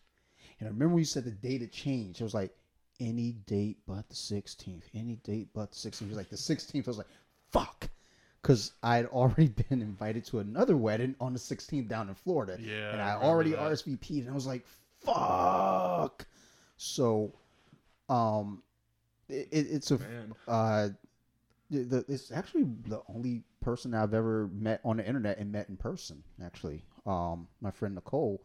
And 0.61 0.69
I 0.69 0.73
remember 0.73 0.95
when 0.95 0.99
you 1.01 1.05
said 1.05 1.25
the 1.25 1.31
date 1.31 1.61
had 1.61 1.73
changed. 1.73 2.21
It 2.21 2.25
was 2.25 2.35
like 2.35 2.55
any 3.01 3.33
date 3.47 3.79
but 3.87 4.09
the 4.09 4.15
16th. 4.15 4.83
Any 4.95 5.17
date 5.17 5.49
but 5.55 5.71
the 5.71 5.77
16th. 5.77 6.03
It 6.03 6.09
was 6.09 6.17
like 6.17 6.31
the 6.31 6.37
16th. 6.37 6.87
I 6.87 6.91
was 6.91 6.99
like, 6.99 7.07
fuck. 7.51 7.89
Because 8.43 8.73
I 8.83 8.97
had 8.97 9.07
already 9.07 9.49
been 9.69 9.83
invited 9.83 10.25
to 10.27 10.39
another 10.41 10.77
wedding 10.77 11.15
on 11.21 11.33
the 11.33 11.39
16th 11.39 11.89
down 11.89 12.09
in 12.09 12.15
Florida. 12.15 12.57
Yeah, 12.61 12.93
And 12.93 13.01
I 13.03 13.11
I, 13.11 13.17
already 13.23 13.51
that. 13.51 13.61
RSVP'd. 13.61 14.23
And 14.23 14.31
I 14.31 14.35
was 14.35 14.47
like, 14.47 14.65
fuck. 15.05 16.27
So, 16.77 17.33
um, 18.09 18.63
it, 19.29 19.49
it, 19.51 19.67
it's 19.71 19.91
a 19.91 19.99
Man. 19.99 20.35
uh, 20.47 20.89
the, 21.71 21.79
the, 21.85 22.05
it's 22.09 22.31
actually 22.33 22.65
the 22.87 23.03
only 23.15 23.43
person 23.61 23.93
I've 23.95 24.15
ever 24.15 24.49
met 24.53 24.81
on 24.85 24.97
the 24.97 25.07
internet 25.07 25.39
and 25.39 25.53
met 25.53 25.69
in 25.69 25.77
person. 25.77 26.23
Actually, 26.43 26.83
um, 27.07 27.47
my 27.61 27.71
friend 27.71 27.95
Nicole, 27.95 28.41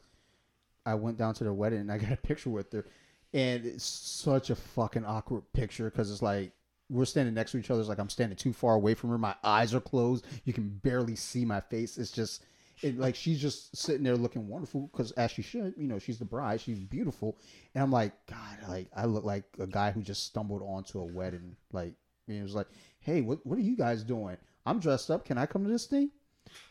I 0.86 0.96
went 0.96 1.18
down 1.18 1.34
to 1.36 1.44
their 1.44 1.54
wedding 1.54 1.80
and 1.80 1.92
I 1.92 1.98
got 2.00 2.12
a 2.12 2.18
picture 2.18 2.50
with 2.50 2.72
her, 2.74 2.86
and 3.34 3.66
it's 3.66 3.86
such 3.86 4.50
a 4.50 4.56
fucking 4.56 5.06
awkward 5.06 5.44
picture 5.54 5.90
because 5.90 6.12
it's 6.12 6.22
like 6.22 6.52
we're 6.90 7.06
standing 7.06 7.34
next 7.34 7.52
to 7.52 7.58
each 7.58 7.72
other. 7.72 7.80
It's 7.80 7.90
like 7.90 8.00
I'm 8.00 8.10
standing 8.10 8.38
too 8.38 8.54
far 8.54 8.76
away 8.76 8.94
from 8.94 9.10
her. 9.10 9.18
My 9.18 9.36
eyes 9.44 9.74
are 9.74 9.82
closed. 9.82 10.26
You 10.46 10.54
can 10.54 10.70
barely 10.84 11.16
see 11.16 11.46
my 11.46 11.62
face. 11.62 11.98
It's 11.98 12.12
just. 12.12 12.44
It, 12.82 12.98
like 12.98 13.16
she's 13.16 13.40
just 13.40 13.78
sitting 13.78 14.04
there 14.04 14.18
looking 14.18 14.48
wonderful 14.48 14.90
because 14.92 15.12
as 15.12 15.30
she 15.30 15.44
should, 15.44 15.76
you 15.78 15.88
know, 15.88 16.00
she's 16.00 16.18
the 16.18 16.26
bride, 16.26 16.60
she's 16.60 16.80
beautiful, 16.80 17.38
and 17.76 17.84
I'm 17.84 17.92
like, 17.92 18.14
God, 18.26 18.58
like 18.68 18.88
I 18.96 19.06
look 19.06 19.24
like 19.24 19.46
a 19.60 19.68
guy 19.68 19.92
who 19.92 20.02
just 20.02 20.26
stumbled 20.26 20.64
onto 20.64 21.00
a 21.00 21.06
wedding. 21.06 21.56
Like 21.72 21.94
it 22.28 22.42
was 22.42 22.56
like, 22.56 22.68
hey, 23.00 23.22
what 23.22 23.46
what 23.46 23.58
are 23.60 23.62
you 23.62 23.78
guys 23.78 24.04
doing? 24.04 24.38
I'm 24.66 24.80
dressed 24.80 25.12
up. 25.12 25.24
Can 25.24 25.38
I 25.38 25.46
come 25.46 25.64
to 25.64 25.70
this 25.70 25.86
thing? 25.86 26.10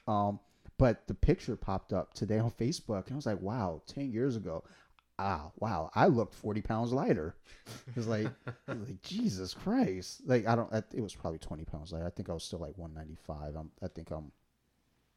Um, 0.08 0.40
but 0.78 1.06
the 1.06 1.14
picture 1.14 1.56
popped 1.56 1.92
up 1.92 2.14
today 2.14 2.38
on 2.38 2.50
Facebook, 2.50 3.06
and 3.06 3.12
I 3.12 3.16
was 3.16 3.26
like, 3.26 3.40
wow, 3.40 3.82
ten 3.86 4.10
years 4.10 4.36
ago, 4.36 4.64
ah, 5.18 5.50
wow, 5.58 5.90
I 5.94 6.06
looked 6.06 6.34
forty 6.34 6.60
pounds 6.62 6.92
lighter. 6.92 7.34
It 7.88 7.96
was 7.96 8.08
like, 8.08 8.28
was 8.66 8.78
like 8.88 9.02
Jesus 9.02 9.54
Christ, 9.54 10.22
like 10.26 10.46
I 10.46 10.56
don't, 10.56 10.72
it 10.72 11.00
was 11.00 11.14
probably 11.14 11.38
twenty 11.38 11.64
pounds 11.64 11.92
lighter. 11.92 12.06
I 12.06 12.10
think 12.10 12.28
I 12.28 12.34
was 12.34 12.44
still 12.44 12.58
like 12.58 12.78
one 12.78 12.94
ninety 12.94 13.16
five. 13.26 13.54
I'm, 13.56 13.70
I 13.82 13.88
think 13.88 14.10
I'm 14.10 14.32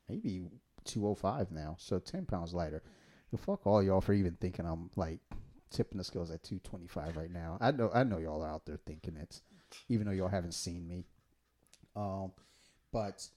maybe 0.10 0.46
two 0.84 1.08
oh 1.08 1.16
five 1.16 1.52
now, 1.52 1.76
so 1.80 2.00
ten 2.00 2.26
pounds 2.26 2.54
lighter. 2.54 2.84
Well, 3.32 3.42
fuck 3.44 3.66
all 3.66 3.82
y'all 3.84 4.02
for 4.02 4.14
even 4.14 4.38
thinking 4.40 4.66
I'm 4.66 4.90
like 4.96 5.20
tipping 5.72 5.98
the 5.98 6.04
scales 6.04 6.32
at 6.32 6.44
two 6.44 6.60
twenty 6.60 6.88
five 6.88 7.18
right 7.18 7.32
now. 7.32 7.58
I 7.60 7.72
know, 7.72 7.90
I 7.94 8.04
know 8.04 8.18
y'all 8.18 8.44
are 8.44 8.50
out 8.50 8.66
there 8.66 8.80
thinking 8.86 9.18
it's 9.18 9.42
even 9.90 10.08
though 10.08 10.14
y'all 10.14 10.28
haven't 10.28 10.54
seen 10.54 10.88
me. 10.88 11.06
Um, 11.96 12.32
but 12.92 13.28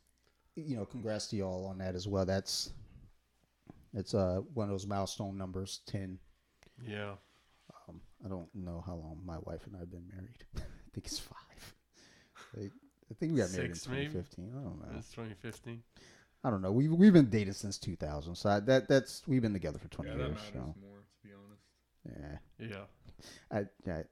you 0.67 0.77
know, 0.77 0.85
congrats 0.85 1.27
to 1.29 1.37
y'all 1.37 1.67
on 1.67 1.79
that 1.79 1.95
as 1.95 2.07
well. 2.09 2.25
That's 2.27 2.71
it's 3.95 4.15
uh 4.15 4.41
one 4.55 4.65
of 4.65 4.71
those 4.71 4.87
milestone 4.87 5.37
numbers, 5.39 5.81
ten. 5.87 6.19
yeah. 6.87 7.13
Um, 7.89 8.01
I 8.25 8.29
don't 8.29 8.49
know 8.55 8.83
how 8.87 8.95
long 8.95 9.21
my 9.25 9.39
wife 9.43 9.67
and 9.67 9.77
I 9.77 9.81
have 9.81 9.91
been 9.91 10.09
married. 10.15 10.45
I 10.57 10.61
think 10.93 11.07
it's 11.07 11.19
five. 11.19 11.75
Like, 12.57 12.73
I 13.11 13.15
think 13.15 13.33
we 13.33 13.39
got 13.39 13.51
married 13.53 13.71
in 13.71 13.75
Six, 13.75 13.89
maybe? 13.89 14.07
2015. 14.07 14.53
I 14.59 14.63
don't 14.63 14.81
know. 14.81 14.99
It's 14.99 15.11
2015. 15.11 15.83
I 16.45 16.51
don't 16.51 16.63
know. 16.63 16.73
We've 16.73 16.93
we've 16.93 17.13
been 17.13 17.31
dated 17.31 17.57
since 17.57 17.79
2000, 17.79 18.35
so 18.35 18.51
I, 18.51 18.61
that 18.61 18.89
that's 18.89 19.23
we've 19.27 19.43
been 19.43 19.53
together 19.53 19.79
for 19.79 19.89
20 19.89 20.11
Yeah, 20.11 20.17
that 20.17 20.23
years. 20.25 20.37
matters 20.37 20.53
So 20.53 20.75
more, 20.81 21.01
to 21.01 21.29
be 21.29 21.31
honest. 21.35 22.39
yeah, 22.61 22.69
Yeah. 22.77 22.85
I, 23.51 23.91
I 23.91 24.05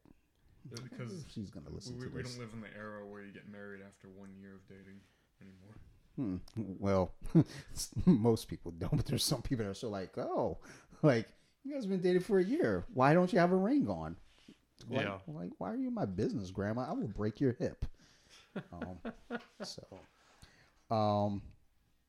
Because 0.82 1.24
she's 1.28 1.50
gonna 1.50 1.70
listen 1.70 1.98
we, 1.98 2.06
to 2.06 2.10
we 2.12 2.22
this. 2.22 2.32
don't 2.32 2.40
live 2.40 2.52
in 2.54 2.60
the 2.60 2.72
era 2.76 3.06
where 3.06 3.22
you 3.22 3.32
get 3.32 3.48
married 3.48 3.80
after 3.86 4.08
one 4.08 4.30
year 4.40 4.54
of 4.56 4.66
dating 4.68 4.98
anymore. 5.40 5.76
Hmm. 6.16 6.36
Well, 6.56 7.12
most 8.06 8.48
people 8.48 8.70
don't, 8.72 8.96
but 8.96 9.06
there's 9.06 9.24
some 9.24 9.42
people 9.42 9.64
that 9.64 9.70
are 9.70 9.74
so 9.74 9.88
like, 9.90 10.16
oh, 10.18 10.58
like 11.02 11.28
you 11.64 11.72
guys 11.74 11.82
have 11.84 11.90
been 11.90 12.00
dating 12.00 12.22
for 12.22 12.38
a 12.38 12.44
year. 12.44 12.84
Why 12.94 13.12
don't 13.14 13.32
you 13.32 13.38
have 13.38 13.52
a 13.52 13.56
ring 13.56 13.88
on? 13.88 14.16
Like, 14.88 15.02
Yeah. 15.04 15.18
Like, 15.26 15.50
why 15.58 15.72
are 15.72 15.76
you 15.76 15.88
in 15.88 15.94
my 15.94 16.06
business, 16.06 16.50
Grandma? 16.50 16.86
I 16.88 16.92
will 16.92 17.08
break 17.08 17.40
your 17.40 17.52
hip. 17.58 17.84
Um, 18.72 19.38
so, 19.62 20.94
um, 20.94 21.42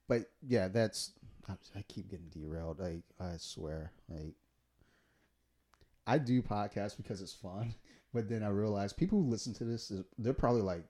but 0.07 0.29
yeah, 0.47 0.67
that's. 0.69 1.11
I, 1.49 1.53
I 1.79 1.81
keep 1.87 2.09
getting 2.09 2.29
derailed. 2.29 2.79
Like 2.79 3.03
I 3.19 3.33
swear, 3.37 3.91
like 4.09 4.33
I 6.05 6.17
do 6.17 6.41
podcasts 6.41 6.95
because 6.95 7.21
it's 7.21 7.33
fun, 7.33 7.73
but 8.13 8.29
then 8.29 8.43
I 8.43 8.49
realize 8.49 8.93
people 8.93 9.21
who 9.21 9.29
listen 9.29 9.53
to 9.55 9.65
this, 9.65 9.91
is- 9.91 10.05
they're 10.17 10.33
probably 10.33 10.61
like, 10.61 10.85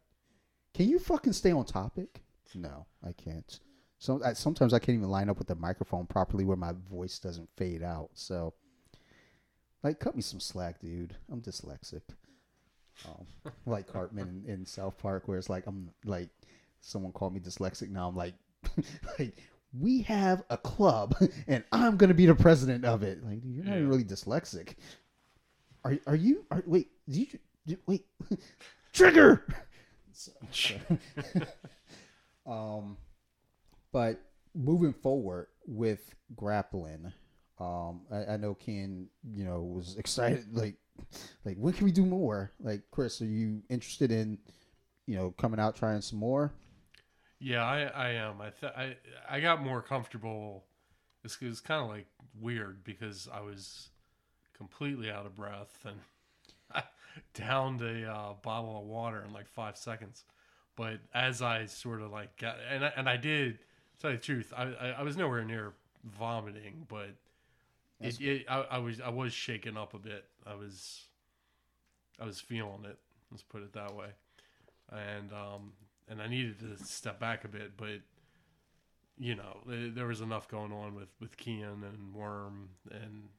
"Can 0.74 0.90
you 0.90 1.00
fucking 1.00 1.34
stay 1.34 1.52
on 1.52 1.66
topic?" 1.66 2.22
No, 2.56 2.86
I 3.06 3.12
can't. 3.14 3.60
So 4.00 4.22
I, 4.24 4.34
sometimes 4.34 4.74
I 4.74 4.80
can't 4.80 4.98
even 4.98 5.10
line 5.10 5.30
up 5.30 5.38
with 5.40 5.48
the 5.48 5.56
microphone 5.56 6.06
properly 6.06 6.44
where 6.46 6.58
my 6.58 6.74
voice 6.90 7.18
doesn't 7.20 7.50
fade 7.58 7.82
out. 7.84 8.10
So, 8.14 8.54
like, 9.84 10.00
cut 10.00 10.16
me 10.16 10.22
some 10.22 10.40
slack, 10.40 10.80
dude. 10.80 11.16
I'm 11.32 11.42
dyslexic. 11.42 12.02
Um, 13.06 13.26
like 13.66 13.88
Cartman 13.88 14.44
in, 14.46 14.52
in 14.54 14.66
South 14.66 14.98
Park, 14.98 15.28
where 15.28 15.38
it's 15.38 15.50
like 15.50 15.66
I'm 15.68 15.90
like 16.06 16.30
someone 16.82 17.12
called 17.12 17.34
me 17.34 17.40
dyslexic. 17.40 17.90
Now 17.90 18.08
I'm 18.08 18.16
like, 18.16 18.34
like 19.20 19.36
we 19.80 20.02
have 20.04 20.44
a 20.50 20.58
club, 20.58 21.16
and 21.48 21.64
I'm 21.72 21.98
gonna 21.98 22.14
be 22.14 22.26
the 22.28 22.36
president 22.36 22.86
of 22.86 23.04
it. 23.04 23.24
Like 23.24 23.40
you're 23.44 23.66
not 23.66 23.76
Yeah. 23.78 23.86
really 23.86 24.04
dyslexic. 24.04 24.76
Are 25.84 25.98
are 26.08 26.16
you? 26.16 26.46
Are, 26.52 26.64
wait, 26.66 26.90
did 27.10 27.18
you, 27.34 27.40
did- 27.66 27.80
wait, 27.88 28.06
trigger. 28.94 29.44
So- 30.14 30.32
so- 30.52 30.76
um, 32.48 32.98
but 33.92 34.20
moving 34.56 34.94
forward 34.94 35.48
with 35.66 36.16
grappling, 36.36 37.12
um, 37.60 38.02
I, 38.12 38.34
I 38.34 38.38
know 38.38 38.54
Ken, 38.54 39.08
you 39.30 39.44
know, 39.44 39.62
was 39.62 39.96
excited. 40.00 40.46
Like, 40.52 40.76
like 41.46 41.58
when 41.58 41.74
can 41.74 41.86
we 41.86 41.92
do 41.92 42.06
more? 42.06 42.52
Like, 42.60 42.82
Chris, 42.92 43.22
are 43.22 43.26
you 43.26 43.62
interested 43.70 44.12
in, 44.12 44.38
you 45.06 45.16
know, 45.16 45.32
coming 45.32 45.60
out 45.60 45.76
trying 45.76 46.02
some 46.02 46.20
more? 46.20 46.54
Yeah, 47.40 47.64
I, 47.64 47.84
I 47.84 48.10
am. 48.10 48.42
I, 48.42 48.50
th- 48.50 48.74
I 48.76 48.96
I 49.30 49.40
got 49.40 49.62
more 49.62 49.82
comfortable. 49.82 50.66
This 51.22 51.40
was 51.40 51.62
kind 51.62 51.84
of 51.84 51.90
like 51.90 52.08
weird 52.40 52.84
because 52.84 53.28
I 53.32 53.42
was 53.42 53.90
completely 54.58 55.12
out 55.12 55.28
of 55.28 55.36
breath 55.36 55.86
and 55.86 56.84
downed 57.34 57.82
a 57.82 58.12
uh, 58.12 58.34
bottle 58.42 58.80
of 58.80 58.86
water 58.88 59.24
in 59.26 59.34
like 59.34 59.48
five 59.48 59.78
seconds. 59.78 60.24
But 60.78 61.00
as 61.14 61.42
I 61.42 61.66
sort 61.66 62.02
of 62.02 62.12
like 62.12 62.38
got 62.38 62.56
and 62.72 62.86
I, 62.86 62.94
and 62.96 63.10
I 63.10 63.18
did 63.18 63.58
to 63.58 64.00
tell 64.00 64.12
you 64.12 64.18
the 64.18 64.24
truth, 64.24 64.54
I, 64.56 64.64
I, 64.80 64.88
I 65.00 65.02
was 65.02 65.18
nowhere 65.18 65.44
near 65.44 65.74
vomiting, 66.06 66.86
but 66.88 67.10
it, 68.00 68.22
it 68.22 68.46
I, 68.48 68.60
I 68.72 68.78
was 68.78 69.02
I 69.02 69.10
was 69.10 69.34
shaken 69.34 69.76
up 69.76 69.96
a 69.96 70.00
bit. 70.00 70.26
I 70.46 70.54
was 70.54 71.06
I 72.22 72.26
was 72.26 72.40
feeling 72.40 72.86
it. 72.86 72.98
Let's 73.32 73.44
put 73.44 73.64
it 73.64 73.74
that 73.74 73.96
way. 73.96 74.10
And 74.92 75.34
um 75.34 75.74
and 76.08 76.22
I 76.22 76.28
needed 76.28 76.60
to 76.60 76.86
step 76.86 77.20
back 77.20 77.44
a 77.44 77.48
bit, 77.48 77.76
but 77.76 78.00
you 79.18 79.36
know 79.36 79.58
there, 79.66 79.90
there 79.90 80.06
was 80.06 80.22
enough 80.22 80.48
going 80.48 80.72
on 80.72 80.94
with 80.94 81.10
with 81.20 81.38
Kian 81.38 81.84
and 81.84 82.14
Worm 82.14 82.70
and 82.92 83.30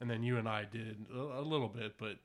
and 0.00 0.08
then 0.08 0.22
you 0.22 0.38
and 0.38 0.48
I 0.48 0.64
did 0.64 1.04
a, 1.14 1.40
a 1.40 1.42
little 1.42 1.68
bit, 1.68 1.98
but 1.98 2.16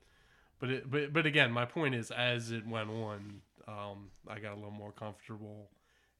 but 0.64 0.72
it, 0.72 0.90
but 0.90 1.12
but 1.12 1.26
again, 1.26 1.52
my 1.52 1.66
point 1.66 1.94
is 1.94 2.10
as 2.10 2.50
it 2.50 2.66
went 2.66 2.88
on, 2.88 3.42
um, 3.68 4.08
I 4.26 4.38
got 4.38 4.52
a 4.52 4.54
little 4.54 4.70
more 4.70 4.92
comfortable, 4.92 5.68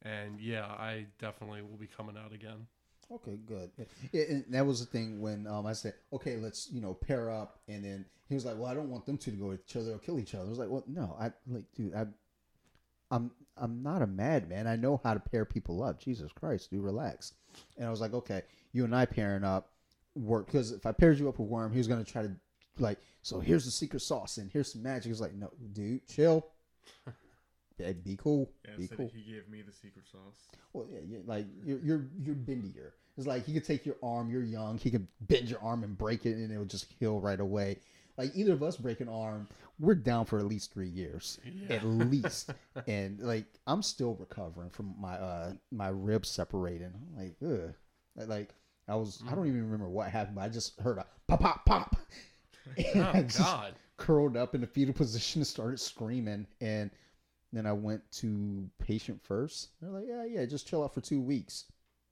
and 0.02 0.38
yeah, 0.38 0.66
I 0.66 1.06
definitely 1.18 1.62
will 1.62 1.78
be 1.78 1.86
coming 1.86 2.14
out 2.22 2.34
again. 2.34 2.66
Okay, 3.10 3.38
good. 3.46 3.70
That 4.50 4.66
was 4.66 4.80
the 4.80 4.86
thing 4.86 5.18
when 5.22 5.46
um, 5.46 5.64
I 5.64 5.72
said, 5.72 5.94
okay, 6.12 6.36
let's 6.36 6.70
you 6.70 6.82
know 6.82 6.92
pair 6.92 7.30
up, 7.30 7.60
and 7.68 7.82
then 7.82 8.04
he 8.28 8.34
was 8.34 8.44
like, 8.44 8.56
well, 8.58 8.66
I 8.66 8.74
don't 8.74 8.90
want 8.90 9.06
them 9.06 9.16
two 9.16 9.30
to 9.30 9.36
go 9.38 9.46
with 9.46 9.60
each 9.66 9.76
other 9.76 9.92
or 9.94 9.98
kill 9.98 10.18
each 10.18 10.34
other. 10.34 10.44
I 10.44 10.50
was 10.50 10.58
like, 10.58 10.68
well, 10.68 10.84
no, 10.86 11.16
I 11.18 11.32
like, 11.46 11.64
dude, 11.74 11.94
I, 11.94 12.04
I'm 13.10 13.30
I'm 13.56 13.82
not 13.82 14.02
a 14.02 14.06
madman. 14.06 14.66
I 14.66 14.76
know 14.76 15.00
how 15.02 15.14
to 15.14 15.20
pair 15.20 15.46
people 15.46 15.82
up. 15.82 15.98
Jesus 15.98 16.32
Christ, 16.32 16.70
dude, 16.70 16.84
relax. 16.84 17.32
And 17.78 17.86
I 17.86 17.90
was 17.90 18.02
like, 18.02 18.12
okay, 18.12 18.42
you 18.74 18.84
and 18.84 18.94
I 18.94 19.06
pairing 19.06 19.42
up 19.42 19.70
work 20.14 20.44
because 20.44 20.70
if 20.70 20.84
I 20.84 20.92
paired 20.92 21.18
you 21.18 21.30
up 21.30 21.38
with 21.38 21.48
Worm, 21.48 21.72
he 21.72 21.78
was 21.78 21.88
gonna 21.88 22.04
try 22.04 22.20
to 22.20 22.32
like, 22.78 22.98
so 23.22 23.40
here's 23.40 23.64
the 23.64 23.70
secret 23.70 24.00
sauce 24.00 24.38
and 24.38 24.50
here's 24.50 24.72
some 24.72 24.82
magic. 24.82 25.10
It's 25.12 25.20
like, 25.20 25.34
no, 25.34 25.50
dude, 25.72 26.06
chill. 26.08 26.46
Yeah, 27.76 27.90
be 27.92 28.16
cool. 28.16 28.48
Yeah, 28.64 28.76
be 28.76 28.86
cool. 28.86 29.10
he 29.12 29.32
gave 29.32 29.48
me 29.48 29.60
the 29.62 29.72
secret 29.72 30.06
sauce. 30.06 30.46
Well, 30.72 30.86
yeah, 30.92 31.00
yeah 31.08 31.18
like 31.26 31.44
you're 31.64 31.80
you're 31.80 32.06
you're 32.22 32.36
bendier. 32.36 32.92
It's 33.16 33.26
like 33.26 33.44
he 33.44 33.52
could 33.52 33.64
take 33.64 33.84
your 33.84 33.96
arm. 34.00 34.30
You're 34.30 34.44
young. 34.44 34.78
He 34.78 34.92
could 34.92 35.08
bend 35.22 35.48
your 35.50 35.60
arm 35.60 35.82
and 35.82 35.98
break 35.98 36.24
it, 36.24 36.36
and 36.36 36.52
it 36.52 36.56
would 36.58 36.70
just 36.70 36.86
heal 37.00 37.18
right 37.18 37.40
away. 37.40 37.78
Like 38.16 38.30
either 38.36 38.52
of 38.52 38.62
us 38.62 38.76
break 38.76 39.00
an 39.00 39.08
arm, 39.08 39.48
we're 39.80 39.96
down 39.96 40.24
for 40.24 40.38
at 40.38 40.44
least 40.46 40.72
three 40.72 40.88
years, 40.88 41.40
Yeah. 41.68 41.74
at 41.76 41.84
least. 41.84 42.54
and 42.86 43.18
like 43.18 43.46
I'm 43.66 43.82
still 43.82 44.14
recovering 44.20 44.70
from 44.70 44.94
my 44.96 45.14
uh 45.14 45.54
my 45.72 45.88
ribs 45.88 46.28
separating. 46.28 46.92
I'm 46.94 47.24
like, 47.24 47.36
ugh. 47.44 47.74
Like 48.28 48.50
I 48.86 48.94
was, 48.94 49.20
I 49.28 49.34
don't 49.34 49.48
even 49.48 49.64
remember 49.64 49.88
what 49.88 50.10
happened, 50.10 50.36
but 50.36 50.42
I 50.42 50.48
just 50.48 50.78
heard 50.78 50.98
a 50.98 51.06
pop 51.26 51.40
pop 51.40 51.64
pop, 51.66 51.96
and 52.76 52.86
Oh 52.96 53.10
I 53.14 53.22
just 53.22 53.38
God! 53.38 53.74
curled 53.96 54.36
up 54.36 54.54
in 54.54 54.60
the 54.60 54.66
fetal 54.66 54.94
position 54.94 55.40
and 55.40 55.46
started 55.46 55.80
screaming. 55.80 56.46
And 56.60 56.90
then 57.52 57.66
I 57.66 57.72
went 57.72 58.02
to 58.12 58.68
patient 58.78 59.20
first. 59.22 59.70
They're 59.80 59.90
like, 59.90 60.06
yeah, 60.08 60.24
yeah, 60.24 60.44
just 60.46 60.66
chill 60.66 60.82
out 60.82 60.94
for 60.94 61.00
two 61.00 61.20
weeks. 61.20 61.66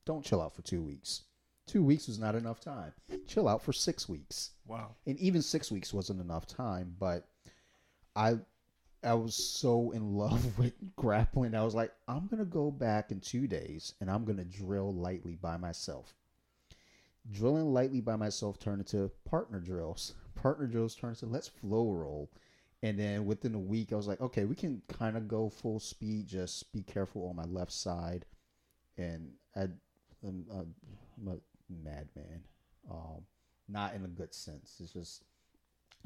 Don't 0.04 0.24
chill 0.24 0.40
out 0.40 0.54
for 0.54 0.62
two 0.62 0.82
weeks. 0.82 1.22
Two 1.66 1.84
weeks 1.84 2.08
was 2.08 2.18
not 2.18 2.34
enough 2.34 2.60
time. 2.60 2.92
Chill 3.26 3.48
out 3.48 3.62
for 3.62 3.72
six 3.72 4.08
weeks. 4.08 4.50
Wow. 4.66 4.96
And 5.06 5.18
even 5.18 5.42
six 5.42 5.70
weeks 5.70 5.92
wasn't 5.94 6.20
enough 6.20 6.46
time. 6.46 6.94
But 6.98 7.28
I, 8.16 8.38
I 9.04 9.14
was 9.14 9.34
so 9.34 9.92
in 9.92 10.14
love 10.14 10.58
with 10.58 10.74
grappling. 10.96 11.54
I 11.54 11.64
was 11.64 11.74
like, 11.74 11.92
I'm 12.08 12.26
gonna 12.26 12.44
go 12.44 12.70
back 12.70 13.10
in 13.12 13.20
two 13.20 13.46
days 13.46 13.94
and 14.00 14.10
I'm 14.10 14.24
gonna 14.24 14.44
drill 14.44 14.92
lightly 14.92 15.36
by 15.36 15.56
myself. 15.56 16.14
Drilling 17.30 17.72
lightly 17.72 18.00
by 18.00 18.16
myself 18.16 18.58
turned 18.58 18.80
into 18.80 19.10
partner 19.24 19.60
drills. 19.60 20.14
Partner 20.34 20.66
Joe's 20.66 20.94
turn 20.94 21.10
into 21.10 21.26
let's 21.26 21.48
flow 21.48 21.92
roll. 21.92 22.30
And 22.84 22.98
then 22.98 23.26
within 23.26 23.54
a 23.54 23.60
week, 23.60 23.92
I 23.92 23.96
was 23.96 24.08
like, 24.08 24.20
okay, 24.20 24.44
we 24.44 24.56
can 24.56 24.82
kind 24.88 25.16
of 25.16 25.28
go 25.28 25.48
full 25.48 25.78
speed. 25.78 26.26
Just 26.26 26.72
be 26.72 26.82
careful 26.82 27.28
on 27.28 27.36
my 27.36 27.44
left 27.44 27.72
side. 27.72 28.24
And 28.98 29.30
I, 29.54 29.68
I'm, 30.26 30.44
uh, 30.52 30.64
I'm 31.16 31.28
a 31.28 31.36
madman. 31.68 32.42
Um, 32.90 33.22
not 33.68 33.94
in 33.94 34.04
a 34.04 34.08
good 34.08 34.34
sense. 34.34 34.80
It's 34.82 34.92
just 34.92 35.24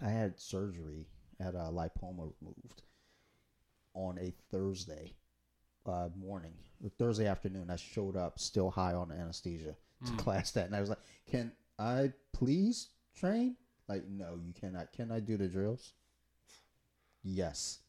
I 0.03 0.11
had 0.11 0.39
surgery, 0.39 1.07
had 1.41 1.55
a 1.55 1.71
lipoma 1.73 2.33
removed 2.41 2.83
on 3.95 4.19
a 4.19 4.35
Thursday 4.51 5.15
uh, 5.87 6.09
morning, 6.17 6.53
the 6.81 6.91
Thursday 6.91 7.27
afternoon. 7.27 7.71
I 7.71 7.77
showed 7.77 8.17
up 8.17 8.39
still 8.39 8.71
high 8.71 8.93
on 8.93 9.11
anesthesia 9.11 9.75
to 10.05 10.13
class 10.23 10.51
that, 10.53 10.67
and 10.67 10.77
I 10.77 10.81
was 10.81 10.91
like, 10.91 10.99
"Can 11.31 11.53
I 11.79 12.13
please 12.33 12.91
train?" 13.15 13.57
Like, 13.89 14.09
no, 14.09 14.39
you 14.45 14.53
cannot. 14.53 14.93
Can 14.93 15.13
I 15.13 15.21
do 15.21 15.37
the 15.37 15.49
drills? 15.49 15.93
Yes. 17.23 17.81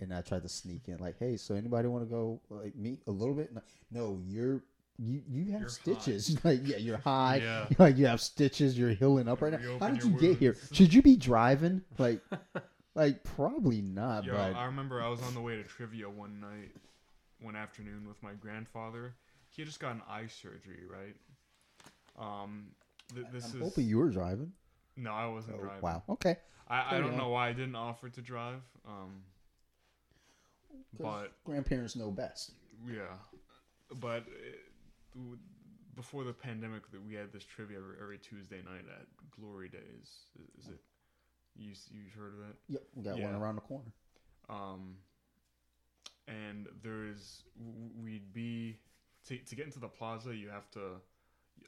And 0.00 0.12
I 0.12 0.20
tried 0.20 0.42
to 0.42 0.48
sneak 0.48 0.88
in, 0.88 0.98
like, 0.98 1.18
"Hey, 1.18 1.38
so 1.38 1.54
anybody 1.54 1.88
want 1.88 2.04
to 2.04 2.10
go 2.10 2.40
like 2.50 2.76
meet 2.76 3.00
a 3.06 3.10
little 3.10 3.34
bit?" 3.34 3.50
No, 3.90 4.20
you're 4.26 4.62
you 4.98 5.22
you 5.28 5.52
have 5.52 5.62
You're 5.62 5.68
stitches. 5.70 6.38
like, 6.44 6.60
yeah, 6.64 6.76
you're 6.76 6.98
high. 6.98 7.40
Yeah. 7.42 7.66
Like 7.78 7.96
you 7.96 8.06
have 8.06 8.20
stitches. 8.20 8.78
You're 8.78 8.90
healing 8.90 9.28
up 9.28 9.42
right 9.42 9.52
now. 9.52 9.78
How 9.78 9.90
did 9.90 10.02
you 10.02 10.10
your 10.10 10.20
get 10.20 10.38
here? 10.38 10.56
Should 10.72 10.92
you 10.92 11.02
be 11.02 11.16
driving? 11.16 11.82
Like, 11.98 12.20
like 12.94 13.22
probably 13.24 13.82
not. 13.82 14.24
Yo, 14.24 14.32
but 14.32 14.54
I 14.54 14.64
remember 14.66 15.02
I 15.02 15.08
was 15.08 15.22
on 15.22 15.34
the 15.34 15.40
way 15.40 15.56
to 15.56 15.62
trivia 15.62 16.08
one 16.08 16.40
night, 16.40 16.72
one 17.40 17.56
afternoon 17.56 18.06
with 18.08 18.22
my 18.22 18.32
grandfather. 18.32 19.14
He 19.50 19.62
had 19.62 19.66
just 19.66 19.80
gotten 19.80 20.02
eye 20.08 20.26
surgery, 20.26 20.82
right? 20.90 21.16
Um, 22.18 22.68
th- 23.14 23.26
this 23.32 23.52
I'm 23.52 23.62
is 23.62 23.68
hoping 23.68 23.86
you 23.86 23.98
were 23.98 24.10
driving. 24.10 24.52
No, 24.96 25.12
I 25.12 25.26
wasn't 25.26 25.56
Oh, 25.58 25.62
driving. 25.62 25.82
wow. 25.82 26.02
Okay. 26.08 26.36
I, 26.68 26.96
I 26.96 26.98
don't 26.98 27.12
on. 27.12 27.16
know 27.18 27.28
why 27.30 27.48
I 27.48 27.52
didn't 27.52 27.76
offer 27.76 28.08
to 28.08 28.20
drive. 28.20 28.60
Um, 28.86 29.22
but 30.98 31.32
grandparents 31.44 31.96
know 31.96 32.10
best. 32.10 32.52
yeah, 32.86 33.16
but 34.00 34.24
it, 34.28 34.60
before 35.94 36.24
the 36.24 36.32
pandemic, 36.32 36.90
that 36.92 37.04
we 37.06 37.14
had 37.14 37.32
this 37.32 37.44
trivia 37.44 37.78
every, 37.78 37.96
every 38.02 38.18
Tuesday 38.18 38.58
night 38.58 38.84
at 38.88 39.06
Glory 39.40 39.68
Days. 39.68 39.80
Is, 40.58 40.64
is 40.64 40.70
it? 40.72 40.80
You 41.56 41.70
you 41.90 42.02
heard 42.18 42.32
of 42.34 42.38
that? 42.40 42.56
Yep. 42.68 42.82
We 42.94 43.02
got 43.04 43.18
one 43.18 43.34
around 43.34 43.54
the 43.56 43.60
corner. 43.62 43.92
um, 44.50 44.96
and 46.28 46.66
there's 46.82 47.42
we'd 48.02 48.32
be 48.34 48.78
to, 49.28 49.38
to 49.38 49.54
get 49.54 49.64
into 49.66 49.78
the 49.78 49.88
plaza 49.88 50.34
you 50.34 50.48
have 50.48 50.70
to 50.72 50.80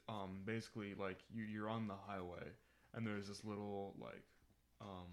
um, 0.07 0.41
basically 0.45 0.93
like 0.99 1.17
you, 1.33 1.43
you're 1.45 1.69
on 1.69 1.87
the 1.87 1.95
highway 2.07 2.43
and 2.95 3.05
there's 3.05 3.27
this 3.27 3.43
little 3.43 3.95
like 3.99 4.23
um, 4.81 5.07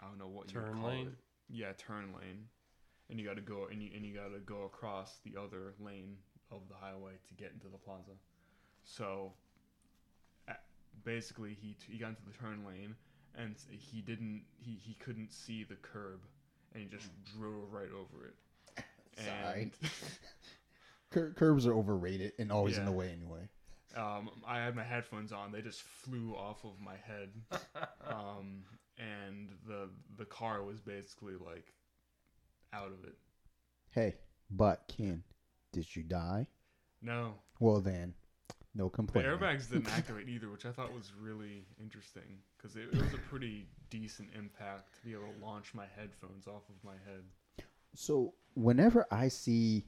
I 0.00 0.06
don't 0.06 0.18
know 0.18 0.28
what 0.28 0.52
you 0.52 0.58
would 0.60 0.66
Turn 0.66 0.80
call 0.80 0.88
lane? 0.90 1.06
it. 1.08 1.14
yeah 1.48 1.72
turn 1.78 2.12
lane 2.18 2.46
and 3.10 3.18
you 3.20 3.26
got 3.26 3.36
to 3.36 3.42
go 3.42 3.66
and 3.70 3.82
you, 3.82 3.90
and 3.94 4.04
you 4.06 4.14
got 4.14 4.32
to 4.32 4.40
go 4.40 4.62
across 4.64 5.20
the 5.24 5.38
other 5.40 5.74
lane 5.80 6.16
of 6.50 6.60
the 6.68 6.74
highway 6.74 7.12
to 7.28 7.34
get 7.34 7.52
into 7.52 7.68
the 7.68 7.78
plaza 7.78 8.12
so 8.84 9.32
basically 11.04 11.56
he 11.60 11.76
he 11.88 11.98
got 11.98 12.10
into 12.10 12.22
the 12.30 12.36
turn 12.36 12.64
lane 12.66 12.94
and 13.36 13.56
he 13.70 14.02
didn't 14.02 14.42
he, 14.58 14.78
he 14.82 14.94
couldn't 14.94 15.32
see 15.32 15.64
the 15.64 15.74
curb 15.76 16.20
and 16.74 16.82
he 16.82 16.88
just 16.88 17.08
drove 17.36 17.72
right 17.72 17.88
over 17.92 18.26
it 18.26 18.84
Sorry. 19.18 19.62
and 19.62 19.72
Cur- 21.10 21.32
curbs 21.36 21.66
are 21.66 21.74
overrated 21.74 22.32
and 22.38 22.50
always 22.50 22.78
in 22.78 22.86
the 22.86 22.92
way 22.92 23.10
anyway. 23.10 23.46
Um, 23.96 24.30
I 24.46 24.58
had 24.58 24.74
my 24.74 24.84
headphones 24.84 25.32
on 25.32 25.52
they 25.52 25.62
just 25.62 25.82
flew 25.82 26.34
off 26.34 26.64
of 26.64 26.80
my 26.80 26.96
head 27.06 27.30
um, 28.08 28.64
and 28.98 29.50
the 29.66 29.88
the 30.16 30.24
car 30.24 30.62
was 30.62 30.80
basically 30.80 31.34
like 31.34 31.72
out 32.72 32.88
of 32.88 33.04
it 33.04 33.16
Hey, 33.90 34.14
but 34.50 34.84
Ken, 34.88 35.22
did 35.72 35.94
you 35.94 36.02
die? 36.02 36.46
no 37.02 37.34
Well 37.60 37.80
then, 37.80 38.14
No 38.74 38.88
The 38.88 39.20
airbags 39.20 39.70
didn't 39.70 39.88
activate 39.96 40.28
either, 40.28 40.48
which 40.48 40.64
I 40.64 40.72
thought 40.72 40.94
was 40.94 41.12
really 41.20 41.66
interesting 41.78 42.38
because 42.56 42.76
it, 42.76 42.88
it 42.92 43.02
was 43.02 43.12
a 43.12 43.18
pretty 43.28 43.66
decent 43.90 44.30
impact 44.34 44.94
to 44.96 45.02
be 45.04 45.12
able 45.12 45.24
to 45.24 45.44
launch 45.44 45.74
my 45.74 45.84
headphones 45.94 46.46
off 46.46 46.62
of 46.70 46.82
my 46.82 46.94
head. 47.04 47.22
So 47.94 48.32
whenever 48.54 49.06
I 49.10 49.28
see 49.28 49.84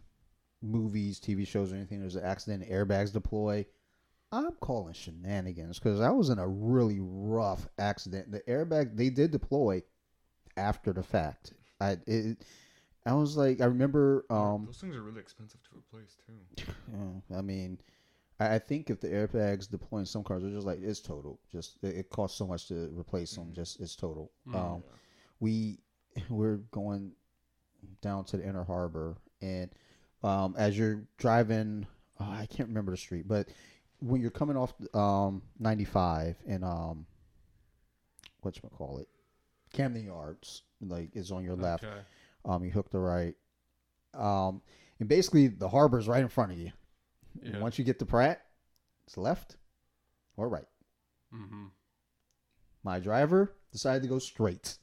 movies, 0.60 1.18
TV 1.18 1.46
shows, 1.46 1.72
or 1.72 1.76
anything, 1.76 2.00
there's 2.00 2.16
an 2.16 2.24
accident, 2.24 2.68
airbags 2.68 3.12
deploy. 3.12 3.64
I'm 4.34 4.52
calling 4.60 4.94
shenanigans 4.94 5.78
because 5.78 6.00
I 6.00 6.10
was 6.10 6.28
in 6.28 6.40
a 6.40 6.48
really 6.48 6.98
rough 7.00 7.68
accident. 7.78 8.32
The 8.32 8.40
airbag 8.40 8.96
they 8.96 9.08
did 9.08 9.30
deploy 9.30 9.82
after 10.56 10.92
the 10.92 11.04
fact. 11.04 11.52
I 11.80 11.98
it, 12.06 12.38
I 13.06 13.14
was 13.14 13.36
like, 13.36 13.60
I 13.60 13.66
remember. 13.66 14.24
Um, 14.30 14.64
Those 14.66 14.80
things 14.80 14.96
are 14.96 15.02
really 15.02 15.20
expensive 15.20 15.60
to 15.62 15.78
replace 15.78 16.16
too. 16.26 16.72
Yeah, 17.30 17.38
I 17.38 17.42
mean, 17.42 17.78
I, 18.40 18.56
I 18.56 18.58
think 18.58 18.90
if 18.90 19.00
the 19.00 19.08
airbags 19.08 19.70
deploy 19.70 19.98
in 19.98 20.06
some 20.06 20.24
cars, 20.24 20.42
they're 20.42 20.50
just 20.50 20.66
like 20.66 20.80
it's 20.82 21.00
total. 21.00 21.38
Just 21.52 21.78
it, 21.82 21.96
it 21.96 22.10
costs 22.10 22.36
so 22.36 22.46
much 22.46 22.66
to 22.68 22.90
replace 22.98 23.34
them. 23.36 23.52
Just 23.52 23.80
it's 23.80 23.94
total. 23.94 24.32
Mm. 24.48 24.56
Um, 24.56 24.82
we 25.38 25.78
we're 26.28 26.58
going 26.72 27.12
down 28.00 28.24
to 28.24 28.38
the 28.38 28.48
inner 28.48 28.64
harbor, 28.64 29.16
and 29.40 29.70
um, 30.24 30.56
as 30.58 30.76
you're 30.76 31.04
driving, 31.18 31.86
oh, 32.18 32.24
I 32.24 32.46
can't 32.46 32.68
remember 32.68 32.90
the 32.90 32.96
street, 32.96 33.28
but 33.28 33.48
when 34.04 34.20
you're 34.20 34.30
coming 34.30 34.56
off 34.56 34.74
um 34.94 35.42
95 35.58 36.36
and 36.46 36.64
um, 36.64 37.06
what 38.42 38.56
you 38.56 38.68
call 38.76 38.98
it, 38.98 39.08
Camden 39.72 40.04
Yards, 40.04 40.62
like 40.80 41.10
is 41.14 41.32
on 41.32 41.44
your 41.44 41.56
left. 41.56 41.84
Okay. 41.84 41.94
Um, 42.44 42.64
you 42.64 42.70
hook 42.70 42.90
the 42.90 42.98
right. 42.98 43.34
Um, 44.12 44.60
and 45.00 45.08
basically 45.08 45.48
the 45.48 45.68
harbor 45.68 45.98
is 45.98 46.06
right 46.06 46.22
in 46.22 46.28
front 46.28 46.52
of 46.52 46.58
you. 46.58 46.72
Yeah. 47.42 47.58
Once 47.58 47.78
you 47.78 47.84
get 47.84 47.98
to 47.98 48.06
Pratt, 48.06 48.42
it's 49.06 49.16
left 49.16 49.56
or 50.36 50.48
right. 50.48 50.68
Mm-hmm. 51.34 51.66
My 52.84 53.00
driver 53.00 53.54
decided 53.72 54.02
to 54.02 54.08
go 54.08 54.18
straight. 54.18 54.76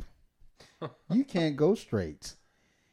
you 1.12 1.24
can't 1.24 1.56
go 1.56 1.76
straight. 1.76 2.34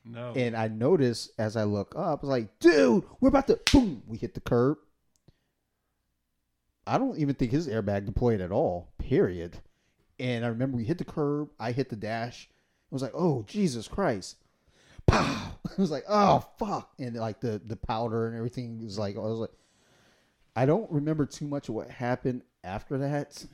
No. 0.04 0.32
And 0.36 0.56
I 0.56 0.68
noticed 0.68 1.32
as 1.38 1.56
I 1.56 1.64
look 1.64 1.94
up, 1.96 2.20
it's 2.20 2.28
like, 2.28 2.58
dude, 2.60 3.04
we're 3.20 3.30
about 3.30 3.46
to 3.48 3.58
boom. 3.72 4.02
We 4.06 4.18
hit 4.18 4.34
the 4.34 4.40
curb. 4.40 4.78
I 6.88 6.98
don't 6.98 7.18
even 7.18 7.34
think 7.34 7.52
his 7.52 7.68
airbag 7.68 8.06
deployed 8.06 8.40
at 8.40 8.50
all. 8.50 8.88
Period. 8.98 9.58
And 10.18 10.44
I 10.44 10.48
remember 10.48 10.76
we 10.76 10.84
hit 10.84 10.98
the 10.98 11.04
curb. 11.04 11.50
I 11.60 11.72
hit 11.72 11.90
the 11.90 11.96
dash. 11.96 12.48
I 12.90 12.94
was 12.94 13.02
like, 13.02 13.12
oh 13.14 13.44
Jesus 13.46 13.86
Christ! 13.86 14.36
Pow! 15.06 15.52
I 15.66 15.80
was 15.80 15.90
like, 15.90 16.04
oh 16.08 16.44
fuck! 16.58 16.90
And 16.98 17.14
like 17.16 17.40
the 17.40 17.60
the 17.64 17.76
powder 17.76 18.26
and 18.26 18.36
everything 18.36 18.82
was 18.82 18.98
like, 18.98 19.16
I 19.16 19.20
was 19.20 19.38
like, 19.38 19.52
I 20.56 20.66
don't 20.66 20.90
remember 20.90 21.26
too 21.26 21.46
much 21.46 21.68
of 21.68 21.74
what 21.74 21.90
happened 21.90 22.42
after 22.64 22.98
that. 22.98 23.44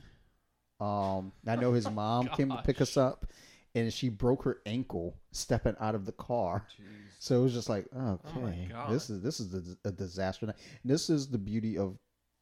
Um, 0.79 1.33
I 1.45 1.55
know 1.55 1.73
his 1.73 1.89
mom 1.91 2.29
came 2.29 2.49
to 2.49 2.61
pick 2.63 2.79
us 2.81 2.95
up, 2.97 3.27
and 3.75 3.91
she 3.93 4.09
broke 4.09 4.43
her 4.43 4.61
ankle 4.65 5.17
stepping 5.31 5.75
out 5.79 5.95
of 5.95 6.05
the 6.05 6.13
car. 6.13 6.65
Jeez. 6.71 6.83
So 7.19 7.39
it 7.39 7.43
was 7.43 7.53
just 7.53 7.69
like, 7.69 7.85
okay, 7.95 8.69
God. 8.71 8.91
this 8.91 9.09
is 9.09 9.21
this 9.21 9.39
is 9.39 9.53
a, 9.83 9.89
a 9.89 9.91
disaster. 9.91 10.45
And 10.45 10.55
This 10.83 11.09
is 11.09 11.27
the 11.27 11.37
beauty 11.37 11.77
of 11.77 11.97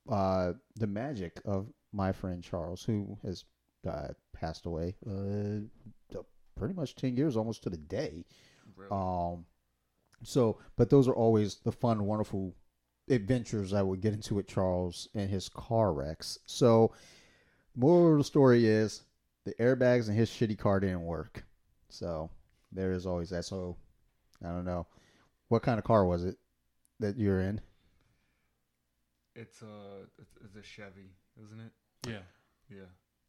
uh, 0.10 0.54
the 0.76 0.88
magic 0.88 1.39
of 1.45 1.68
my 1.91 2.12
friend 2.12 2.43
Charles, 2.43 2.84
who 2.84 3.18
has 3.24 3.45
uh, 3.88 4.10
passed 4.34 4.66
away 4.66 4.95
uh, 5.08 6.20
pretty 6.56 6.74
much 6.74 6.95
ten 6.95 7.16
years, 7.16 7.38
almost 7.38 7.64
to 7.64 7.70
the 7.70 7.78
day. 7.78 8.26
Really. 8.76 8.91
Um, 8.91 9.45
so, 10.24 10.58
but 10.78 10.89
those 10.89 11.08
are 11.08 11.16
always 11.16 11.56
the 11.64 11.72
fun, 11.72 12.06
wonderful 12.06 12.56
adventures 13.10 13.74
I 13.74 13.82
would 13.82 14.01
get 14.01 14.14
into 14.14 14.36
with 14.36 14.47
Charles 14.47 15.10
and 15.14 15.30
his 15.30 15.49
car 15.49 15.93
wrecks. 15.93 16.39
So, 16.45 16.93
moral 17.76 18.14
of 18.14 18.18
the 18.18 18.24
story 18.24 18.66
is 18.66 19.04
the 19.45 19.54
airbags 19.56 20.08
in 20.08 20.16
his 20.16 20.30
shitty 20.30 20.58
car 20.58 20.80
didn't 20.80 21.04
work. 21.04 21.43
So, 21.89 22.30
there 22.72 22.91
is 22.93 23.06
always 23.06 23.30
that. 23.32 23.45
So, 23.45 23.76
I 24.43 24.49
don't 24.49 24.66
know. 24.66 24.88
What 25.49 25.64
kind 25.64 25.78
of 25.78 25.84
car 25.84 26.06
was 26.06 26.24
it 26.24 26.38
that 26.99 27.18
you're 27.18 27.41
in? 27.41 27.62
It's 29.36 29.62
a 29.62 30.06
it's, 30.20 30.38
it's 30.44 30.56
a 30.56 30.64
Chevy, 30.64 31.12
isn't 31.44 31.60
it? 31.60 31.72
yeah. 32.08 32.20
Yeah. 32.70 32.86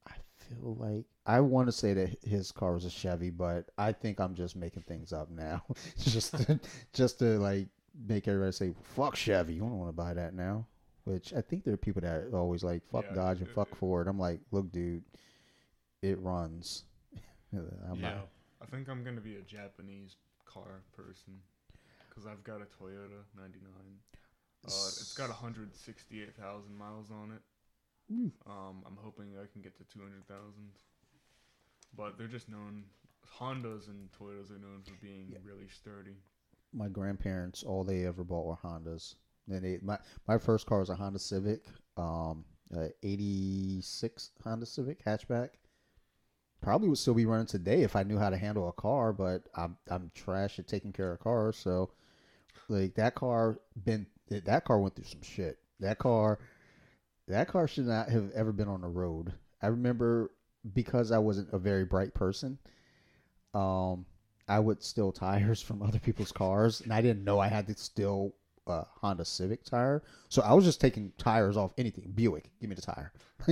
I 0.07 0.13
feel 0.37 0.77
like 0.79 1.05
I 1.27 1.41
want 1.41 1.69
to 1.69 1.73
say 1.73 1.95
that 1.95 2.19
his 2.23 2.53
car 2.53 2.75
was 2.75 2.85
a 2.85 2.91
Chevy, 2.91 3.31
but 3.31 3.71
I 3.79 3.93
think 3.93 4.21
I'm 4.21 4.35
just 4.35 4.55
making 4.55 4.83
things 4.83 5.13
up 5.13 5.31
now, 5.31 5.63
just 5.99 6.37
to, 6.37 6.61
just 6.93 7.19
to 7.21 7.39
like 7.39 7.69
make 8.07 8.29
everybody 8.29 8.53
say 8.53 8.75
"fuck 8.83 9.17
Chevy." 9.17 9.55
You 9.55 9.61
don't 9.61 9.79
want 9.79 9.89
to 9.89 9.97
buy 9.97 10.15
that 10.15 10.35
now. 10.35 10.67
Which 11.05 11.33
I 11.35 11.41
think 11.43 11.65
there 11.65 11.75
are 11.75 11.79
people 11.79 12.03
that 12.03 12.29
are 12.33 12.39
always 12.39 12.63
like 12.63 12.83
"fuck 12.91 13.07
Yeah, 13.09 13.15
Dodge" 13.15 13.39
and 13.41 13.49
it- 13.49 13.55
"fuck 13.55 13.71
it- 13.73 13.77
Ford." 13.79 14.09
I'm 14.09 14.19
like, 14.19 14.41
look, 14.51 14.71
dude, 14.73 15.05
it 16.03 16.19
runs. 16.21 16.85
I'm 17.53 18.01
yeah. 18.01 18.11
not. 18.11 18.29
I 18.63 18.67
think 18.67 18.89
I'm 18.89 19.05
gonna 19.05 19.21
be 19.21 19.37
a 19.37 19.43
Japanese 19.43 20.17
car 20.45 20.83
person 20.97 21.35
because 22.09 22.27
I've 22.27 22.45
got 22.45 22.61
a 22.61 22.65
Toyota 22.65 23.25
'99. 23.37 23.73
Uh, 24.67 24.89
it's 24.89 25.15
got 25.15 25.29
168,000 25.29 26.77
miles 26.77 27.11
on 27.11 27.33
it. 27.33 27.43
Mm. 28.13 28.31
Um, 28.47 28.83
I'm 28.87 28.97
hoping 29.03 29.37
I 29.41 29.47
can 29.53 29.63
get 29.63 29.77
to 29.79 29.85
200,000. 29.85 30.71
But 31.97 32.19
they're 32.19 32.27
just 32.29 32.49
known. 32.49 32.85
Hondas 33.39 33.89
and 33.89 34.11
Toyotas 34.13 34.51
are 34.51 34.59
known 34.59 34.83
for 34.85 34.93
being 35.03 35.29
Yeah. 35.33 35.39
really 35.45 35.69
sturdy. 35.69 36.17
My 36.73 36.89
grandparents, 36.89 37.63
all 37.63 37.85
they 37.85 38.05
ever 38.07 38.25
bought 38.25 38.47
were 38.47 38.57
Hondas. 38.57 39.15
And 39.49 39.65
they, 39.65 39.79
my 39.83 39.99
my 40.27 40.39
first 40.39 40.67
car 40.67 40.81
was 40.81 40.91
a 40.91 40.95
Honda 40.95 41.19
Civic, 41.19 41.65
um, 41.97 42.45
a 42.75 42.91
'86 43.03 44.31
Honda 44.43 44.67
Civic 44.67 45.05
hatchback. 45.05 45.51
Probably 46.61 46.89
would 46.89 46.99
still 46.99 47.15
be 47.15 47.27
running 47.27 47.47
today 47.47 47.83
if 47.83 47.95
I 47.95 48.03
knew 48.05 48.19
how 48.19 48.31
to 48.31 48.39
handle 48.39 48.69
a 48.69 48.73
car, 48.73 49.13
but 49.13 49.49
I'm 49.55 49.77
I'm 49.89 50.11
trash 50.15 50.59
at 50.59 50.67
taking 50.67 50.93
care 50.93 51.13
of 51.13 51.21
cars. 51.21 51.57
So, 51.57 51.91
like 52.69 52.95
that 52.95 53.15
car 53.15 53.59
been 53.85 54.07
that 54.29 54.65
car 54.65 54.79
went 54.79 54.95
through 54.95 55.05
some 55.05 55.23
shit. 55.23 55.59
That 55.81 55.99
car, 55.99 56.39
that 57.29 57.49
car 57.49 57.67
should 57.69 57.87
not 57.87 58.09
have 58.09 58.31
ever 58.33 58.53
been 58.53 58.69
on 58.69 58.81
the 58.81 58.89
road. 58.89 59.33
I 59.63 59.69
remember 59.69 60.31
because 60.73 61.13
I 61.13 61.19
wasn't 61.19 61.53
a 61.53 61.59
very 61.59 61.85
bright 61.85 62.15
person. 62.15 62.59
Um, 63.53 64.07
I 64.49 64.59
would 64.59 64.83
steal 64.83 65.13
tires 65.13 65.63
from 65.63 65.83
other 65.83 65.99
people's 65.99 66.33
cars, 66.33 66.81
and 66.81 66.93
I 66.93 67.01
didn't 67.01 67.25
know 67.25 67.39
I 67.39 67.49
had 67.49 67.67
to 67.69 67.75
steal 67.77 68.35
a 68.67 68.85
Honda 69.01 69.25
Civic 69.25 69.65
tire. 69.65 70.03
So 70.29 70.43
I 70.43 70.55
was 70.55 70.65
just 70.65 70.81
taking 70.81 71.13
tires 71.19 71.57
off 71.57 71.73
anything. 71.77 72.13
Buick, 72.15 72.51
give 72.61 72.71
me 72.71 72.77
the 72.77 72.83
tire. 72.83 73.13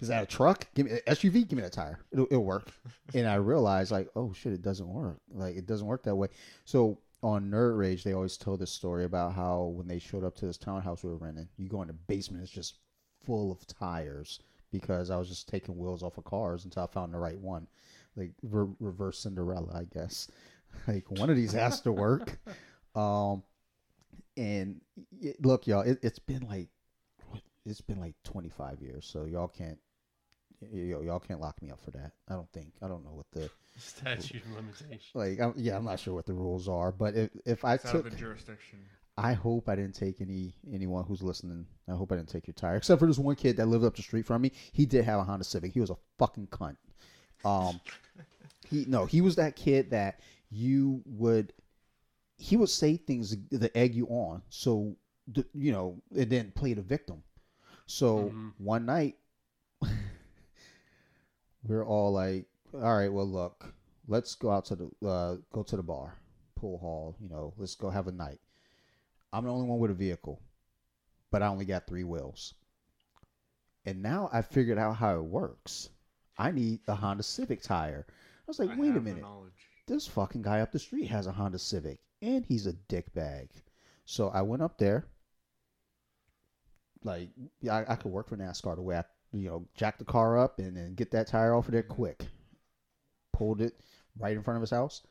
Is 0.00 0.08
that 0.08 0.22
a 0.22 0.26
truck? 0.26 0.66
Give 0.74 0.86
me 0.86 0.92
an 0.92 1.00
SUV. 1.08 1.48
Give 1.48 1.52
me 1.52 1.62
that 1.62 1.72
tire. 1.72 1.98
It'll, 2.12 2.26
it'll 2.26 2.44
work. 2.44 2.70
and 3.14 3.26
I 3.28 3.34
realized, 3.34 3.90
like, 3.90 4.08
oh 4.14 4.32
shit, 4.32 4.52
it 4.52 4.62
doesn't 4.62 4.86
work. 4.86 5.18
Like, 5.32 5.56
it 5.56 5.66
doesn't 5.66 5.86
work 5.86 6.04
that 6.04 6.14
way. 6.14 6.28
So 6.64 6.98
on 7.24 7.50
Nerd 7.50 7.78
Rage, 7.78 8.04
they 8.04 8.12
always 8.12 8.36
tell 8.36 8.56
this 8.56 8.70
story 8.70 9.04
about 9.04 9.32
how 9.32 9.72
when 9.74 9.88
they 9.88 9.98
showed 9.98 10.24
up 10.24 10.36
to 10.36 10.46
this 10.46 10.58
townhouse 10.58 11.02
we 11.02 11.10
were 11.10 11.16
renting, 11.16 11.48
you 11.56 11.68
go 11.68 11.80
in 11.82 11.88
the 11.88 11.94
basement, 11.94 12.42
it's 12.42 12.52
just 12.52 12.76
full 13.24 13.50
of 13.50 13.66
tires 13.66 14.40
because 14.70 15.10
I 15.10 15.16
was 15.16 15.28
just 15.28 15.48
taking 15.48 15.78
wheels 15.78 16.02
off 16.02 16.18
of 16.18 16.24
cars 16.24 16.64
until 16.64 16.82
I 16.82 16.86
found 16.86 17.14
the 17.14 17.18
right 17.18 17.38
one 17.38 17.66
like 18.16 18.32
re- 18.42 18.74
reverse 18.80 19.18
Cinderella, 19.18 19.72
I 19.74 19.84
guess. 19.84 20.28
Like 20.88 21.08
one 21.08 21.30
of 21.30 21.36
these 21.36 21.52
has 21.52 21.80
to 21.82 21.92
work. 21.92 22.38
Um, 22.96 23.42
and 24.36 24.80
y 25.20 25.34
look, 25.42 25.66
y'all, 25.66 25.80
it, 25.80 25.98
it's 26.00 26.20
been 26.20 26.46
like 26.46 26.68
it's 27.66 27.80
been 27.80 27.98
like 27.98 28.14
25 28.22 28.80
years, 28.80 29.04
so 29.04 29.24
y'all 29.24 29.48
can't 29.48 29.78
y- 30.60 30.68
y- 30.72 31.04
y'all 31.04 31.20
can't 31.20 31.40
lock 31.40 31.60
me 31.62 31.70
up 31.70 31.80
for 31.84 31.90
that. 31.92 32.12
I 32.28 32.34
don't 32.34 32.50
think. 32.52 32.72
I 32.82 32.88
don't 32.88 33.04
know 33.04 33.12
what 33.12 33.26
the 33.32 33.50
Statute 33.78 34.42
of 34.44 34.52
limitations. 34.52 35.10
like. 35.14 35.40
I'm, 35.40 35.54
yeah, 35.56 35.76
I'm 35.76 35.84
not 35.84 35.98
sure 36.00 36.14
what 36.14 36.26
the 36.26 36.32
rules 36.34 36.68
are, 36.68 36.92
but 36.92 37.14
if 37.14 37.30
if 37.44 37.64
I 37.64 37.74
It's 37.74 37.84
out 37.86 37.92
took, 37.92 38.06
of 38.06 38.12
the 38.12 38.18
jurisdiction. 38.18 38.78
I 39.16 39.32
hope 39.32 39.68
I 39.68 39.76
didn't 39.76 39.94
take 39.94 40.20
any 40.20 40.54
anyone 40.72 41.04
who's 41.04 41.22
listening. 41.22 41.66
I 41.88 41.92
hope 41.92 42.10
I 42.12 42.16
didn't 42.16 42.28
take 42.30 42.46
your 42.46 42.54
tire, 42.54 42.76
except 42.76 42.98
for 42.98 43.06
this 43.06 43.18
one 43.18 43.36
kid 43.36 43.56
that 43.58 43.66
lived 43.66 43.84
up 43.84 43.94
the 43.96 44.02
street 44.02 44.26
from 44.26 44.42
me. 44.42 44.52
He 44.72 44.86
did 44.86 45.04
have 45.04 45.20
a 45.20 45.24
Honda 45.24 45.44
Civic. 45.44 45.72
He 45.72 45.80
was 45.80 45.90
a 45.90 45.96
fucking 46.18 46.48
cunt. 46.48 46.76
Um, 47.44 47.80
he 48.68 48.84
no, 48.88 49.06
he 49.06 49.20
was 49.20 49.36
that 49.36 49.56
kid 49.56 49.90
that 49.90 50.20
you 50.50 51.02
would. 51.06 51.52
He 52.36 52.56
would 52.56 52.68
say 52.68 52.96
things 52.96 53.36
that 53.52 53.76
egg 53.76 53.94
you 53.94 54.06
on, 54.08 54.42
so 54.48 54.96
the, 55.28 55.46
you 55.54 55.70
know, 55.70 56.02
and 56.16 56.28
then 56.28 56.52
play 56.54 56.72
the 56.74 56.82
victim. 56.82 57.22
So 57.86 58.30
Mhm. 58.30 58.52
one 58.58 58.86
night, 58.86 59.16
we're 61.66 61.86
all 61.86 62.12
like, 62.12 62.46
"All 62.74 62.96
right, 62.96 63.12
well, 63.12 63.28
look, 63.28 63.74
let's 64.06 64.34
go 64.34 64.50
out 64.50 64.66
to 64.66 64.76
the 64.76 65.06
uh, 65.06 65.36
go 65.52 65.62
to 65.62 65.76
the 65.76 65.82
bar, 65.82 66.16
pool 66.56 66.78
hall. 66.78 67.16
You 67.20 67.28
know, 67.28 67.54
let's 67.56 67.74
go 67.74 67.90
have 67.90 68.08
a 68.08 68.12
night." 68.12 68.40
I'm 69.32 69.44
the 69.44 69.50
only 69.50 69.66
one 69.66 69.80
with 69.80 69.90
a 69.90 69.94
vehicle, 69.94 70.40
but 71.30 71.42
I 71.42 71.48
only 71.48 71.64
got 71.64 71.86
three 71.86 72.04
wheels. 72.04 72.54
And 73.84 74.00
now 74.00 74.30
I 74.32 74.42
figured 74.42 74.78
out 74.78 74.96
how 74.96 75.18
it 75.18 75.24
works. 75.24 75.88
I 76.38 76.52
need 76.52 76.80
a 76.86 76.94
Honda 76.94 77.24
Civic 77.24 77.60
tire. 77.62 78.06
I 78.08 78.12
was 78.46 78.58
like, 78.58 78.70
I 78.70 78.76
wait 78.76 78.96
a 78.96 79.00
minute. 79.00 79.24
This 79.86 80.06
fucking 80.06 80.42
guy 80.42 80.60
up 80.60 80.70
the 80.72 80.78
street 80.78 81.06
has 81.06 81.26
a 81.26 81.32
Honda 81.32 81.58
Civic, 81.58 81.98
and 82.22 82.44
he's 82.46 82.66
a 82.66 82.72
dickbag. 82.88 83.48
So 84.04 84.28
I 84.28 84.42
went 84.42 84.62
up 84.62 84.78
there, 84.78 85.06
like 87.02 87.30
yeah, 87.60 87.74
I, 87.76 87.92
I 87.92 87.96
could 87.96 88.12
work 88.12 88.28
for 88.28 88.36
NASCAR 88.36 88.76
the 88.76 88.82
way 88.82 88.96
I 88.98 89.04
you 89.34 89.48
know 89.48 89.66
jack 89.74 89.98
the 89.98 90.04
car 90.04 90.38
up 90.38 90.58
and 90.58 90.76
then 90.76 90.94
get 90.94 91.10
that 91.10 91.26
tire 91.26 91.54
off 91.54 91.66
of 91.66 91.72
there 91.72 91.82
quick. 91.82 92.26
Pulled 93.32 93.60
it 93.60 93.74
right 94.18 94.36
in 94.36 94.42
front 94.42 94.56
of 94.56 94.62
his 94.62 94.70
house. 94.70 95.02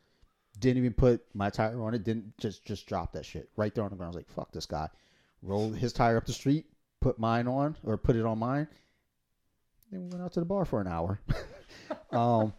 Didn't 0.59 0.78
even 0.78 0.93
put 0.93 1.24
my 1.34 1.49
tire 1.49 1.82
on 1.84 1.93
it. 1.93 2.03
Didn't 2.03 2.38
just 2.38 2.63
just 2.65 2.88
drop 2.88 3.13
that 3.13 3.26
shit 3.26 3.49
right 3.57 3.74
there 3.74 3.84
on 3.84 3.89
the 3.89 3.95
ground. 3.95 4.07
I 4.07 4.15
was 4.15 4.15
like, 4.15 4.30
fuck 4.30 4.51
this 4.51 4.65
guy. 4.65 4.89
Rolled 5.41 5.76
his 5.76 5.91
tire 5.91 6.15
up 6.15 6.26
the 6.26 6.34
street, 6.34 6.65
put 7.01 7.19
mine 7.19 7.47
on 7.47 7.76
or 7.84 7.97
put 7.97 8.15
it 8.15 8.26
on 8.26 8.39
mine. 8.39 8.67
Then 9.91 10.03
we 10.03 10.09
went 10.09 10.24
out 10.24 10.34
to 10.34 10.39
the 10.39 10.45
bar 10.45 10.65
for 10.65 10.80
an 10.80 10.88
hour. 10.88 11.19
um, 12.11 12.53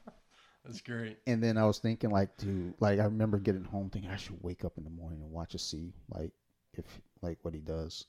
That's 0.65 0.81
great. 0.83 1.19
and 1.27 1.43
then 1.43 1.57
I 1.57 1.65
was 1.65 1.79
thinking, 1.79 2.11
like, 2.11 2.37
dude, 2.37 2.75
like 2.79 3.01
I 3.01 3.05
remember 3.05 3.39
getting 3.39 3.65
home 3.65 3.91
thinking 3.91 4.11
I 4.11 4.17
should 4.17 4.37
wake 4.43 4.65
up 4.65 4.77
in 4.77 4.85
the 4.85 4.91
morning 4.91 5.23
and 5.23 5.33
watch 5.33 5.55
a 5.55 5.59
see, 5.59 5.95
like, 6.11 6.33
if 6.75 6.85
like 7.23 7.39
what 7.43 7.55
he 7.55 7.61
does. 7.61 8.05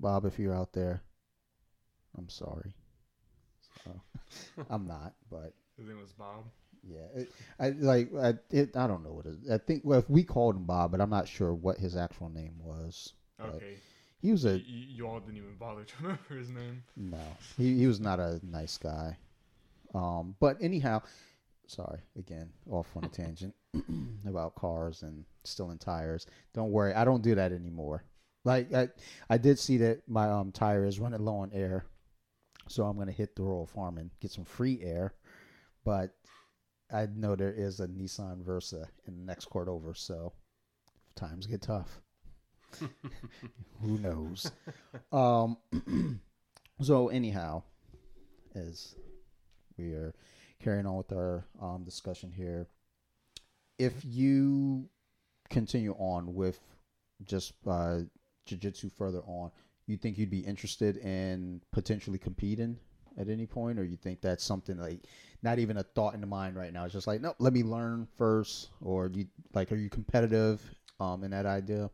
Bob, 0.00 0.24
if 0.24 0.38
you're 0.38 0.54
out 0.54 0.72
there, 0.72 1.02
I'm 2.18 2.28
sorry. 2.28 2.74
So, 3.84 4.00
I'm 4.70 4.86
not, 4.86 5.14
but 5.30 5.54
His 5.78 5.88
name 5.88 5.98
was 6.00 6.12
Bob. 6.12 6.44
yeah, 6.86 7.06
it, 7.14 7.32
I 7.58 7.70
like 7.70 8.10
I 8.20 8.34
it, 8.50 8.76
I 8.76 8.86
don't 8.86 9.02
know 9.04 9.12
what 9.12 9.26
it 9.26 9.36
is. 9.42 9.50
I 9.50 9.58
think 9.58 9.82
well, 9.84 9.98
if 9.98 10.08
we 10.10 10.22
called 10.24 10.56
him 10.56 10.64
Bob, 10.64 10.90
but 10.92 11.00
I'm 11.00 11.10
not 11.10 11.28
sure 11.28 11.54
what 11.54 11.78
his 11.78 11.96
actual 11.96 12.28
name 12.28 12.54
was. 12.58 13.14
Okay. 13.42 13.74
He 14.20 14.32
was 14.32 14.44
a 14.44 14.52
y- 14.54 14.62
you 14.66 15.06
all 15.08 15.18
didn't 15.20 15.38
even 15.38 15.56
bother 15.58 15.84
to 15.84 15.94
remember 16.02 16.36
his 16.36 16.50
name. 16.50 16.82
no, 16.96 17.18
he 17.56 17.78
he 17.78 17.86
was 17.86 18.00
not 18.00 18.20
a 18.20 18.40
nice 18.42 18.76
guy. 18.76 19.16
Um, 19.94 20.36
but 20.40 20.58
anyhow, 20.60 21.02
sorry 21.66 22.00
again, 22.18 22.50
off 22.70 22.86
on 22.96 23.04
a 23.04 23.08
tangent 23.20 23.54
about 24.26 24.54
cars 24.56 25.02
and 25.02 25.24
stealing 25.44 25.78
tires. 25.78 26.26
Don't 26.52 26.70
worry, 26.70 26.92
I 26.92 27.04
don't 27.04 27.22
do 27.22 27.34
that 27.36 27.52
anymore. 27.52 28.04
Like 28.44 28.72
I, 28.74 28.88
I 29.28 29.38
did 29.38 29.58
see 29.58 29.78
that 29.78 30.02
my 30.08 30.30
um 30.30 30.52
tire 30.52 30.84
is 30.84 31.00
running 31.00 31.24
low 31.24 31.36
on 31.36 31.50
air, 31.54 31.86
so 32.70 32.84
I'm 32.84 32.96
gonna 32.96 33.12
hit 33.12 33.34
the 33.34 33.42
Royal 33.42 33.66
Farm 33.66 33.98
and 33.98 34.10
get 34.20 34.30
some 34.30 34.44
free 34.44 34.80
air. 34.82 35.14
But 35.84 36.14
I 36.92 37.06
know 37.06 37.34
there 37.34 37.52
is 37.52 37.80
a 37.80 37.88
Nissan 37.88 38.44
Versa 38.44 38.88
in 39.06 39.16
the 39.16 39.24
next 39.24 39.46
court 39.46 39.68
over, 39.68 39.94
so 39.94 40.32
if 41.08 41.14
times 41.14 41.46
get 41.46 41.62
tough. 41.62 42.00
Who 43.82 43.98
knows? 43.98 44.50
um. 45.12 45.56
so 46.80 47.08
anyhow, 47.08 47.62
as 48.54 48.94
we 49.76 49.92
are 49.92 50.14
carrying 50.62 50.86
on 50.86 50.96
with 50.96 51.12
our 51.12 51.44
um, 51.60 51.84
discussion 51.84 52.30
here, 52.30 52.68
if 53.78 53.94
you 54.04 54.88
continue 55.48 55.94
on 55.98 56.34
with 56.34 56.60
just 57.24 57.54
uh, 57.66 58.00
jiu-jitsu 58.46 58.90
further 58.96 59.20
on, 59.26 59.50
you 59.90 59.96
think 59.96 60.18
you'd 60.18 60.30
be 60.30 60.40
interested 60.40 60.96
in 60.98 61.60
potentially 61.72 62.18
competing 62.18 62.78
at 63.18 63.28
any 63.28 63.46
point, 63.46 63.78
or 63.78 63.84
you 63.84 63.96
think 63.96 64.20
that's 64.20 64.44
something 64.44 64.78
like 64.78 65.00
not 65.42 65.58
even 65.58 65.76
a 65.78 65.82
thought 65.82 66.14
in 66.14 66.20
the 66.20 66.26
mind 66.26 66.56
right 66.56 66.72
now? 66.72 66.84
It's 66.84 66.94
just 66.94 67.06
like, 67.06 67.20
no, 67.20 67.34
let 67.38 67.52
me 67.52 67.62
learn 67.62 68.06
first, 68.16 68.70
or 68.80 69.08
do 69.08 69.20
you 69.20 69.26
like, 69.52 69.72
are 69.72 69.76
you 69.76 69.90
competitive 69.90 70.62
um, 71.00 71.24
in 71.24 71.30
that 71.32 71.46
idea? 71.46 71.90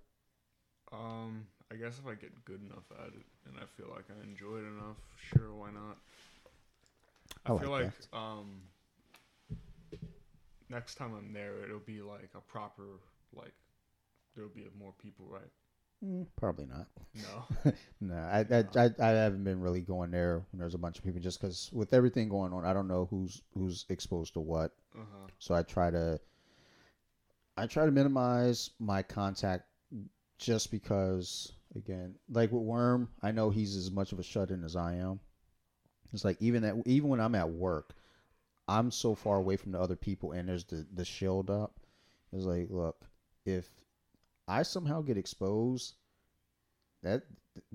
Um, 0.92 1.46
I 1.72 1.76
guess 1.76 1.98
if 1.98 2.06
I 2.06 2.14
get 2.14 2.44
good 2.44 2.60
enough 2.64 2.84
at 3.00 3.08
it 3.08 3.26
and 3.46 3.56
I 3.56 3.66
feel 3.76 3.88
like 3.90 4.04
I 4.10 4.22
enjoy 4.24 4.58
it 4.58 4.66
enough, 4.66 4.96
sure, 5.16 5.52
why 5.54 5.70
not? 5.70 5.98
I, 7.44 7.54
I 7.54 7.58
feel 7.58 7.70
like 7.70 7.84
like 7.84 7.92
um, 8.12 8.62
next 10.68 10.94
time 10.96 11.12
I'm 11.16 11.32
there, 11.32 11.64
it'll 11.64 11.78
be 11.80 12.02
like 12.02 12.30
a 12.34 12.40
proper 12.40 13.00
like 13.34 13.54
there'll 14.34 14.50
be 14.50 14.66
more 14.78 14.92
people, 15.02 15.26
right? 15.28 15.50
Mm, 16.06 16.26
probably 16.36 16.66
not. 16.66 16.86
No. 17.14 17.72
No, 18.00 18.14
I, 18.14 18.40
I, 18.50 18.64
I, 18.76 18.90
I 19.00 19.08
haven't 19.08 19.44
been 19.44 19.60
really 19.60 19.80
going 19.80 20.10
there 20.10 20.44
when 20.52 20.60
there's 20.60 20.74
a 20.74 20.78
bunch 20.78 20.98
of 20.98 21.04
people 21.04 21.20
just 21.20 21.40
because 21.40 21.70
with 21.72 21.94
everything 21.94 22.28
going 22.28 22.52
on, 22.52 22.64
I 22.64 22.74
don't 22.74 22.88
know 22.88 23.06
who's 23.10 23.42
who's 23.54 23.86
exposed 23.88 24.34
to 24.34 24.40
what. 24.40 24.72
Uh 24.94 25.00
huh. 25.10 25.26
So 25.38 25.54
I 25.54 25.62
try 25.62 25.90
to 25.90 26.20
I 27.56 27.66
try 27.66 27.86
to 27.86 27.90
minimize 27.90 28.70
my 28.78 29.02
contact 29.02 29.64
just 30.38 30.70
because 30.70 31.52
again, 31.74 32.14
like 32.30 32.52
with 32.52 32.62
Worm, 32.62 33.08
I 33.22 33.32
know 33.32 33.48
he's 33.50 33.76
as 33.76 33.90
much 33.90 34.12
of 34.12 34.18
a 34.18 34.22
shut 34.22 34.50
in 34.50 34.62
as 34.62 34.76
I 34.76 34.96
am. 34.96 35.20
It's 36.12 36.24
like 36.24 36.36
even 36.40 36.64
at 36.64 36.76
even 36.86 37.08
when 37.08 37.20
I'm 37.20 37.34
at 37.34 37.48
work, 37.50 37.94
I'm 38.68 38.90
so 38.90 39.14
far 39.14 39.36
away 39.36 39.56
from 39.56 39.72
the 39.72 39.80
other 39.80 39.96
people 39.96 40.32
and 40.32 40.48
there's 40.48 40.64
the 40.64 40.86
the 40.94 41.04
shield 41.04 41.50
up. 41.50 41.80
It's 42.32 42.44
like, 42.44 42.68
look, 42.70 43.02
if 43.46 43.66
I 44.48 44.62
somehow 44.62 45.02
get 45.02 45.18
exposed, 45.18 45.94
that 47.02 47.22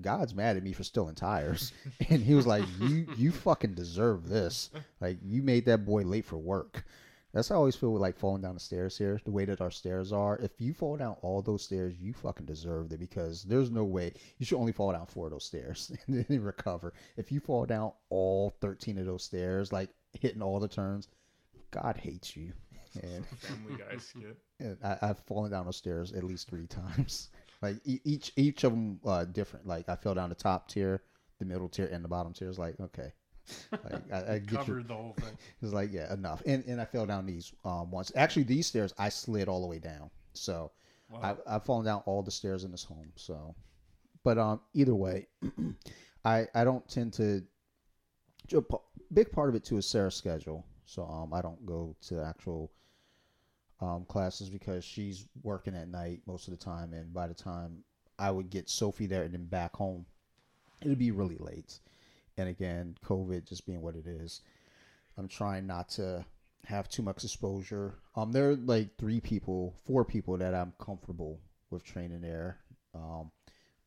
God's 0.00 0.34
mad 0.34 0.56
at 0.56 0.62
me 0.62 0.72
for 0.72 0.84
stealing 0.84 1.14
tires. 1.14 1.72
and 2.08 2.22
he 2.22 2.34
was 2.34 2.46
like, 2.46 2.64
You 2.80 3.06
you 3.16 3.32
fucking 3.32 3.74
deserve 3.74 4.28
this. 4.28 4.70
Like 5.00 5.18
you 5.22 5.42
made 5.42 5.66
that 5.66 5.84
boy 5.84 6.02
late 6.02 6.24
for 6.24 6.36
work. 6.38 6.84
That's 7.32 7.48
how 7.48 7.54
I 7.54 7.58
always 7.58 7.76
feel 7.76 7.92
with 7.92 8.02
like 8.02 8.18
falling 8.18 8.42
down 8.42 8.54
the 8.54 8.60
stairs 8.60 8.98
here, 8.98 9.18
the 9.24 9.30
way 9.30 9.46
that 9.46 9.62
our 9.62 9.70
stairs 9.70 10.12
are. 10.12 10.36
If 10.38 10.60
you 10.60 10.74
fall 10.74 10.98
down 10.98 11.16
all 11.22 11.40
those 11.40 11.64
stairs, 11.64 11.94
you 11.98 12.12
fucking 12.12 12.44
deserve 12.44 12.92
it 12.92 13.00
because 13.00 13.44
there's 13.44 13.70
no 13.70 13.84
way 13.84 14.12
you 14.36 14.44
should 14.44 14.58
only 14.58 14.72
fall 14.72 14.92
down 14.92 15.06
four 15.06 15.26
of 15.26 15.32
those 15.32 15.46
stairs 15.46 15.90
and 16.06 16.26
then 16.28 16.42
recover. 16.42 16.92
If 17.16 17.32
you 17.32 17.40
fall 17.40 17.64
down 17.64 17.92
all 18.10 18.54
13 18.60 18.98
of 18.98 19.06
those 19.06 19.24
stairs, 19.24 19.72
like 19.72 19.88
hitting 20.12 20.42
all 20.42 20.60
the 20.60 20.68
turns, 20.68 21.08
God 21.70 21.96
hates 21.96 22.36
you. 22.36 22.52
And, 23.02 23.26
Family 23.26 23.78
Guy 23.78 23.96
skit. 23.96 24.36
I, 24.84 24.98
I've 25.02 25.18
fallen 25.20 25.50
down 25.50 25.66
the 25.66 25.72
stairs 25.72 26.12
at 26.12 26.24
least 26.24 26.48
three 26.48 26.66
times. 26.66 27.30
Like 27.62 27.76
e- 27.84 28.00
each 28.04 28.32
each 28.34 28.64
of 28.64 28.72
them 28.72 28.98
uh, 29.06 29.24
different. 29.24 29.68
Like 29.68 29.88
I 29.88 29.94
fell 29.94 30.14
down 30.14 30.30
the 30.30 30.34
top 30.34 30.66
tier, 30.68 31.00
the 31.38 31.44
middle 31.44 31.68
tier, 31.68 31.86
and 31.86 32.02
the 32.02 32.08
bottom 32.08 32.32
tier. 32.32 32.48
It's 32.48 32.58
like 32.58 32.74
okay, 32.80 33.12
like 33.72 34.02
I, 34.12 34.34
I 34.34 34.38
get 34.40 34.50
you. 34.50 34.56
Covered 34.56 34.88
the 34.88 34.94
whole 34.96 35.14
thing. 35.14 35.38
It's 35.62 35.72
like 35.72 35.92
yeah, 35.92 36.12
enough. 36.12 36.42
And 36.44 36.64
and 36.66 36.80
I 36.80 36.84
fell 36.84 37.06
down 37.06 37.24
these 37.24 37.52
um 37.64 37.92
once. 37.92 38.10
Actually, 38.16 38.42
these 38.44 38.66
stairs 38.66 38.92
I 38.98 39.10
slid 39.10 39.48
all 39.48 39.60
the 39.60 39.68
way 39.68 39.78
down. 39.78 40.10
So 40.34 40.72
Wow. 41.08 41.38
I, 41.46 41.54
I've 41.54 41.64
fallen 41.64 41.84
down 41.84 42.02
all 42.04 42.22
the 42.22 42.32
stairs 42.32 42.64
in 42.64 42.72
this 42.72 42.82
home. 42.82 43.12
So, 43.14 43.54
but 44.24 44.38
um, 44.38 44.60
either 44.74 44.94
way, 44.96 45.28
I 46.24 46.48
I 46.54 46.64
don't 46.64 46.88
tend 46.88 47.12
to. 47.14 47.44
Big 49.12 49.30
part 49.30 49.48
of 49.48 49.54
it 49.54 49.64
too 49.64 49.76
is 49.78 49.86
Sarah's 49.86 50.14
schedule. 50.14 50.66
So 50.84 51.04
um, 51.04 51.32
I 51.32 51.42
don't 51.42 51.64
go 51.64 51.96
to 52.02 52.14
the 52.14 52.24
actual 52.24 52.70
um 53.82 54.04
classes 54.06 54.48
because 54.48 54.84
she's 54.84 55.26
working 55.42 55.74
at 55.74 55.88
night 55.88 56.20
most 56.26 56.48
of 56.48 56.56
the 56.56 56.64
time, 56.64 56.94
and 56.94 57.12
by 57.12 57.26
the 57.26 57.34
time 57.34 57.84
I 58.18 58.30
would 58.30 58.48
get 58.48 58.70
Sophie 58.70 59.06
there 59.06 59.24
and 59.24 59.34
then 59.34 59.46
back 59.46 59.74
home, 59.74 60.06
it'd 60.80 60.98
be 60.98 61.10
really 61.10 61.38
late. 61.38 61.80
And 62.38 62.48
again, 62.48 62.96
COVID 63.04 63.46
just 63.46 63.66
being 63.66 63.82
what 63.82 63.96
it 63.96 64.06
is, 64.06 64.40
I'm 65.18 65.28
trying 65.28 65.66
not 65.66 65.88
to 65.90 66.24
have 66.64 66.88
too 66.88 67.02
much 67.02 67.24
exposure. 67.24 67.94
Um, 68.14 68.32
there 68.32 68.50
are 68.50 68.56
like 68.56 68.96
three 68.96 69.20
people, 69.20 69.74
four 69.84 70.04
people 70.04 70.36
that 70.38 70.54
I'm 70.54 70.72
comfortable 70.78 71.40
with 71.70 71.84
training 71.84 72.20
there. 72.20 72.58
Um, 72.94 73.30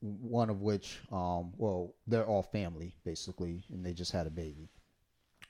one 0.02 0.50
of 0.50 0.62
which, 0.62 1.00
um, 1.12 1.54
well, 1.58 1.94
they're 2.06 2.26
all 2.26 2.44
family 2.44 2.96
basically, 3.04 3.64
and 3.72 3.86
they 3.86 3.94
just 3.94 4.12
had 4.12 4.28
a 4.28 4.32
baby. 4.32 4.70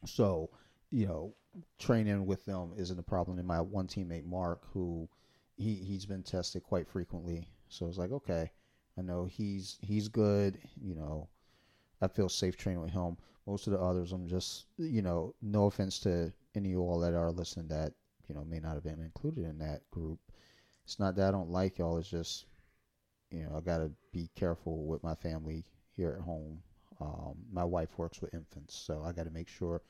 So, 0.06 0.52
you 0.96 1.06
know, 1.06 1.34
training 1.78 2.26
with 2.26 2.46
them 2.46 2.72
isn't 2.78 3.00
a 3.00 3.04
problem. 3.04 3.38
And 3.38 3.48
my 3.48 3.60
one 3.60 3.88
teammate 3.88 4.26
Mark, 4.26 4.62
who 4.74 5.10
he 5.58 5.76
he's 5.76 6.06
been 6.06 6.24
tested 6.24 6.64
quite 6.64 6.88
frequently, 6.88 7.50
so 7.68 7.88
it's 7.88 7.98
like 7.98 8.12
okay, 8.12 8.52
I 8.98 9.02
know 9.02 9.26
he's 9.26 9.78
he's 9.82 10.08
good. 10.08 10.58
You 10.82 10.96
know, 10.96 11.28
I 12.02 12.08
feel 12.08 12.30
safe 12.30 12.56
training 12.56 12.82
with 12.82 12.91
him. 12.91 13.18
Most 13.46 13.68
of 13.68 13.74
the 13.74 13.80
others, 13.80 14.12
I'm 14.12 14.28
just, 14.28 14.66
you 14.78 15.02
know, 15.02 15.36
no 15.41 15.66
offense 15.66 16.00
to 16.00 16.34
any 16.56 16.70
of 16.70 16.72
you 16.72 16.80
all 16.80 17.00
that 17.02 17.14
are 17.14 17.32
listening 17.32 17.68
that, 17.68 17.93
you 18.28 18.34
know, 18.34 18.43
may 18.43 18.60
not 18.60 18.74
have 18.74 18.84
been 18.84 19.00
included 19.02 19.46
in 19.46 19.60
that 19.60 19.82
group. 19.91 20.18
It's 20.84 20.98
not 20.98 21.16
that 21.16 21.28
I 21.28 21.32
don't 21.32 21.52
like 21.52 21.78
y'all. 21.78 21.98
It's 21.98 22.10
just, 22.10 22.46
you 23.30 23.43
know, 23.43 23.56
I 23.56 23.62
got 23.62 23.80
to 23.80 23.91
be 24.12 24.32
careful 24.36 24.86
with 24.88 25.04
my 25.04 25.14
family 25.14 25.64
here 25.96 26.16
at 26.18 26.26
home. 26.26 26.60
Um, 27.00 27.36
my 27.52 27.64
wife 27.64 27.98
works 27.98 28.20
with 28.20 28.34
infants, 28.34 28.76
so 28.76 29.04
I 29.06 29.12
got 29.12 29.26
to 29.26 29.32
make 29.32 29.50
sure, 29.50 29.84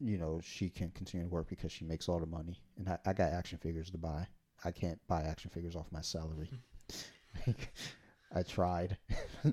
you 0.00 0.18
know, 0.18 0.40
she 0.42 0.68
can 0.68 0.90
continue 0.90 1.26
to 1.26 1.32
work 1.32 1.48
because 1.48 1.70
she 1.72 1.84
makes 1.84 2.08
all 2.08 2.18
the 2.18 2.26
money. 2.26 2.58
And 2.78 2.88
I, 2.88 2.98
I 3.06 3.12
got 3.12 3.32
action 3.32 3.58
figures 3.58 3.90
to 3.90 3.98
buy. 3.98 4.26
I 4.64 4.70
can't 4.70 4.98
buy 5.08 5.22
action 5.22 5.50
figures 5.50 5.76
off 5.76 5.86
my 5.90 6.00
salary. 6.00 6.50
I 8.34 8.42
tried. 8.42 8.96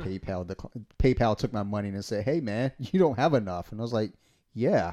PayPal 0.00 0.46
decl- 0.46 0.84
PayPal 0.98 1.36
took 1.36 1.52
my 1.52 1.62
money 1.62 1.88
and 1.88 2.04
said, 2.04 2.24
"Hey 2.24 2.40
man, 2.40 2.72
you 2.78 2.98
don't 2.98 3.18
have 3.18 3.34
enough." 3.34 3.70
And 3.70 3.80
I 3.80 3.82
was 3.82 3.92
like, 3.92 4.12
"Yeah, 4.54 4.92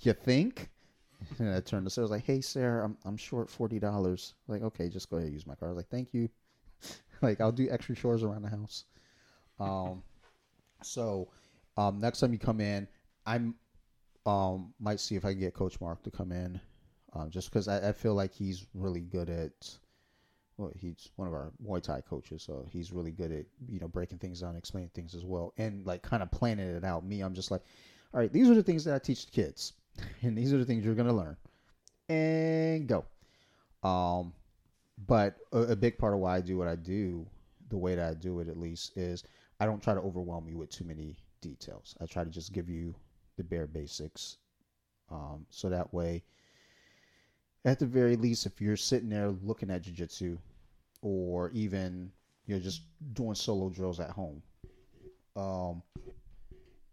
you 0.00 0.12
think?" 0.12 0.70
And 1.38 1.54
I 1.54 1.60
turned 1.60 1.86
to 1.86 1.90
Sarah. 1.90 2.04
I 2.04 2.06
was 2.06 2.10
like, 2.10 2.24
"Hey 2.24 2.40
Sarah, 2.40 2.84
I'm 2.84 2.96
I'm 3.04 3.16
short 3.16 3.48
forty 3.50 3.78
dollars." 3.78 4.34
Like, 4.48 4.62
okay, 4.62 4.88
just 4.88 5.10
go 5.10 5.16
ahead 5.16 5.26
and 5.26 5.34
use 5.34 5.46
my 5.46 5.54
card. 5.54 5.70
I 5.70 5.72
was 5.74 5.76
like, 5.76 5.90
"Thank 5.90 6.12
you." 6.12 6.28
like, 7.22 7.40
I'll 7.40 7.52
do 7.52 7.68
extra 7.70 7.94
chores 7.94 8.22
around 8.22 8.42
the 8.42 8.50
house. 8.50 8.84
Um, 9.60 10.02
so, 10.82 11.28
um, 11.76 12.00
next 12.00 12.20
time 12.20 12.32
you 12.32 12.38
come 12.38 12.60
in, 12.60 12.88
I'm 13.26 13.54
um 14.26 14.72
might 14.80 15.00
see 15.00 15.16
if 15.16 15.24
I 15.24 15.32
can 15.32 15.40
get 15.40 15.54
Coach 15.54 15.80
Mark 15.80 16.02
to 16.04 16.10
come 16.10 16.32
in, 16.32 16.60
um, 17.12 17.30
just 17.30 17.50
because 17.50 17.68
I, 17.68 17.88
I 17.88 17.92
feel 17.92 18.14
like 18.14 18.32
he's 18.32 18.66
really 18.74 19.00
good 19.00 19.28
at 19.28 19.76
well, 20.56 20.72
he's 20.76 21.10
one 21.16 21.26
of 21.26 21.34
our 21.34 21.52
Muay 21.64 21.82
Thai 21.82 22.00
coaches, 22.00 22.42
so 22.42 22.64
he's 22.70 22.92
really 22.92 23.10
good 23.10 23.32
at 23.32 23.44
you 23.68 23.80
know 23.80 23.88
breaking 23.88 24.18
things 24.18 24.40
down, 24.40 24.56
explaining 24.56 24.90
things 24.94 25.14
as 25.14 25.24
well, 25.24 25.52
and 25.58 25.84
like 25.86 26.02
kind 26.02 26.22
of 26.22 26.30
planning 26.30 26.68
it 26.68 26.84
out. 26.84 27.04
Me, 27.04 27.20
I'm 27.20 27.34
just 27.34 27.50
like, 27.50 27.62
all 28.12 28.20
right, 28.20 28.32
these 28.32 28.48
are 28.48 28.54
the 28.54 28.62
things 28.62 28.84
that 28.84 28.94
I 28.94 28.98
teach 28.98 29.26
the 29.26 29.32
kids, 29.32 29.72
and 30.22 30.36
these 30.36 30.52
are 30.52 30.58
the 30.58 30.64
things 30.64 30.84
you're 30.84 30.94
gonna 30.94 31.12
learn, 31.12 31.36
and 32.08 32.86
go. 32.86 33.04
Um, 33.82 34.32
but 35.06 35.36
a, 35.52 35.58
a 35.72 35.76
big 35.76 35.98
part 35.98 36.14
of 36.14 36.20
why 36.20 36.36
I 36.36 36.40
do 36.40 36.56
what 36.56 36.68
I 36.68 36.76
do, 36.76 37.26
the 37.68 37.76
way 37.76 37.96
that 37.96 38.08
I 38.08 38.14
do 38.14 38.40
it 38.40 38.48
at 38.48 38.56
least, 38.56 38.96
is 38.96 39.24
I 39.58 39.66
don't 39.66 39.82
try 39.82 39.94
to 39.94 40.00
overwhelm 40.00 40.48
you 40.48 40.56
with 40.56 40.70
too 40.70 40.84
many 40.84 41.16
details. 41.40 41.96
I 42.00 42.06
try 42.06 42.24
to 42.24 42.30
just 42.30 42.52
give 42.52 42.68
you 42.68 42.94
the 43.36 43.44
bare 43.44 43.66
basics, 43.66 44.38
um, 45.10 45.46
so 45.50 45.68
that 45.68 45.92
way 45.92 46.22
at 47.64 47.78
the 47.78 47.86
very 47.86 48.16
least, 48.16 48.46
if 48.46 48.60
you're 48.60 48.76
sitting 48.76 49.08
there 49.08 49.30
looking 49.42 49.70
at 49.70 49.82
jujitsu, 49.82 50.38
or 51.02 51.50
even 51.50 52.10
you're 52.46 52.58
just 52.58 52.82
doing 53.14 53.34
solo 53.34 53.70
drills 53.70 54.00
at 54.00 54.10
home, 54.10 54.42
um, 55.36 55.82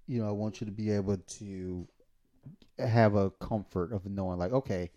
you 0.08 0.22
know, 0.22 0.28
I 0.28 0.32
want 0.32 0.62
you 0.62 0.66
to 0.66 0.72
be 0.72 0.92
able 0.92 1.18
to 1.18 1.88
have 2.80 3.16
a 3.16 3.32
comfort 3.32 3.92
of 3.92 4.06
knowing, 4.06 4.40
like, 4.40 4.54
okay, 4.54 4.90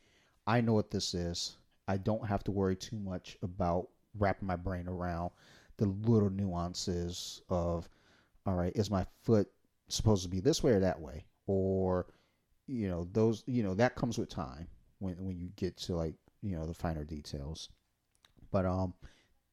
I 0.46 0.60
know 0.60 0.74
what 0.74 0.90
this 0.90 1.14
is. 1.14 1.56
I 1.88 1.96
don't 1.96 2.26
have 2.26 2.44
to 2.44 2.52
worry 2.52 2.76
too 2.76 2.98
much 2.98 3.36
about 3.42 3.88
wrapping 4.18 4.46
my 4.46 4.56
brain 4.56 4.88
around 4.88 5.30
the 5.76 5.86
little 5.86 6.30
nuances 6.30 7.42
of, 7.50 7.88
all 8.46 8.54
right, 8.54 8.72
is 8.76 8.90
my 8.90 9.04
foot 9.22 9.48
supposed 9.88 10.22
to 10.22 10.28
be 10.28 10.40
this 10.40 10.62
way 10.62 10.72
or 10.72 10.80
that 10.80 11.00
way, 11.00 11.24
or 11.46 12.06
you 12.66 12.88
know, 12.88 13.06
those, 13.12 13.42
you 13.46 13.62
know, 13.62 13.74
that 13.74 13.94
comes 13.94 14.18
with 14.18 14.28
time 14.28 14.68
when 14.98 15.14
when 15.24 15.38
you 15.38 15.50
get 15.56 15.76
to 15.76 15.94
like 15.94 16.14
you 16.42 16.56
know 16.56 16.66
the 16.66 16.74
finer 16.74 17.04
details. 17.04 17.68
But 18.50 18.64
um, 18.66 18.94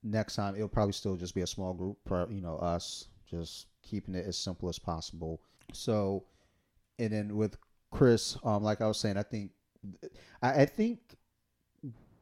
next 0.03 0.35
time 0.35 0.55
it'll 0.55 0.67
probably 0.67 0.93
still 0.93 1.15
just 1.15 1.35
be 1.35 1.41
a 1.41 1.47
small 1.47 1.73
group. 1.73 1.97
You 2.31 2.41
know, 2.41 2.57
us 2.57 3.07
just 3.29 3.67
keeping 3.81 4.15
it 4.15 4.25
as 4.25 4.37
simple 4.37 4.69
as 4.69 4.79
possible. 4.79 5.41
So, 5.73 6.25
and 6.99 7.11
then 7.11 7.35
with 7.35 7.57
Chris, 7.91 8.37
um, 8.43 8.63
like 8.63 8.81
I 8.81 8.87
was 8.87 8.99
saying, 8.99 9.17
I 9.17 9.23
think 9.23 9.51
I, 10.41 10.61
I 10.61 10.65
think 10.65 10.99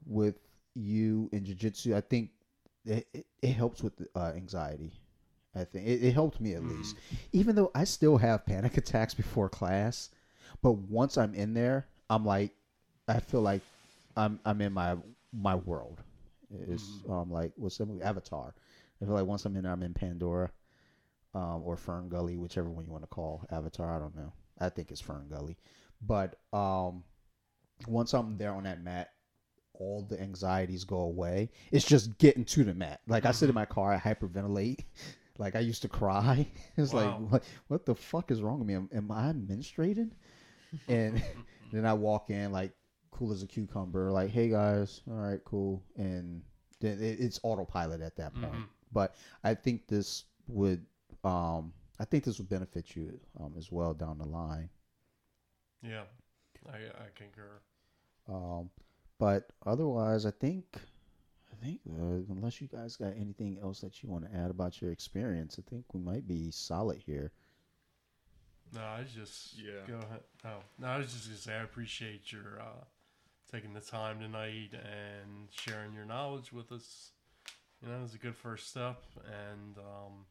with 0.06 0.40
you 0.74 1.30
in 1.32 1.46
jiu-jitsu, 1.46 1.96
I 1.96 2.02
think 2.02 2.32
it, 2.86 3.08
it, 3.14 3.26
it 3.42 3.52
helps 3.52 3.84
with 3.84 3.94
uh, 4.16 4.32
anxiety. 4.36 4.94
I 5.56 5.64
think 5.64 5.88
it, 5.88 6.04
it 6.04 6.14
helped 6.14 6.40
me 6.40 6.54
at 6.54 6.62
mm. 6.62 6.78
least, 6.78 6.96
even 7.32 7.56
though 7.56 7.72
I 7.74 7.84
still 7.84 8.18
have 8.18 8.46
panic 8.46 8.78
attacks 8.78 9.14
before 9.14 9.50
class. 9.50 10.10
But 10.62 10.74
once 10.74 11.18
I'm 11.18 11.34
in 11.34 11.54
there, 11.54 11.88
I'm 12.10 12.26
like, 12.26 12.52
I 13.08 13.20
feel 13.20 13.42
like 13.42 13.62
I'm 14.16 14.40
I'm 14.46 14.62
in 14.62 14.74
my 14.74 14.98
my 15.34 15.56
world. 15.56 16.02
Is 16.52 16.82
mm-hmm. 16.82 17.12
um 17.12 17.32
like 17.32 17.52
what's 17.56 17.78
the 17.78 17.86
movie 17.86 18.04
Avatar? 18.04 18.54
I 19.02 19.06
feel 19.06 19.14
like 19.14 19.26
once 19.26 19.46
I'm 19.46 19.56
in 19.56 19.64
there, 19.64 19.72
I'm 19.72 19.84
in 19.84 19.94
Pandora, 19.94 20.52
um, 21.34 21.62
or 21.64 21.78
Fern 21.78 22.10
Gully, 22.10 22.38
whichever 22.38 22.70
one 22.70 22.86
you 22.86 22.92
want 22.92 23.04
to 23.04 23.08
call 23.08 23.46
Avatar. 23.52 23.96
I 23.96 24.00
don't 24.00 24.16
know. 24.16 24.34
I 24.60 24.70
think 24.70 24.92
it's 24.92 25.02
Fern 25.02 25.28
Gully, 25.30 25.58
but 26.02 26.38
um, 26.52 27.04
once 27.88 28.14
I'm 28.14 28.38
there 28.38 28.54
on 28.54 28.64
that 28.64 28.84
mat, 28.84 29.12
all 29.74 30.06
the 30.10 30.22
anxieties 30.22 30.84
go 30.84 30.98
away. 30.98 31.50
It's 31.72 31.86
just 31.86 32.18
getting 32.18 32.44
to 32.46 32.64
the 32.64 32.74
mat. 32.74 33.00
Like 33.08 33.26
I 33.26 33.32
sit 33.32 33.46
in 33.46 33.50
mm-hmm. 33.52 33.60
my 33.60 33.66
car, 33.66 33.94
I 33.94 33.98
hyperventilate. 33.98 34.84
like 35.40 35.56
I 35.56 35.60
used 35.60 35.82
to 35.82 35.90
cry. 35.90 36.46
It's 36.78 36.94
wow. 36.94 37.02
like 37.02 37.32
what, 37.32 37.44
what 37.68 37.86
the 37.86 37.96
fuck 37.96 38.30
is 38.30 38.42
wrong 38.42 38.60
with 38.60 38.68
me? 38.68 38.76
Am, 38.76 38.90
am 38.94 39.12
I 39.12 39.34
menstruating? 39.34 40.12
And 40.88 41.24
then 41.74 41.86
I 41.86 41.94
walk 41.94 42.30
in 42.30 42.52
like 42.52 42.74
cool 43.12 43.32
as 43.32 43.42
a 43.42 43.48
cucumber. 43.48 44.12
Like, 44.12 44.30
hey 44.30 44.50
guys, 44.50 45.02
all 45.10 45.16
right, 45.16 45.40
cool, 45.46 45.84
and 45.96 46.42
then 46.80 46.98
it's 47.02 47.40
autopilot 47.44 48.02
at 48.02 48.16
that 48.18 48.34
point. 48.34 48.54
Mm-hmm. 48.54 48.64
But 48.92 49.16
I 49.44 49.54
think 49.54 49.88
this 49.88 50.26
would, 50.48 50.86
um, 51.24 51.74
I 52.00 52.06
think 52.06 52.24
this 52.24 52.38
would 52.38 52.50
benefit 52.50 52.96
you 52.96 53.20
um, 53.40 53.54
as 53.58 53.72
well 53.72 53.94
down 53.94 54.18
the 54.18 54.26
line. 54.26 54.70
Yeah, 55.82 56.04
I 56.68 56.78
I 56.78 57.08
concur. 57.16 57.62
Um, 58.28 58.70
but 59.18 59.50
otherwise, 59.66 60.26
I 60.26 60.32
think, 60.32 60.66
I 61.60 61.66
think 61.66 61.82
uh, 61.90 62.34
unless 62.34 62.62
you 62.62 62.68
guys 62.68 62.96
got 62.96 63.14
anything 63.20 63.58
else 63.62 63.82
that 63.82 64.02
you 64.02 64.10
want 64.10 64.30
to 64.30 64.38
add 64.38 64.50
about 64.50 64.82
your 64.82 64.92
experience, 64.92 65.60
I 65.60 65.70
think 65.70 65.86
we 65.94 66.00
might 66.00 66.28
be 66.28 66.52
solid 66.52 67.02
here. 67.06 67.32
No, 68.74 68.82
I 68.82 69.04
just 69.04 69.58
yeah. 69.58 69.82
Go 69.88 69.96
ahead. 69.96 70.22
Oh 70.46 70.60
no, 70.78 70.88
I 70.88 70.98
was 70.98 71.12
just 71.12 71.26
gonna 71.28 71.38
say 71.38 71.54
I 71.54 71.64
appreciate 71.64 72.32
your 72.32 72.60
uh, 72.60 72.84
taking 73.52 73.74
the 73.74 73.82
time 73.82 74.20
tonight 74.20 74.72
and 74.74 75.48
sharing 75.50 75.94
your 75.94 76.06
knowledge 76.06 76.54
with 76.54 76.72
us. 76.72 77.12
You 77.82 77.90
know, 77.90 78.02
it's 78.04 78.14
a 78.14 78.18
good 78.18 78.36
first 78.36 78.70
step, 78.70 79.02
and 79.26 79.78
um, 79.78 80.26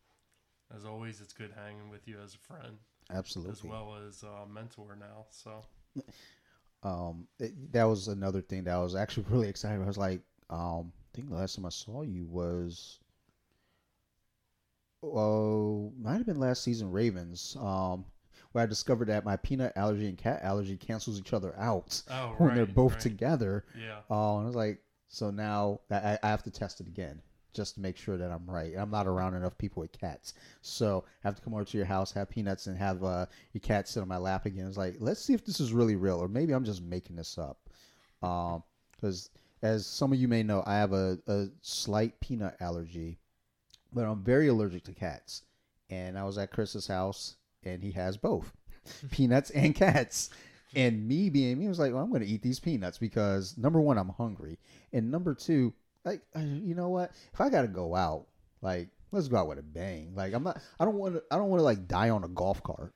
as 0.77 0.85
always, 0.85 1.21
it's 1.21 1.33
good 1.33 1.53
hanging 1.57 1.89
with 1.91 2.07
you 2.07 2.19
as 2.23 2.35
a 2.35 2.39
friend, 2.39 2.77
absolutely, 3.11 3.53
as 3.53 3.65
well 3.65 3.97
as 4.07 4.23
a 4.23 4.47
mentor 4.47 4.97
now. 5.01 5.27
So, 5.31 5.65
um, 6.83 7.27
it, 7.41 7.73
that 7.73 7.85
was 7.85 8.09
another 8.09 8.43
thing 8.43 8.65
that 8.65 8.75
I 8.75 8.83
was 8.83 8.95
actually 8.95 9.27
really 9.31 9.49
excited. 9.49 9.83
I 9.83 9.87
was 9.87 9.99
like, 9.99 10.21
um, 10.51 10.93
I 11.08 11.08
think 11.19 11.31
the 11.31 11.37
last 11.37 11.57
time 11.57 11.67
I 11.67 11.71
saw 11.71 12.03
you 12.03 12.27
was, 12.27 13.01
oh, 15.03 15.93
might 16.01 16.19
have 16.19 16.27
been 16.27 16.39
last 16.39 16.63
season 16.63 16.93
Ravens. 16.93 17.57
Um, 17.61 18.05
where 18.53 18.63
I 18.63 18.67
discovered 18.67 19.09
that 19.09 19.25
my 19.25 19.37
peanut 19.37 19.73
allergy 19.77 20.09
and 20.09 20.17
cat 20.17 20.41
allergy 20.43 20.77
cancels 20.77 21.19
each 21.19 21.33
other 21.33 21.55
out 21.59 22.01
oh, 22.11 22.35
when 22.39 22.51
right, 22.51 22.55
they're 22.57 22.67
both 22.67 22.93
right. 22.93 23.01
together. 23.01 23.65
Yeah. 23.79 23.99
Oh, 24.09 24.15
uh, 24.15 24.37
and 24.37 24.45
I 24.45 24.47
was 24.47 24.57
like, 24.57 24.81
so 25.09 25.31
now 25.31 25.81
I, 25.91 26.19
I 26.23 26.29
have 26.29 26.45
to 26.45 26.51
test 26.51 26.81
it 26.81 26.87
again 26.87 27.21
just 27.53 27.75
to 27.75 27.81
make 27.81 27.97
sure 27.97 28.17
that 28.17 28.31
I'm 28.31 28.49
right. 28.49 28.75
I'm 28.79 28.91
not 28.91 29.09
around 29.09 29.35
enough 29.35 29.59
people 29.59 29.81
with 29.81 29.99
cats, 29.99 30.35
so 30.63 31.05
I 31.25 31.29
have 31.29 31.35
to 31.35 31.43
come 31.43 31.55
over 31.55 31.65
to 31.65 31.77
your 31.77 31.87
house, 31.87 32.13
have 32.13 32.31
peanuts, 32.31 32.69
and 32.69 32.79
have 32.79 33.03
uh, 33.03 33.27
your 33.53 33.61
cat 33.61 33.89
sit 33.89 34.01
on 34.01 34.09
my 34.09 34.19
lap 34.19 34.47
again. 34.47 34.69
It's 34.69 34.77
like, 34.77 34.97
let's 35.01 35.21
see 35.21 35.35
if 35.35 35.45
this 35.45 35.59
is 35.59 35.73
really 35.73 35.97
real, 35.97 36.19
or 36.23 36.29
maybe 36.29 36.53
I'm 36.53 36.65
just 36.65 36.83
making 36.83 37.17
this 37.17 37.39
up. 37.39 37.59
Because 38.21 39.31
um, 39.35 39.41
as 39.63 39.87
some 39.87 40.13
of 40.13 40.19
you 40.19 40.29
may 40.29 40.43
know, 40.43 40.63
I 40.67 40.77
have 40.77 40.93
a, 40.93 41.19
a 41.27 41.47
slight 41.63 42.21
peanut 42.21 42.57
allergy, 42.61 43.19
but 43.93 44.05
I'm 44.05 44.23
very 44.23 44.49
allergic 44.49 44.85
to 44.85 44.93
cats. 44.93 45.43
And 45.91 46.19
I 46.19 46.25
was 46.25 46.39
at 46.39 46.51
Chris's 46.51 46.87
house, 46.87 47.37
and 47.65 47.83
he 47.83 47.93
has 47.93 48.17
both 48.17 48.53
peanuts 49.11 49.51
and 49.51 49.75
cats. 49.75 50.31
And 50.75 51.09
me 51.09 51.31
being 51.31 51.59
me 51.59 51.69
was 51.69 51.79
like, 51.79 51.93
well, 51.93 52.03
I'm 52.03 52.11
going 52.11 52.23
to 52.23 52.29
eat 52.29 52.43
these 52.43 52.61
peanuts 52.61 52.99
because 52.99 53.57
number 53.57 53.81
one, 53.81 53.97
I'm 53.97 54.11
hungry, 54.11 54.59
and 54.93 55.11
number 55.11 55.35
two, 55.35 55.73
like, 56.05 56.21
you 56.37 56.75
know 56.75 56.91
what? 56.91 57.13
If 57.33 57.41
I 57.41 57.49
got 57.49 57.63
to 57.63 57.69
go 57.69 57.95
out, 57.95 58.27
like, 58.61 58.89
let's 59.11 59.29
go 59.29 59.39
out 59.39 59.49
with 59.49 59.59
a 59.59 59.63
bang. 59.63 60.13
Like, 60.15 60.35
I'm 60.35 60.43
not, 60.43 60.61
I 60.79 60.85
don't 60.85 60.97
want 60.97 61.15
to, 61.15 61.23
I 61.31 61.37
don't 61.37 61.49
want 61.49 61.61
to 61.61 61.65
like 61.65 61.89
die 61.89 62.11
on 62.11 62.25
a 62.25 62.29
golf 62.29 62.63
cart, 62.63 62.95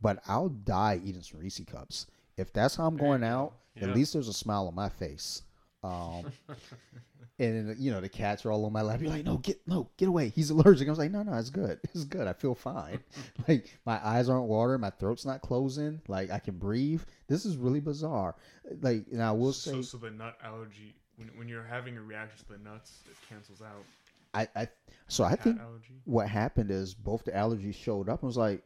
but 0.00 0.22
I'll 0.26 0.50
die 0.50 1.00
eating 1.02 1.22
some 1.22 1.40
Reese 1.40 1.60
cups. 1.66 2.06
If 2.36 2.52
that's 2.52 2.76
how 2.76 2.86
I'm 2.86 2.96
going 2.96 3.24
out, 3.24 3.54
yeah. 3.74 3.84
at 3.84 3.94
least 3.94 4.12
there's 4.12 4.28
a 4.28 4.32
smile 4.34 4.66
on 4.66 4.74
my 4.74 4.88
face. 4.88 5.42
Um, 5.84 6.32
and 7.38 7.76
you 7.78 7.90
know 7.90 8.00
the 8.00 8.08
cats 8.08 8.46
are 8.46 8.52
all 8.52 8.64
on 8.64 8.72
my 8.72 8.82
lap. 8.82 9.02
You're 9.02 9.10
like, 9.10 9.24
no, 9.24 9.36
get 9.36 9.60
no, 9.66 9.90
get 9.96 10.08
away. 10.08 10.30
He's 10.30 10.50
allergic. 10.50 10.88
I 10.88 10.90
was 10.90 10.98
like, 10.98 11.10
no, 11.10 11.22
no, 11.22 11.34
it's 11.34 11.50
good. 11.50 11.78
It's 11.94 12.04
good. 12.04 12.26
I 12.26 12.32
feel 12.32 12.54
fine. 12.54 13.00
like 13.48 13.66
my 13.84 14.04
eyes 14.06 14.28
aren't 14.28 14.46
watering, 14.46 14.80
my 14.80 14.90
throat's 14.90 15.26
not 15.26 15.42
closing. 15.42 16.00
Like 16.08 16.30
I 16.30 16.38
can 16.38 16.56
breathe. 16.56 17.02
This 17.28 17.44
is 17.44 17.56
really 17.56 17.80
bizarre. 17.80 18.34
Like 18.80 19.04
and 19.12 19.22
I 19.22 19.32
will 19.32 19.52
say, 19.52 19.72
so, 19.72 19.82
so 19.82 19.98
the 19.98 20.10
nut 20.10 20.38
allergy 20.42 20.94
when 21.16 21.28
when 21.36 21.48
you're 21.48 21.64
having 21.64 21.96
a 21.98 22.02
reaction 22.02 22.38
to 22.46 22.52
the 22.52 22.58
nuts, 22.58 23.00
it 23.10 23.16
cancels 23.28 23.60
out. 23.60 23.84
I, 24.32 24.48
I 24.56 24.68
so 25.08 25.22
I 25.22 25.36
think 25.36 25.60
allergy. 25.60 26.00
what 26.04 26.28
happened 26.28 26.70
is 26.70 26.94
both 26.94 27.24
the 27.24 27.32
allergies 27.32 27.74
showed 27.74 28.08
up 28.08 28.22
and 28.22 28.26
was 28.26 28.36
like, 28.36 28.64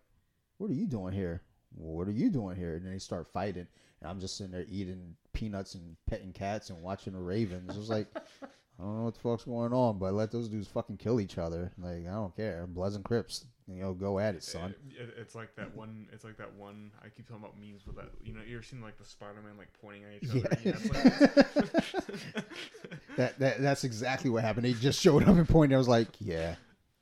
what 0.59 0.71
are 0.71 0.75
you 0.75 0.87
doing 0.87 1.13
here? 1.13 1.43
what 1.75 2.09
are 2.09 2.13
you 2.13 2.31
doing 2.31 2.57
here? 2.57 2.75
And 2.75 2.85
then 2.85 2.93
they 2.93 2.99
start 2.99 3.29
fighting, 3.33 3.67
and 4.01 4.11
I'm 4.11 4.21
just 4.21 4.37
sitting 4.37 4.53
there 4.53 4.67
eating 4.69 5.15
peanuts 5.39 5.75
and 5.75 5.97
petting 6.09 6.33
cats 6.33 6.71
and 6.71 6.83
watching 6.83 7.13
the 7.13 7.21
Ravens. 7.21 7.71
It 7.71 7.79
was 7.79 7.89
like, 7.89 8.09
I 8.43 8.83
don't 8.83 8.99
know 8.99 9.05
what 9.05 9.15
the 9.15 9.21
fuck's 9.21 9.45
going 9.45 9.73
on, 9.73 9.99
but 9.99 10.15
let 10.15 10.33
those 10.33 10.49
dudes 10.49 10.67
fucking 10.67 10.97
kill 10.97 11.21
each 11.21 11.39
other. 11.39 11.71
Like 11.79 12.07
I 12.09 12.13
don't 12.13 12.35
care, 12.37 12.67
Bloods 12.67 12.97
and 12.97 13.05
Crips. 13.05 13.47
You 13.69 13.83
know, 13.83 13.93
go 13.93 14.19
at 14.19 14.35
it, 14.35 14.43
son. 14.43 14.75
It, 14.99 15.15
it's 15.19 15.35
like 15.35 15.55
that 15.57 15.77
one. 15.77 16.09
It's 16.13 16.25
like 16.25 16.39
that 16.39 16.53
one. 16.55 16.91
I 17.05 17.09
keep 17.09 17.29
talking 17.29 17.45
about 17.45 17.61
memes 17.61 17.87
with 17.87 17.97
that. 17.97 18.09
You 18.25 18.33
know, 18.33 18.41
you 18.47 18.57
ever 18.57 18.63
seen 18.63 18.81
like 18.81 18.97
the 18.97 19.05
Spider 19.05 19.43
Man 19.45 19.59
like 19.59 19.69
pointing 19.81 20.05
at 20.05 20.23
each 20.23 20.31
other? 20.31 20.59
Yeah. 20.65 20.73
like, 20.93 22.45
that, 23.17 23.39
that 23.39 23.61
that's 23.63 23.85
exactly 23.85 24.31
what 24.31 24.43
happened. 24.43 24.65
They 24.65 24.73
just 24.73 25.01
showed 25.01 25.23
up 25.23 25.37
and 25.37 25.49
pointed. 25.49 25.75
I 25.75 25.79
was 25.79 25.89
like, 25.89 26.09
yeah, 26.19 26.57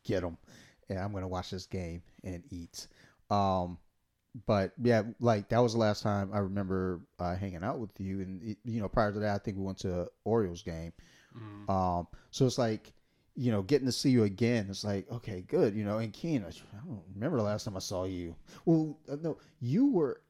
get 0.05 0.23
them. 0.23 0.37
Yeah, 0.91 1.05
I'm 1.05 1.13
gonna 1.13 1.29
watch 1.29 1.51
this 1.51 1.67
game 1.67 2.03
and 2.25 2.43
eat. 2.51 2.89
Um, 3.31 3.79
but 4.45 4.73
yeah, 4.83 5.03
like 5.21 5.49
that 5.49 5.59
was 5.59 5.73
the 5.73 5.79
last 5.79 6.03
time 6.03 6.31
I 6.33 6.39
remember 6.39 7.01
uh, 7.19 7.37
hanging 7.37 7.65
out 7.65 7.79
with 7.79 7.99
you. 7.99 8.21
And 8.21 8.43
it, 8.43 8.59
you 8.65 8.81
know, 8.81 8.89
prior 8.89 9.13
to 9.13 9.21
that, 9.21 9.35
I 9.35 9.39
think 9.39 9.57
we 9.57 9.65
went 9.65 9.79
to 9.79 10.09
Orioles 10.25 10.63
game. 10.63 10.93
Mm. 11.37 11.71
Um, 11.71 12.07
so 12.31 12.45
it's 12.45 12.59
like, 12.59 12.93
you 13.35 13.53
know, 13.53 13.63
getting 13.63 13.87
to 13.87 13.93
see 13.93 14.11
you 14.11 14.25
again. 14.25 14.67
It's 14.69 14.85
like, 14.85 15.11
okay, 15.11 15.43
good. 15.47 15.75
You 15.75 15.85
know, 15.85 15.99
and 15.99 16.13
Kian, 16.13 16.45
I, 16.45 16.51
don't 16.87 17.03
remember 17.15 17.39
the 17.39 17.45
last 17.45 17.65
time 17.65 17.77
I 17.77 17.81
saw 17.81 18.05
you. 18.05 18.35
Well, 18.65 18.99
uh, 19.11 19.17
no, 19.23 19.39
you 19.61 19.87
were 19.91 20.21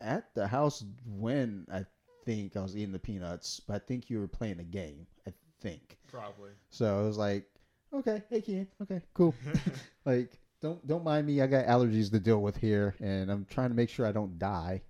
at 0.00 0.32
the 0.34 0.46
house 0.46 0.84
when 1.06 1.66
I 1.72 1.84
think 2.24 2.56
I 2.56 2.60
was 2.60 2.76
eating 2.76 2.92
the 2.92 2.98
peanuts. 2.98 3.60
But 3.60 3.76
I 3.76 3.78
think 3.80 4.10
you 4.10 4.20
were 4.20 4.28
playing 4.28 4.60
a 4.60 4.64
game. 4.64 5.06
I 5.26 5.32
think. 5.60 5.98
Probably. 6.08 6.50
So 6.70 7.00
it 7.00 7.06
was 7.06 7.18
like, 7.18 7.44
okay, 7.92 8.22
hey 8.30 8.40
Ken, 8.40 8.66
okay, 8.82 9.00
cool. 9.14 9.34
like, 10.04 10.38
don't 10.60 10.84
don't 10.86 11.04
mind 11.04 11.26
me. 11.26 11.40
I 11.40 11.46
got 11.46 11.66
allergies 11.66 12.10
to 12.10 12.20
deal 12.20 12.40
with 12.40 12.56
here, 12.56 12.94
and 13.00 13.30
I'm 13.30 13.44
trying 13.46 13.68
to 13.70 13.74
make 13.74 13.90
sure 13.90 14.06
I 14.06 14.12
don't 14.12 14.38
die. 14.38 14.82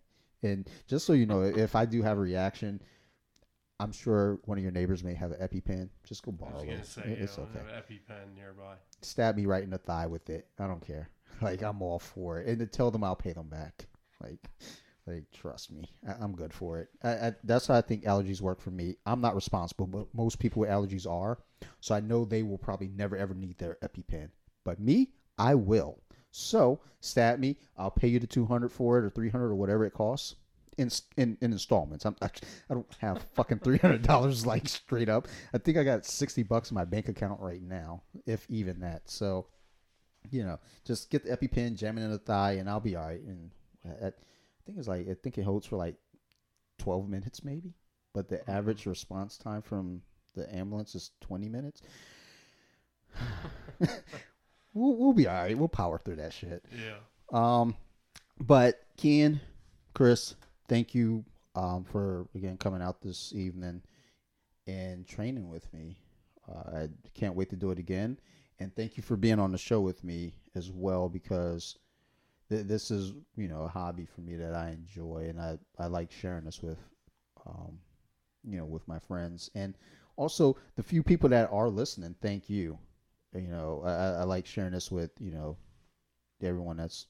And 0.43 0.69
just 0.87 1.05
so 1.05 1.13
you 1.13 1.27
know, 1.27 1.43
if 1.43 1.75
I 1.75 1.85
do 1.85 2.01
have 2.03 2.17
a 2.17 2.21
reaction, 2.21 2.81
I'm 3.81 3.93
sure 3.93 4.39
one 4.45 4.57
of 4.59 4.63
your 4.63 4.73
neighbors 4.73 5.03
may 5.05 5.15
have 5.15 5.33
an 5.33 5.41
EpiPen. 5.49 5.89
Just 6.05 6.23
go 6.25 6.33
I 6.33 6.45
borrow 6.45 6.65
was 6.65 6.79
it. 6.81 6.87
say, 6.87 7.03
It's 7.19 7.37
know, 7.39 7.45
okay. 7.45 7.59
have 7.59 7.69
an 7.69 7.83
EpiPen 7.83 8.35
nearby. 8.37 8.75
Stab 9.03 9.37
me 9.37 9.47
right 9.47 9.63
in 9.63 9.71
the 9.71 9.79
thigh 9.79 10.07
with 10.07 10.29
it. 10.31 10.47
I 10.59 10.67
don't 10.67 10.85
care. 10.85 11.09
Like 11.41 11.63
I'm 11.63 11.83
all 11.83 12.01
for 12.01 12.41
it, 12.41 12.49
and 12.49 12.59
to 12.59 12.67
tell 12.67 12.91
them 12.91 13.05
I'll 13.05 13.15
pay 13.15 13.33
them 13.33 13.49
back. 13.49 13.87
Like, 14.21 14.41
like 15.07 15.31
trust 15.33 15.71
me, 15.71 15.85
I, 16.09 16.15
I'm 16.21 16.35
good 16.35 16.53
for 16.53 16.81
it. 16.81 16.89
I, 17.05 17.11
I, 17.29 17.33
that's 17.45 17.69
how 17.69 17.75
I 17.75 17.81
think 17.81 18.03
allergies 18.05 18.41
work 18.41 18.61
for 18.61 18.73
me. 18.73 18.97
I'm 19.07 19.21
not 19.21 19.37
responsible, 19.37 19.87
but 19.87 20.07
most 20.13 20.41
people 20.41 20.61
with 20.61 20.71
allergies 20.71 21.09
are. 21.09 21.39
So 21.81 21.95
I 21.95 22.01
know 22.01 22.25
they 22.25 22.43
will 22.43 22.59
probably 22.59 22.89
never 22.89 23.17
ever 23.17 23.35
need 23.35 23.57
their 23.59 23.77
EpiPen, 23.85 24.31
but 24.65 24.81
me, 24.81 25.11
I 25.39 25.55
will. 25.55 26.01
So 26.31 26.81
stab 27.01 27.39
me. 27.39 27.57
I'll 27.77 27.91
pay 27.91 28.09
you 28.09 28.19
the 28.19 28.27
200 28.27 28.71
for 28.71 28.99
it 28.99 29.05
or 29.05 29.11
300 29.11 29.47
or 29.47 29.55
whatever 29.55 29.85
it 29.85 29.93
costs. 29.93 30.37
In, 30.77 30.91
in, 31.17 31.37
in 31.41 31.51
installments. 31.51 32.05
I'm 32.05 32.15
I, 32.23 32.27
I 32.71 32.75
don't 32.75 32.87
have 33.01 33.21
fucking 33.35 33.59
three 33.59 33.79
hundred 33.79 34.03
dollars 34.03 34.47
like 34.47 34.69
straight 34.69 35.09
up. 35.09 35.27
I 35.53 35.59
think 35.59 35.77
I 35.77 35.83
got 35.83 36.07
sixty 36.07 36.45
bucks 36.45 36.71
in 36.71 36.77
my 36.77 36.85
bank 36.85 37.09
account 37.09 37.41
right 37.41 37.61
now, 37.61 38.03
if 38.27 38.47
even 38.49 38.79
that. 38.79 39.11
So 39.11 39.49
you 40.31 40.45
know, 40.45 40.61
just 40.85 41.11
get 41.11 41.25
the 41.25 41.37
EpiPen, 41.37 41.75
jam 41.77 41.99
it 41.99 42.05
in 42.05 42.13
the 42.13 42.19
thigh, 42.19 42.53
and 42.53 42.71
I'll 42.71 42.79
be 42.79 42.95
all 42.95 43.07
right. 43.07 43.21
And 43.21 43.51
I, 43.85 44.07
I 44.07 44.13
think 44.67 44.79
it's 44.79 44.87
like 44.87 45.09
I 45.09 45.15
think 45.15 45.37
it 45.37 45.43
holds 45.43 45.67
for 45.67 45.75
like 45.75 45.97
twelve 46.79 47.09
minutes, 47.09 47.43
maybe. 47.43 47.75
But 48.15 48.29
the 48.29 48.41
oh, 48.47 48.53
average 48.53 48.87
response 48.87 49.37
time 49.37 49.63
from 49.63 50.03
the 50.37 50.55
ambulance 50.55 50.95
is 50.95 51.11
twenty 51.21 51.49
minutes. 51.49 51.83
we'll, 54.79 54.97
we'll 54.97 55.13
be 55.13 55.27
all 55.27 55.35
right. 55.35 55.59
We'll 55.59 55.69
power 55.69 55.99
through 55.99 56.17
that 56.17 56.33
shit. 56.33 56.65
Yeah. 56.73 56.99
Um, 57.33 57.77
but 58.41 58.81
Kian, 58.97 59.41
Chris, 59.95 60.35
thank 60.69 60.95
you 60.95 61.25
um, 61.55 61.85
for 61.85 62.29
again 62.35 62.57
coming 62.57 62.83
out 62.83 63.01
this 63.03 63.33
evening 63.35 63.83
and 64.67 65.07
training 65.07 65.49
with 65.49 65.73
me. 65.73 65.99
Uh, 66.49 66.83
I 66.83 66.89
can't 67.15 67.35
wait 67.35 67.51
to 67.51 67.57
do 67.57 67.71
it 67.71 67.79
again, 67.79 68.19
and 68.59 68.75
thank 68.75 68.97
you 68.97 69.03
for 69.03 69.17
being 69.17 69.39
on 69.39 69.53
the 69.53 69.59
show 69.59 69.81
with 69.81 70.03
me 70.05 70.35
as 70.55 70.71
well 70.71 71.09
because 71.09 71.77
th- 72.49 72.67
this 72.67 72.91
is 72.91 73.13
you 73.37 73.49
know 73.49 73.63
a 73.63 73.69
hobby 73.69 74.07
for 74.07 74.21
me 74.21 74.37
that 74.37 74.55
I 74.55 74.71
enjoy, 74.71 75.27
and 75.29 75.41
I 75.41 75.59
I 75.79 75.87
like 75.87 76.11
sharing 76.13 76.45
this 76.45 76.63
with 76.63 76.79
um, 77.47 77.79
you 78.45 78.57
know 78.57 78.65
with 78.65 78.87
my 78.89 78.99
friends 78.99 79.51
and 79.55 79.77
also 80.17 80.57
the 80.77 80.83
few 80.83 81.03
people 81.03 81.29
that 81.31 81.51
are 81.53 81.69
listening. 81.69 82.15
Thank 82.21 82.49
you. 82.49 82.79
You 83.35 83.49
know, 83.49 83.83
I, 83.85 84.21
I 84.21 84.25
like 84.25 84.47
sharing 84.47 84.73
this 84.73 84.91
with 84.91 85.11
you 85.21 85.31
know 85.33 85.57
everyone 86.43 86.77
that's 86.77 87.07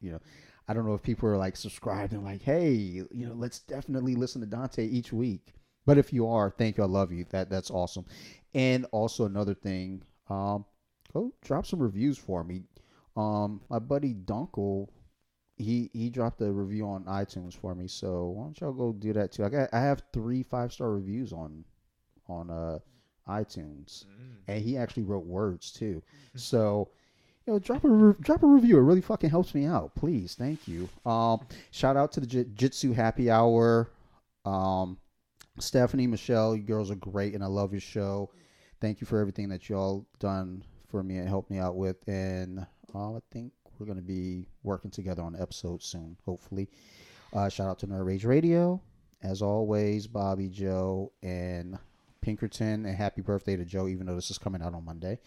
you 0.00 0.12
know 0.12 0.20
i 0.68 0.72
don't 0.72 0.86
know 0.86 0.94
if 0.94 1.02
people 1.02 1.28
are 1.28 1.36
like 1.36 1.56
subscribed 1.56 2.12
and 2.12 2.24
like 2.24 2.42
hey 2.42 2.70
you 2.70 3.08
know 3.12 3.34
let's 3.34 3.58
definitely 3.60 4.14
listen 4.14 4.40
to 4.40 4.46
dante 4.46 4.86
each 4.86 5.12
week. 5.12 5.52
But 5.86 5.98
if 5.98 6.12
you 6.12 6.28
are 6.28 6.50
thank 6.50 6.76
you 6.76 6.84
i 6.84 6.86
love 6.86 7.12
you. 7.12 7.24
That 7.30 7.50
that's 7.50 7.70
awesome. 7.70 8.04
And 8.54 8.86
also 8.92 9.26
another 9.26 9.54
thing 9.54 10.02
um 10.28 10.64
go 11.12 11.32
drop 11.42 11.66
some 11.66 11.80
reviews 11.80 12.16
for 12.18 12.44
me. 12.44 12.62
Um 13.16 13.60
my 13.68 13.78
buddy 13.78 14.14
dunkel 14.14 14.88
he 15.56 15.90
he 15.92 16.08
dropped 16.08 16.40
a 16.40 16.50
review 16.50 16.86
on 16.86 17.04
itunes 17.04 17.54
for 17.54 17.74
me 17.74 17.86
so 17.86 18.28
why 18.28 18.44
don't 18.44 18.60
y'all 18.60 18.72
go 18.72 18.92
do 18.92 19.12
that 19.12 19.32
too? 19.32 19.44
I 19.44 19.48
got 19.48 19.68
i 19.72 19.80
have 19.80 20.02
three 20.12 20.42
five 20.42 20.72
star 20.72 20.90
reviews 20.90 21.32
on 21.32 21.64
on 22.28 22.50
uh 22.50 22.78
itunes 23.28 24.04
and 24.48 24.62
he 24.62 24.76
actually 24.76 25.02
wrote 25.04 25.24
words 25.24 25.70
too 25.70 26.02
so 26.34 26.88
you 27.46 27.54
know, 27.54 27.58
drop 27.58 27.84
a 27.84 27.88
re- 27.88 28.14
drop 28.20 28.42
a 28.42 28.46
review. 28.46 28.78
It 28.78 28.82
really 28.82 29.00
fucking 29.00 29.30
helps 29.30 29.54
me 29.54 29.64
out. 29.64 29.94
Please, 29.94 30.34
thank 30.34 30.68
you. 30.68 30.88
Um, 31.06 31.40
shout 31.70 31.96
out 31.96 32.12
to 32.12 32.20
the 32.20 32.26
J- 32.26 32.46
Jitsu 32.54 32.92
Happy 32.92 33.30
Hour. 33.30 33.90
Um, 34.44 34.98
Stephanie, 35.58 36.06
Michelle, 36.06 36.54
you 36.54 36.62
girls 36.62 36.90
are 36.90 36.96
great, 36.96 37.34
and 37.34 37.42
I 37.42 37.46
love 37.46 37.72
your 37.72 37.80
show. 37.80 38.30
Thank 38.80 39.00
you 39.00 39.06
for 39.06 39.18
everything 39.18 39.48
that 39.48 39.68
y'all 39.68 40.06
done 40.18 40.64
for 40.88 41.02
me 41.02 41.18
and 41.18 41.28
helped 41.28 41.50
me 41.50 41.58
out 41.58 41.76
with. 41.76 41.96
And 42.06 42.66
uh, 42.94 43.16
I 43.16 43.20
think 43.30 43.52
we're 43.78 43.86
gonna 43.86 44.00
be 44.02 44.46
working 44.62 44.90
together 44.90 45.22
on 45.22 45.34
an 45.34 45.42
episode 45.42 45.82
soon, 45.82 46.16
hopefully. 46.24 46.68
Uh, 47.32 47.48
shout 47.48 47.68
out 47.68 47.78
to 47.80 47.86
Nerd 47.86 48.06
Rage 48.06 48.24
Radio, 48.24 48.80
as 49.22 49.40
always, 49.40 50.06
Bobby, 50.06 50.48
Joe, 50.48 51.12
and 51.22 51.78
Pinkerton, 52.20 52.86
and 52.86 52.96
happy 52.96 53.22
birthday 53.22 53.56
to 53.56 53.64
Joe, 53.64 53.88
even 53.88 54.06
though 54.06 54.14
this 54.14 54.30
is 54.30 54.38
coming 54.38 54.62
out 54.62 54.74
on 54.74 54.84
Monday. 54.84 55.18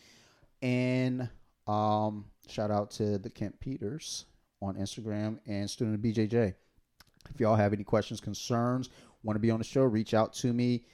And 0.61 1.29
um, 1.67 2.25
shout 2.47 2.71
out 2.71 2.91
to 2.91 3.17
the 3.17 3.29
Kent 3.29 3.59
Peters 3.59 4.25
on 4.61 4.75
Instagram 4.75 5.39
and 5.45 5.69
student 5.69 5.95
of 5.95 6.01
BJJ. 6.01 6.53
If 7.33 7.39
y'all 7.39 7.55
have 7.55 7.73
any 7.73 7.83
questions, 7.83 8.19
concerns, 8.19 8.89
want 9.23 9.35
to 9.35 9.41
be 9.41 9.51
on 9.51 9.59
the 9.59 9.65
show, 9.65 9.83
reach 9.83 10.13
out 10.13 10.33
to 10.35 10.53
me 10.53 10.85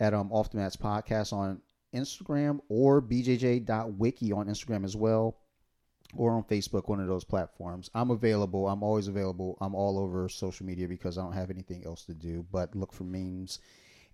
at 0.00 0.14
um 0.14 0.32
Off 0.32 0.50
the 0.50 0.58
Mats 0.58 0.76
Podcast 0.76 1.32
on 1.32 1.60
Instagram 1.94 2.60
or 2.68 3.00
bjj.wiki 3.00 4.32
on 4.32 4.46
Instagram 4.46 4.84
as 4.84 4.96
well, 4.96 5.36
or 6.16 6.32
on 6.32 6.44
Facebook, 6.44 6.88
one 6.88 7.00
of 7.00 7.06
those 7.06 7.24
platforms. 7.24 7.90
I'm 7.94 8.10
available. 8.10 8.68
I'm 8.68 8.82
always 8.82 9.08
available. 9.08 9.56
I'm 9.60 9.74
all 9.74 9.98
over 9.98 10.28
social 10.28 10.66
media 10.66 10.88
because 10.88 11.18
I 11.18 11.22
don't 11.22 11.32
have 11.32 11.50
anything 11.50 11.84
else 11.84 12.04
to 12.06 12.14
do 12.14 12.44
but 12.50 12.74
look 12.74 12.92
for 12.92 13.04
memes 13.04 13.60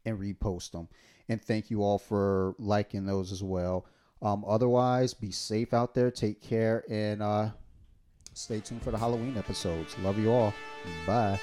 and 0.05 0.19
repost 0.19 0.73
them. 0.73 0.89
And 1.31 1.41
thank 1.41 1.71
you 1.71 1.85
all 1.85 1.99
for 1.99 2.57
liking 2.59 3.07
those 3.07 3.31
as 3.31 3.41
well. 3.41 3.87
Um, 4.21 4.45
otherwise, 4.47 5.15
be 5.15 5.31
safe 5.31 5.73
out 5.73 5.95
there. 5.95 6.11
Take 6.11 6.43
care 6.43 6.85
and 6.91 7.23
uh, 7.23 7.51
stay 8.35 8.59
tuned 8.59 8.83
for 8.83 8.91
the 8.91 8.99
Halloween 8.99 9.39
episodes. 9.39 9.97
Love 10.01 10.19
you 10.19 10.33
all. 10.33 10.53
Bye. 11.07 11.39